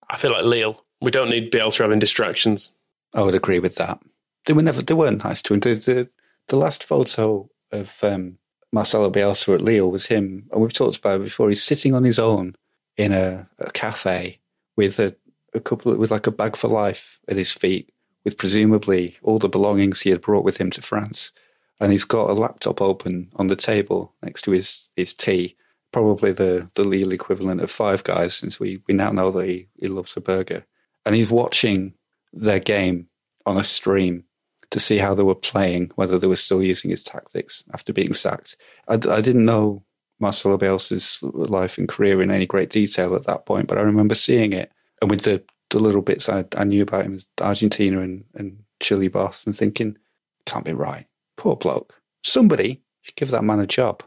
I 0.09 0.17
feel 0.17 0.31
like 0.31 0.45
Lille. 0.45 0.81
We 1.01 1.11
don't 1.11 1.29
need 1.29 1.51
Bielsa 1.51 1.79
having 1.79 1.99
distractions. 1.99 2.69
I 3.13 3.23
would 3.23 3.35
agree 3.35 3.59
with 3.59 3.75
that. 3.75 3.99
They 4.45 4.53
were 4.53 4.61
never 4.61 4.81
they 4.81 4.93
weren't 4.93 5.23
nice 5.23 5.41
to 5.43 5.53
him. 5.53 5.59
The 5.59 5.75
the, 5.75 6.09
the 6.47 6.57
last 6.57 6.83
photo 6.83 7.49
of 7.71 7.95
um, 8.03 8.37
Marcelo 8.71 9.09
Bielsa 9.09 9.55
at 9.55 9.61
Lille 9.61 9.91
was 9.91 10.07
him, 10.07 10.47
and 10.51 10.61
we've 10.61 10.73
talked 10.73 10.97
about 10.97 11.21
it 11.21 11.25
before. 11.25 11.49
He's 11.49 11.63
sitting 11.63 11.93
on 11.93 12.03
his 12.03 12.17
own 12.17 12.55
in 12.97 13.11
a, 13.11 13.49
a 13.59 13.71
cafe 13.71 14.39
with 14.75 14.99
a, 14.99 15.15
a 15.53 15.59
couple 15.59 15.93
with 15.95 16.11
like 16.11 16.27
a 16.27 16.31
bag 16.31 16.55
for 16.55 16.67
life 16.67 17.19
at 17.27 17.37
his 17.37 17.51
feet, 17.51 17.91
with 18.23 18.37
presumably 18.37 19.17
all 19.23 19.39
the 19.39 19.49
belongings 19.49 20.01
he 20.01 20.09
had 20.09 20.21
brought 20.21 20.45
with 20.45 20.57
him 20.57 20.69
to 20.71 20.81
France, 20.81 21.31
and 21.79 21.91
he's 21.91 22.05
got 22.05 22.29
a 22.29 22.33
laptop 22.33 22.81
open 22.81 23.31
on 23.35 23.47
the 23.47 23.55
table 23.55 24.13
next 24.23 24.43
to 24.43 24.51
his 24.51 24.89
his 24.95 25.13
tea. 25.13 25.55
Probably 25.91 26.31
the 26.31 26.69
the 26.75 26.85
Lille 26.85 27.11
equivalent 27.11 27.59
of 27.59 27.69
Five 27.69 28.03
Guys, 28.05 28.35
since 28.35 28.59
we 28.59 28.81
we 28.87 28.93
now 28.93 29.11
know 29.11 29.31
that 29.31 29.47
he, 29.47 29.67
he 29.77 29.87
loves 29.87 30.15
a 30.15 30.21
burger, 30.21 30.65
and 31.05 31.13
he's 31.13 31.29
watching 31.29 31.93
their 32.31 32.59
game 32.59 33.09
on 33.45 33.57
a 33.57 33.63
stream 33.63 34.23
to 34.71 34.79
see 34.79 34.97
how 34.97 35.13
they 35.13 35.23
were 35.23 35.35
playing, 35.35 35.91
whether 35.95 36.17
they 36.17 36.27
were 36.27 36.35
still 36.35 36.63
using 36.63 36.89
his 36.89 37.03
tactics 37.03 37.63
after 37.73 37.93
being 37.93 38.13
sacked. 38.13 38.55
I, 38.87 38.95
I 38.95 39.21
didn't 39.21 39.45
know 39.45 39.83
Marcelo 40.19 40.57
Bielsa's 40.57 41.19
life 41.23 41.77
and 41.77 41.87
career 41.87 42.21
in 42.21 42.31
any 42.31 42.45
great 42.45 42.69
detail 42.69 43.15
at 43.15 43.25
that 43.25 43.45
point, 43.45 43.67
but 43.67 43.77
I 43.77 43.81
remember 43.81 44.15
seeing 44.15 44.53
it 44.53 44.71
and 45.01 45.09
with 45.09 45.21
the, 45.21 45.43
the 45.71 45.79
little 45.79 46.01
bits 46.01 46.29
I, 46.29 46.45
I 46.55 46.63
knew 46.63 46.83
about 46.83 47.05
him 47.05 47.15
as 47.15 47.27
Argentina 47.39 48.01
and, 48.01 48.23
and 48.35 48.63
Chile 48.79 49.07
boss 49.07 49.45
and 49.45 49.55
thinking, 49.55 49.97
can't 50.45 50.65
be 50.65 50.73
right. 50.73 51.07
Poor 51.37 51.55
bloke. 51.55 52.01
Somebody 52.23 52.81
should 53.01 53.15
give 53.15 53.31
that 53.31 53.43
man 53.43 53.59
a 53.59 53.67
job. 53.67 54.03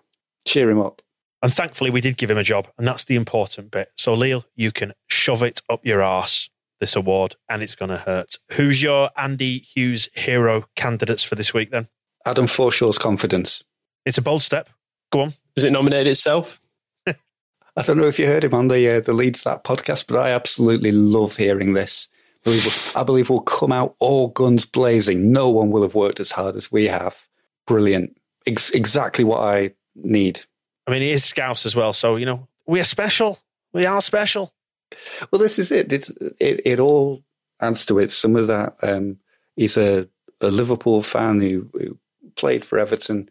Cheer 0.47 0.71
him 0.71 0.81
up. 0.81 1.03
And 1.43 1.53
thankfully, 1.53 1.91
we 1.91 2.01
did 2.01 2.17
give 2.17 2.31
him 2.31 2.39
a 2.39 2.43
job, 2.43 2.69
and 2.79 2.87
that's 2.87 3.05
the 3.05 3.17
important 3.17 3.71
bit. 3.71 3.93
So, 3.99 4.15
Lille, 4.15 4.47
you 4.55 4.73
can 4.73 4.95
shove 5.09 5.43
it 5.43 5.61
up 5.69 5.85
your 5.85 6.01
arse, 6.01 6.49
this 6.81 6.97
award, 6.97 7.37
and 7.49 7.63
it's 7.63 7.75
going 7.75 7.91
to 7.91 7.97
hurt. 7.97 8.39
Who's 8.53 8.83
your 8.83 9.11
Andy 9.17 9.59
Hughes 9.59 10.09
hero 10.15 10.67
candidates 10.77 11.23
for 11.23 11.35
this 11.35 11.55
week 11.55 11.71
then? 11.71 11.89
Adam 12.27 12.47
Forshaw's 12.47 12.99
confidence. 12.99 13.63
It's 14.05 14.19
a 14.19 14.23
bold 14.23 14.43
step. 14.43 14.69
Go 15.11 15.21
on. 15.21 15.35
Does 15.55 15.65
it 15.65 15.73
nominate 15.73 16.07
itself? 16.07 16.61
I 17.07 17.83
don't 17.83 17.99
know 17.99 18.07
if 18.07 18.19
you 18.19 18.27
heard 18.27 18.45
him 18.45 18.55
on 18.55 18.69
the 18.69 18.97
uh, 18.97 19.01
the 19.01 19.13
Leeds 19.13 19.43
That 19.45 19.65
podcast, 19.65 20.07
but 20.09 20.19
I 20.19 20.31
absolutely 20.31 20.93
love 20.93 21.37
hearing 21.37 21.75
this. 21.75 22.09
I 22.47 22.51
believe, 22.51 22.93
I 22.95 23.03
believe 23.03 23.31
we'll 23.31 23.41
come 23.41 23.73
out 23.73 23.95
all 24.01 24.29
guns 24.29 24.67
blazing. 24.67 25.33
No 25.33 25.49
one 25.49 25.71
will 25.71 25.83
have 25.83 25.95
worked 25.95 26.21
as 26.21 26.33
hard 26.33 26.57
as 26.57 26.71
we 26.71 26.87
have. 26.87 27.27
Brilliant. 27.67 28.19
Ex- 28.47 28.71
exactly 28.71 29.25
what 29.25 29.41
I 29.41 29.73
need. 29.95 30.41
I 30.87 30.91
mean, 30.91 31.01
he 31.01 31.11
is 31.11 31.25
Scouse 31.25 31.65
as 31.65 31.75
well, 31.75 31.93
so 31.93 32.17
you 32.17 32.27
know 32.27 32.49
we 32.67 32.81
are 32.81 32.85
special. 32.85 33.39
We 33.73 33.87
are 33.87 34.01
special. 34.01 34.54
Well, 35.31 35.41
this 35.41 35.59
is 35.59 35.71
it. 35.71 35.93
It's 35.93 36.11
it. 36.41 36.61
It 36.65 36.81
all 36.81 37.23
adds 37.61 37.87
to 37.87 37.99
it. 37.99 38.13
Some 38.13 38.37
of 38.37 38.47
that. 38.49 38.77
Um, 38.83 39.19
he's 39.57 39.77
a, 39.77 40.09
a 40.41 40.51
Liverpool 40.51 41.03
fan 41.03 41.41
who, 41.41 41.69
who 41.73 41.99
played 42.37 42.65
for 42.65 42.79
Everton. 42.79 43.29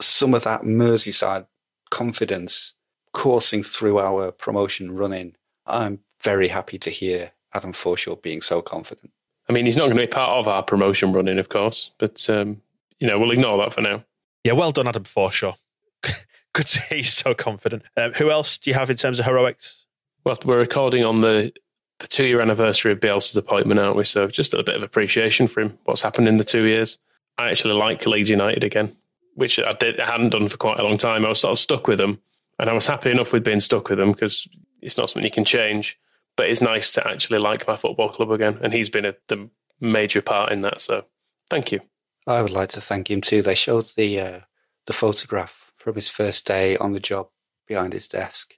Some 0.00 0.34
of 0.34 0.44
that 0.44 0.62
Merseyside 0.62 1.46
confidence 1.90 2.74
coursing 3.12 3.62
through 3.62 3.98
our 3.98 4.30
promotion 4.30 4.94
running. 4.94 5.34
I'm 5.66 6.00
very 6.22 6.48
happy 6.48 6.78
to 6.78 6.90
hear 6.90 7.32
Adam 7.54 7.72
Forshaw 7.72 8.20
being 8.20 8.40
so 8.40 8.62
confident. 8.62 9.12
I 9.48 9.52
mean, 9.52 9.66
he's 9.66 9.76
not 9.76 9.86
going 9.86 9.96
to 9.96 10.02
be 10.02 10.06
part 10.06 10.38
of 10.38 10.46
our 10.46 10.62
promotion 10.62 11.12
running, 11.12 11.38
of 11.38 11.48
course, 11.48 11.90
but 11.98 12.28
um, 12.30 12.62
you 13.00 13.08
know 13.08 13.18
we'll 13.18 13.32
ignore 13.32 13.58
that 13.58 13.74
for 13.74 13.80
now. 13.80 14.04
Yeah, 14.44 14.52
well 14.52 14.72
done, 14.72 14.86
Adam 14.86 15.04
Forshaw. 15.04 15.56
Good 16.52 16.66
to 16.66 16.80
hear 16.82 16.98
you 16.98 17.04
so 17.04 17.34
confident. 17.34 17.82
Um, 17.96 18.12
who 18.12 18.30
else 18.30 18.58
do 18.58 18.70
you 18.70 18.74
have 18.74 18.90
in 18.90 18.96
terms 18.96 19.18
of 19.18 19.24
heroics? 19.24 19.79
Well, 20.30 20.38
we're 20.44 20.60
recording 20.60 21.04
on 21.04 21.22
the 21.22 21.52
the 21.98 22.06
two 22.06 22.24
year 22.24 22.40
anniversary 22.40 22.92
of 22.92 23.00
Bielsa's 23.00 23.36
appointment, 23.36 23.80
aren't 23.80 23.96
we? 23.96 24.04
So 24.04 24.28
just 24.28 24.54
a 24.54 24.62
bit 24.62 24.76
of 24.76 24.82
appreciation 24.84 25.48
for 25.48 25.60
him. 25.60 25.76
What's 25.86 26.02
happened 26.02 26.28
in 26.28 26.36
the 26.36 26.44
two 26.44 26.66
years? 26.66 26.98
I 27.36 27.50
actually 27.50 27.74
like 27.74 28.06
Leeds 28.06 28.30
United 28.30 28.62
again, 28.62 28.96
which 29.34 29.58
I 29.58 29.72
did 29.72 29.98
I 29.98 30.08
hadn't 30.08 30.30
done 30.30 30.46
for 30.46 30.56
quite 30.56 30.78
a 30.78 30.84
long 30.84 30.98
time. 30.98 31.26
I 31.26 31.30
was 31.30 31.40
sort 31.40 31.50
of 31.50 31.58
stuck 31.58 31.88
with 31.88 31.98
them, 31.98 32.20
and 32.60 32.70
I 32.70 32.74
was 32.74 32.86
happy 32.86 33.10
enough 33.10 33.32
with 33.32 33.42
being 33.42 33.58
stuck 33.58 33.88
with 33.88 33.98
them 33.98 34.12
because 34.12 34.46
it's 34.80 34.96
not 34.96 35.10
something 35.10 35.24
you 35.24 35.32
can 35.32 35.44
change. 35.44 35.98
But 36.36 36.48
it's 36.48 36.62
nice 36.62 36.92
to 36.92 37.04
actually 37.08 37.38
like 37.38 37.66
my 37.66 37.74
football 37.74 38.10
club 38.10 38.30
again, 38.30 38.56
and 38.62 38.72
he's 38.72 38.88
been 38.88 39.06
a, 39.06 39.16
the 39.26 39.50
major 39.80 40.22
part 40.22 40.52
in 40.52 40.60
that. 40.60 40.80
So 40.80 41.06
thank 41.50 41.72
you. 41.72 41.80
I 42.28 42.40
would 42.40 42.52
like 42.52 42.68
to 42.68 42.80
thank 42.80 43.10
him 43.10 43.20
too. 43.20 43.42
They 43.42 43.56
showed 43.56 43.86
the 43.96 44.20
uh, 44.20 44.40
the 44.86 44.92
photograph 44.92 45.72
from 45.76 45.96
his 45.96 46.08
first 46.08 46.46
day 46.46 46.76
on 46.76 46.92
the 46.92 47.00
job 47.00 47.30
behind 47.66 47.94
his 47.94 48.06
desk, 48.06 48.54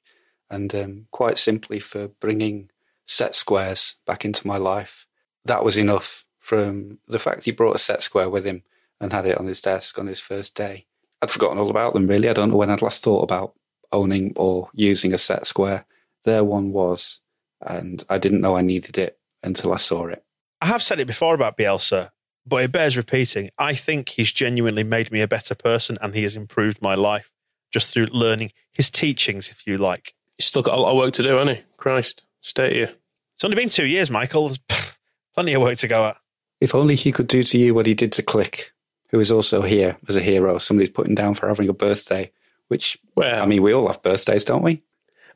and 0.52 0.74
um, 0.74 1.06
quite 1.10 1.38
simply 1.38 1.80
for 1.80 2.08
bringing 2.08 2.70
set 3.06 3.34
squares 3.34 3.96
back 4.06 4.24
into 4.24 4.46
my 4.46 4.58
life. 4.58 5.06
That 5.44 5.64
was 5.64 5.76
enough. 5.76 6.24
From 6.38 6.98
the 7.06 7.20
fact 7.20 7.44
he 7.44 7.52
brought 7.52 7.76
a 7.76 7.78
set 7.78 8.02
square 8.02 8.28
with 8.28 8.44
him 8.44 8.64
and 9.00 9.12
had 9.12 9.26
it 9.26 9.38
on 9.38 9.46
his 9.46 9.60
desk 9.60 9.96
on 9.98 10.08
his 10.08 10.20
first 10.20 10.56
day, 10.56 10.86
I'd 11.22 11.30
forgotten 11.30 11.58
all 11.58 11.70
about 11.70 11.94
them. 11.94 12.08
Really, 12.08 12.28
I 12.28 12.32
don't 12.32 12.50
know 12.50 12.56
when 12.56 12.70
I'd 12.70 12.82
last 12.82 13.04
thought 13.04 13.22
about 13.22 13.54
owning 13.92 14.32
or 14.34 14.68
using 14.74 15.12
a 15.12 15.18
set 15.18 15.46
square. 15.46 15.84
There 16.24 16.42
one 16.42 16.72
was, 16.72 17.20
and 17.60 18.04
I 18.08 18.18
didn't 18.18 18.40
know 18.40 18.56
I 18.56 18.62
needed 18.62 18.98
it 18.98 19.18
until 19.42 19.72
I 19.72 19.76
saw 19.76 20.08
it. 20.08 20.24
I 20.60 20.66
have 20.66 20.82
said 20.82 20.98
it 20.98 21.06
before 21.06 21.34
about 21.34 21.56
Bielsa, 21.56 22.10
but 22.44 22.64
it 22.64 22.72
bears 22.72 22.96
repeating. 22.96 23.50
I 23.56 23.74
think 23.74 24.10
he's 24.10 24.32
genuinely 24.32 24.84
made 24.84 25.12
me 25.12 25.20
a 25.20 25.28
better 25.28 25.54
person 25.54 25.96
and 26.02 26.14
he 26.14 26.24
has 26.24 26.36
improved 26.36 26.82
my 26.82 26.94
life 26.94 27.32
just 27.72 27.88
through 27.88 28.06
learning 28.06 28.50
his 28.72 28.90
teachings, 28.90 29.48
if 29.48 29.66
you 29.66 29.78
like. 29.78 30.14
He's 30.38 30.46
still 30.46 30.62
got 30.62 30.78
a 30.78 30.80
lot 30.80 30.92
of 30.92 30.96
work 30.96 31.12
to 31.14 31.22
do, 31.22 31.30
hasn't 31.30 31.58
he? 31.58 31.64
Christ, 31.76 32.24
stay 32.40 32.72
here. 32.74 32.92
It's 33.34 33.44
only 33.44 33.56
been 33.56 33.68
two 33.68 33.86
years, 33.86 34.10
Michael. 34.10 34.48
There's 34.48 34.96
plenty 35.34 35.54
of 35.54 35.62
work 35.62 35.78
to 35.78 35.88
go 35.88 36.06
at. 36.06 36.16
If 36.60 36.74
only 36.74 36.94
he 36.94 37.12
could 37.12 37.26
do 37.26 37.42
to 37.42 37.58
you 37.58 37.74
what 37.74 37.86
he 37.86 37.94
did 37.94 38.12
to 38.12 38.22
Klich, 38.22 38.70
who 39.08 39.18
is 39.18 39.32
also 39.32 39.62
here 39.62 39.96
as 40.08 40.16
a 40.16 40.20
hero. 40.20 40.58
Somebody's 40.58 40.90
putting 40.90 41.14
down 41.14 41.34
for 41.34 41.48
having 41.48 41.68
a 41.68 41.72
birthday, 41.72 42.30
which, 42.68 42.98
Well, 43.16 43.42
I 43.42 43.46
mean, 43.46 43.62
we 43.62 43.72
all 43.72 43.88
have 43.88 44.02
birthdays, 44.02 44.44
don't 44.44 44.62
we? 44.62 44.82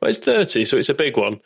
Well, 0.01 0.09
it's 0.09 0.19
30, 0.19 0.65
so 0.65 0.77
it's 0.77 0.89
a 0.89 0.93
big 0.93 1.17
one. 1.17 1.41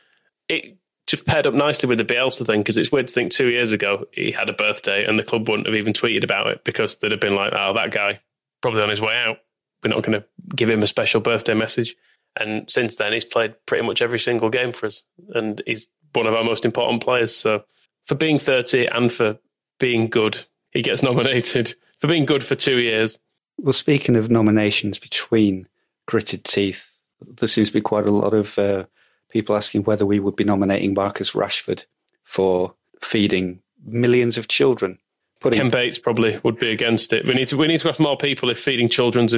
It 0.49 0.77
just 1.07 1.25
paired 1.25 1.47
up 1.47 1.53
nicely 1.53 1.89
with 1.89 1.97
the 1.97 2.05
Bielsa 2.05 2.45
thing 2.45 2.61
because 2.61 2.77
it's 2.77 2.91
weird 2.91 3.07
to 3.07 3.13
think 3.13 3.31
two 3.31 3.47
years 3.47 3.71
ago 3.71 4.05
he 4.11 4.31
had 4.31 4.49
a 4.49 4.53
birthday 4.53 5.05
and 5.05 5.17
the 5.17 5.23
club 5.23 5.49
wouldn't 5.49 5.67
have 5.67 5.75
even 5.75 5.93
tweeted 5.93 6.23
about 6.23 6.47
it 6.47 6.63
because 6.63 6.97
they'd 6.97 7.11
have 7.11 7.19
been 7.19 7.35
like, 7.35 7.53
oh, 7.55 7.73
that 7.73 7.91
guy 7.91 8.19
probably 8.61 8.83
on 8.83 8.89
his 8.89 9.01
way 9.01 9.15
out. 9.15 9.37
We're 9.83 9.89
not 9.89 10.03
going 10.03 10.21
to 10.21 10.25
give 10.55 10.69
him 10.69 10.83
a 10.83 10.87
special 10.87 11.21
birthday 11.21 11.55
message. 11.55 11.95
And 12.39 12.69
since 12.69 12.95
then, 12.95 13.13
he's 13.13 13.25
played 13.25 13.55
pretty 13.65 13.85
much 13.85 14.01
every 14.01 14.19
single 14.19 14.49
game 14.49 14.71
for 14.73 14.85
us. 14.85 15.03
And 15.33 15.61
he's 15.65 15.89
one 16.13 16.27
of 16.27 16.33
our 16.33 16.43
most 16.43 16.65
important 16.65 17.03
players. 17.03 17.35
So 17.35 17.63
for 18.05 18.15
being 18.15 18.39
30 18.39 18.85
and 18.87 19.11
for 19.11 19.37
being 19.79 20.07
good, 20.07 20.45
he 20.71 20.81
gets 20.81 21.03
nominated. 21.03 21.73
For 21.99 22.07
being 22.07 22.25
good 22.25 22.43
for 22.43 22.55
two 22.55 22.79
years, 22.79 23.19
Well, 23.57 23.73
speaking 23.73 24.15
of 24.15 24.31
nominations 24.31 24.97
between 24.97 25.67
gritted 26.07 26.43
teeth, 26.43 26.89
there 27.21 27.47
seems 27.47 27.67
to 27.67 27.73
be 27.73 27.81
quite 27.81 28.07
a 28.07 28.11
lot 28.11 28.33
of 28.33 28.57
uh, 28.57 28.85
people 29.29 29.55
asking 29.55 29.83
whether 29.83 30.05
we 30.05 30.19
would 30.19 30.35
be 30.35 30.43
nominating 30.43 30.93
Marcus 30.93 31.31
Rashford 31.31 31.85
for 32.23 32.73
feeding 33.01 33.61
millions 33.85 34.37
of 34.37 34.47
children. 34.47 34.97
Putting 35.39 35.59
Ken 35.59 35.69
Bates 35.69 35.99
probably 35.99 36.39
would 36.43 36.59
be 36.59 36.71
against 36.71 37.13
it. 37.13 37.25
We 37.25 37.33
need 37.33 37.47
to 37.47 37.57
we 37.57 37.67
need 37.67 37.79
to 37.81 37.89
ask 37.89 37.99
more 37.99 38.17
people 38.17 38.49
if 38.51 38.59
feeding 38.59 38.89
children's 38.89 39.33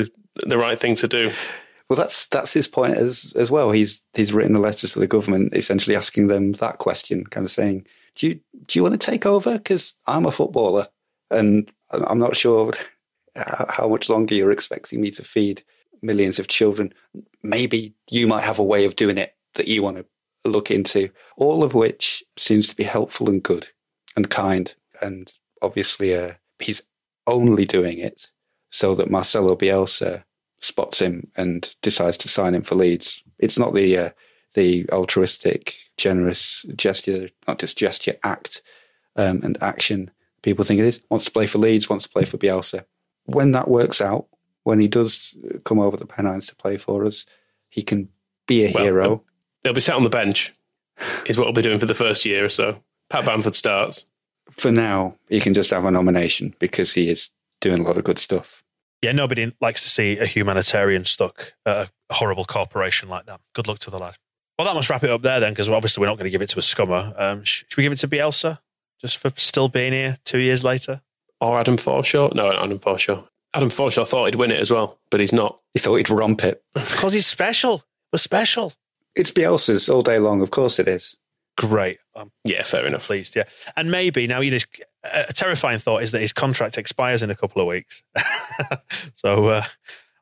the 0.46 0.58
right 0.58 0.78
thing 0.78 0.96
to 0.96 1.08
do. 1.08 1.32
Well, 1.94 2.02
that's 2.02 2.26
that's 2.26 2.54
his 2.54 2.68
point 2.68 2.98
as 2.98 3.34
as 3.36 3.52
well. 3.52 3.70
He's 3.70 4.02
he's 4.16 4.34
written 4.34 4.56
a 4.56 4.60
letter 4.60 4.88
to 4.88 5.00
the 5.00 5.06
government, 5.06 5.56
essentially 5.56 5.96
asking 5.96 6.26
them 6.26 6.54
that 6.54 6.80
question, 6.80 7.24
kind 7.24 7.46
of 7.46 7.52
saying, 7.52 7.86
"Do 8.16 8.30
you 8.30 8.40
do 8.68 8.80
you 8.80 8.82
want 8.82 9.00
to 9.00 9.12
take 9.12 9.28
over? 9.28 9.60
Because 9.60 9.94
I'm 10.08 10.26
a 10.26 10.32
footballer, 10.32 10.88
and 11.30 11.72
I'm 11.92 12.18
not 12.18 12.36
sure 12.36 12.74
how 13.36 13.88
much 13.88 14.10
longer 14.10 14.34
you're 14.34 14.50
expecting 14.50 15.02
me 15.02 15.12
to 15.12 15.24
feed 15.24 15.62
millions 16.02 16.40
of 16.40 16.48
children. 16.48 16.96
Maybe 17.44 17.94
you 18.10 18.26
might 18.26 18.44
have 18.44 18.58
a 18.58 18.64
way 18.64 18.86
of 18.86 18.96
doing 18.96 19.20
it 19.20 19.36
that 19.54 19.68
you 19.68 19.84
want 19.84 19.98
to 19.98 20.50
look 20.50 20.72
into. 20.72 21.12
All 21.38 21.64
of 21.64 21.76
which 21.76 22.24
seems 22.38 22.68
to 22.70 22.76
be 22.76 22.86
helpful 22.86 23.30
and 23.30 23.44
good 23.44 23.68
and 24.16 24.32
kind, 24.32 24.74
and 25.00 25.32
obviously, 25.62 26.16
uh, 26.16 26.32
he's 26.58 26.82
only 27.28 27.66
doing 27.66 28.00
it 28.00 28.32
so 28.72 28.96
that 28.96 29.12
Marcelo 29.12 29.56
Bielsa 29.56 30.24
spots 30.64 31.00
him 31.00 31.30
and 31.36 31.76
decides 31.82 32.18
to 32.18 32.28
sign 32.28 32.56
him 32.56 32.64
for 32.64 32.76
Leeds. 32.76 33.22
It's 33.40 33.60
not 33.60 33.74
the 33.74 33.98
uh, 33.98 34.10
the 34.56 34.88
altruistic, 34.92 35.76
generous 35.98 36.66
gesture, 36.76 37.30
not 37.48 37.60
just 37.60 37.78
gesture, 37.78 38.16
act 38.24 38.62
um, 39.16 39.42
and 39.44 39.58
action. 39.62 40.12
People 40.42 40.66
think 40.66 40.80
it 40.80 40.86
is. 40.86 41.02
Wants 41.10 41.26
to 41.26 41.32
play 41.32 41.48
for 41.48 41.58
Leeds, 41.58 41.90
wants 41.90 42.06
to 42.06 42.10
play 42.10 42.26
for 42.26 42.38
Bielsa. 42.38 42.86
When 43.26 43.52
that 43.52 43.70
works 43.70 44.02
out, 44.02 44.28
when 44.64 44.80
he 44.80 44.88
does 44.88 45.36
come 45.66 45.80
over 45.80 45.98
the 45.98 46.06
Pennines 46.06 46.48
to 46.48 46.56
play 46.56 46.78
for 46.78 47.06
us, 47.06 47.26
he 47.70 47.82
can 47.82 48.10
be 48.48 48.66
a 48.66 48.72
Well, 48.72 48.84
hero. 48.84 49.24
They'll 49.62 49.74
be 49.74 49.82
sat 49.82 49.96
on 49.96 50.04
the 50.04 50.10
bench, 50.10 50.54
is 51.26 51.38
what 51.38 51.46
we'll 51.46 51.54
be 51.54 51.62
doing 51.62 51.80
for 51.80 51.86
the 51.86 51.94
first 51.94 52.26
year 52.26 52.46
or 52.46 52.50
so. 52.50 52.78
Pat 53.10 53.26
Bamford 53.26 53.56
starts. 53.56 54.06
For 54.52 54.72
now, 54.72 55.16
he 55.30 55.40
can 55.40 55.54
just 55.54 55.72
have 55.72 55.86
a 55.86 55.92
nomination 55.92 56.54
because 56.60 56.94
he 56.94 57.10
is 57.10 57.30
doing 57.62 57.80
a 57.80 57.84
lot 57.84 57.98
of 57.98 58.04
good 58.04 58.20
stuff. 58.20 58.62
Yeah, 59.04 59.12
nobody 59.12 59.54
likes 59.62 59.84
to 59.84 59.90
see 59.90 60.18
a 60.18 60.26
humanitarian 60.26 61.06
stuck 61.06 61.54
at 61.66 61.90
a 62.10 62.14
horrible 62.14 62.46
corporation 62.46 63.10
like 63.10 63.26
that. 63.28 63.42
Good 63.54 63.68
luck 63.68 63.80
to 63.80 63.92
the 63.92 64.00
lad. 64.00 64.16
Well, 64.58 64.68
that 64.68 64.76
must 64.76 64.90
wrap 64.90 65.04
it 65.04 65.10
up 65.10 65.22
there 65.24 65.40
then, 65.40 65.52
because 65.52 65.70
obviously 65.70 66.02
we're 66.02 66.08
not 66.08 66.18
going 66.18 66.26
to 66.26 66.32
give 66.32 66.42
it 66.42 66.50
to 66.50 66.60
a 66.60 66.62
scummer. 66.62 67.14
Um, 67.20 67.44
sh- 67.44 67.66
should 67.68 67.78
we 67.78 67.84
give 67.84 67.92
it 67.92 67.98
to 68.00 68.08
Bielsa 68.08 68.60
just 69.02 69.18
for 69.18 69.32
still 69.36 69.68
being 69.68 69.94
here 69.94 70.18
two 70.24 70.38
years 70.40 70.64
later? 70.64 71.02
Or 71.42 71.60
Adam 71.60 71.76
Forshaw. 71.78 72.34
No, 72.34 72.50
Adam 72.52 72.80
Forshaw. 72.80 73.28
Adam 73.56 73.70
Forshaw 73.70 74.08
thought 74.08 74.26
he'd 74.26 74.36
win 74.36 74.52
it 74.52 74.60
as 74.60 74.72
well, 74.72 75.00
but 75.12 75.20
he's 75.20 75.34
not. 75.34 75.60
He 75.74 75.80
thought 75.80 75.96
he'd 75.98 76.10
romp 76.10 76.44
it. 76.44 76.64
Because 76.74 77.14
he's 77.14 77.28
special. 77.28 77.84
We're 78.14 78.20
special. 78.20 78.74
It's 79.16 79.32
Bielsa's 79.32 79.90
all 79.90 80.02
day 80.04 80.20
long. 80.20 80.42
Of 80.42 80.52
course 80.52 80.80
it 80.80 80.88
is. 80.88 81.18
Great. 81.58 82.00
I'm 82.16 82.32
Yeah, 82.44 82.64
fair 82.64 82.86
enough. 82.86 83.06
pleased. 83.08 83.36
Yeah, 83.36 83.44
and 83.76 83.92
maybe 83.92 84.26
now 84.28 84.40
you 84.40 84.52
know 84.52 84.58
a 85.04 85.34
terrifying 85.34 85.80
thought 85.80 86.04
is 86.04 86.12
that 86.12 86.22
his 86.22 86.34
contract 86.34 86.78
expires 86.78 87.22
in 87.22 87.30
a 87.30 87.36
couple 87.36 87.62
of 87.62 87.68
weeks. 87.68 88.04
so 89.16 89.48
uh, 89.48 89.64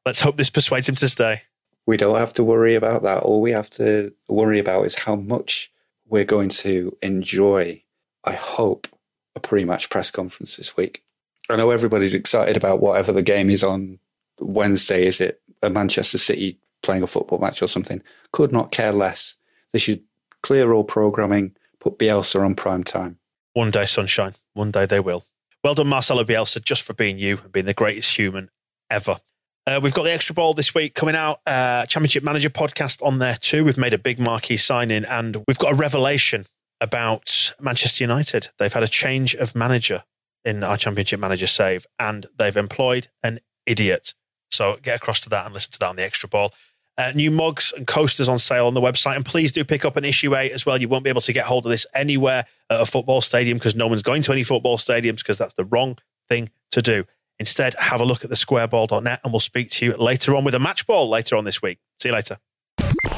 let's 0.06 0.22
hope 0.22 0.38
this 0.38 0.50
persuades 0.50 0.90
him 0.90 0.96
to 0.96 1.10
stay. 1.10 1.44
We 1.86 1.98
don't 1.98 2.18
have 2.18 2.34
to 2.34 2.44
worry 2.44 2.76
about 2.76 3.04
that. 3.04 3.24
All 3.24 3.42
we 3.42 3.52
have 3.52 3.70
to 3.72 4.14
worry 4.28 4.60
about 4.60 4.86
is 4.86 4.96
how 4.96 5.16
much 5.16 5.72
we're 6.08 6.26
going 6.26 6.50
to 6.50 6.96
enjoy, 7.02 7.82
I 8.24 8.34
hope, 8.34 8.88
a 9.36 9.40
pre 9.40 9.66
match 9.66 9.90
press 9.90 10.12
conference 10.12 10.58
this 10.58 10.76
week. 10.78 11.04
I 11.50 11.56
know 11.56 11.72
everybody's 11.72 12.14
excited 12.14 12.58
about 12.58 12.82
whatever 12.82 13.12
the 13.12 13.22
game 13.22 13.50
is 13.50 13.64
on 13.64 14.00
Wednesday. 14.40 15.06
Is 15.06 15.22
it 15.22 15.42
a 15.62 15.70
Manchester 15.70 16.18
City 16.18 16.60
playing 16.82 17.04
a 17.04 17.08
football 17.08 17.40
match 17.40 17.62
or 17.62 17.68
something? 17.68 18.02
Could 18.32 18.52
not 18.52 18.72
care 18.72 18.92
less. 18.92 19.36
They 19.72 19.80
should 19.80 20.04
clear 20.44 20.72
all 20.72 20.84
programming, 20.84 21.56
put 21.80 21.98
Bielsa 21.98 22.44
on 22.44 22.56
prime 22.56 22.84
time. 22.84 23.18
One 23.54 23.72
day, 23.72 23.86
sunshine. 23.86 24.36
One 24.54 24.72
day 24.72 24.86
they 24.86 25.00
will. 25.00 25.26
Well 25.64 25.76
done, 25.76 25.88
Marcelo 25.88 26.24
Bielsa, 26.24 26.64
just 26.64 26.82
for 26.82 26.94
being 26.94 27.20
you 27.20 27.40
and 27.44 27.52
being 27.52 27.66
the 27.66 27.74
greatest 27.74 28.18
human 28.18 28.50
ever. 28.90 29.18
Uh, 29.68 29.80
we've 29.82 29.94
got 29.94 30.04
the 30.04 30.12
extra 30.12 30.34
ball 30.34 30.54
this 30.54 30.74
week 30.74 30.96
coming 30.96 31.16
out. 31.16 31.40
Uh, 31.46 31.86
Championship 31.86 32.24
Manager 32.24 32.50
podcast 32.50 33.06
on 33.06 33.20
there 33.20 33.36
too. 33.36 33.64
We've 33.64 33.78
made 33.78 33.94
a 33.94 34.00
big 34.00 34.20
marquee 34.20 34.58
signing, 34.58 35.06
and 35.06 35.38
we've 35.48 35.60
got 35.60 35.74
a 35.74 35.76
revelation 35.76 36.48
about 36.82 37.54
Manchester 37.60 38.04
United. 38.04 38.48
They've 38.58 38.74
had 38.74 38.82
a 38.82 38.88
change 38.88 39.36
of 39.36 39.56
manager 39.56 40.04
in 40.44 40.64
our 40.64 40.78
Championship 40.78 41.20
Manager 41.20 41.46
save, 41.46 41.86
and 42.00 42.26
they've 42.38 42.58
employed 42.58 43.10
an 43.24 43.40
idiot. 43.68 44.16
So 44.50 44.78
get 44.82 44.98
across 44.98 45.20
to 45.22 45.30
that 45.30 45.46
and 45.46 45.54
listen 45.54 45.72
to 45.74 45.80
that 45.80 45.90
on 45.90 45.96
the 45.96 46.04
extra 46.04 46.28
ball. 46.28 46.54
Uh, 47.02 47.12
new 47.16 47.32
mugs 47.32 47.74
and 47.76 47.88
coasters 47.88 48.30
on 48.30 48.38
sale 48.38 48.68
on 48.68 48.76
the 48.76 48.82
website. 48.82 49.16
And 49.16 49.26
please 49.26 49.52
do 49.52 49.66
pick 49.66 49.86
up 49.86 49.98
an 49.98 50.06
issue 50.06 50.36
eight 50.36 50.52
as 50.52 50.68
well. 50.68 50.80
You 50.80 50.88
won't 50.88 51.04
be 51.04 51.10
able 51.10 51.22
to 51.22 51.34
get 51.34 51.46
hold 51.46 51.66
of 51.66 51.72
this 51.72 51.88
anywhere 51.96 52.46
at 52.70 52.82
a 52.82 52.86
football 52.86 53.22
stadium 53.22 53.58
because 53.58 53.76
no 53.76 53.88
one's 53.88 54.04
going 54.04 54.22
to 54.22 54.32
any 54.32 54.44
football 54.44 54.78
stadiums 54.78 55.18
because 55.18 55.40
that's 55.40 55.56
the 55.56 55.66
wrong 55.66 55.98
thing 56.30 56.52
to 56.70 56.82
do. 56.82 57.06
Instead, 57.40 57.74
have 57.80 58.02
a 58.02 58.06
look 58.06 58.24
at 58.24 58.30
the 58.30 58.36
squareball.net 58.36 59.20
and 59.24 59.34
we'll 59.34 59.40
speak 59.40 59.72
to 59.72 59.86
you 59.88 59.94
later 59.98 60.36
on 60.36 60.44
with 60.44 60.54
a 60.54 60.60
match 60.60 60.86
ball 60.86 61.10
later 61.10 61.36
on 61.36 61.44
this 61.44 61.60
week. 61.60 61.80
See 62.00 62.10
you 62.10 62.14
later. 62.14 62.38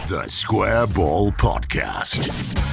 The 0.08 0.28
Square 0.30 0.88
Ball 0.88 1.32
Podcast. 1.34 2.73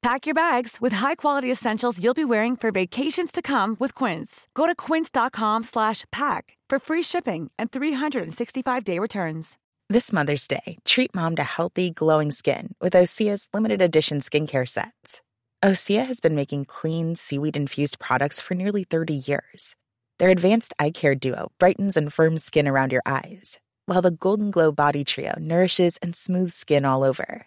Pack 0.00 0.26
your 0.26 0.34
bags 0.34 0.78
with 0.80 0.92
high-quality 0.92 1.50
essentials 1.50 2.02
you'll 2.02 2.14
be 2.14 2.24
wearing 2.24 2.56
for 2.56 2.70
vacations 2.70 3.32
to 3.32 3.42
come 3.42 3.76
with 3.80 3.94
Quince. 3.94 4.46
Go 4.54 4.66
to 4.66 4.74
quince.com/pack 4.74 6.56
for 6.70 6.78
free 6.78 7.02
shipping 7.02 7.50
and 7.58 7.70
365-day 7.70 8.98
returns. 8.98 9.58
This 9.90 10.12
Mother's 10.12 10.46
Day, 10.46 10.76
treat 10.84 11.14
mom 11.14 11.36
to 11.36 11.42
healthy, 11.42 11.90
glowing 11.90 12.30
skin 12.30 12.74
with 12.80 12.92
Osea's 12.92 13.48
limited 13.54 13.80
edition 13.82 14.20
skincare 14.20 14.68
sets. 14.68 15.22
Osea 15.64 16.04
has 16.06 16.20
been 16.20 16.36
making 16.36 16.66
clean, 16.66 17.16
seaweed-infused 17.16 17.98
products 17.98 18.40
for 18.40 18.54
nearly 18.54 18.84
30 18.84 19.14
years. 19.14 19.74
Their 20.18 20.30
advanced 20.30 20.74
eye 20.78 20.90
care 20.90 21.14
duo 21.14 21.50
brightens 21.58 21.96
and 21.96 22.12
firms 22.12 22.44
skin 22.44 22.68
around 22.68 22.92
your 22.92 23.02
eyes, 23.06 23.58
while 23.86 24.02
the 24.02 24.10
Golden 24.10 24.50
Glow 24.50 24.70
Body 24.72 25.04
Trio 25.04 25.34
nourishes 25.40 25.96
and 26.02 26.14
smooths 26.14 26.54
skin 26.54 26.84
all 26.84 27.02
over. 27.02 27.46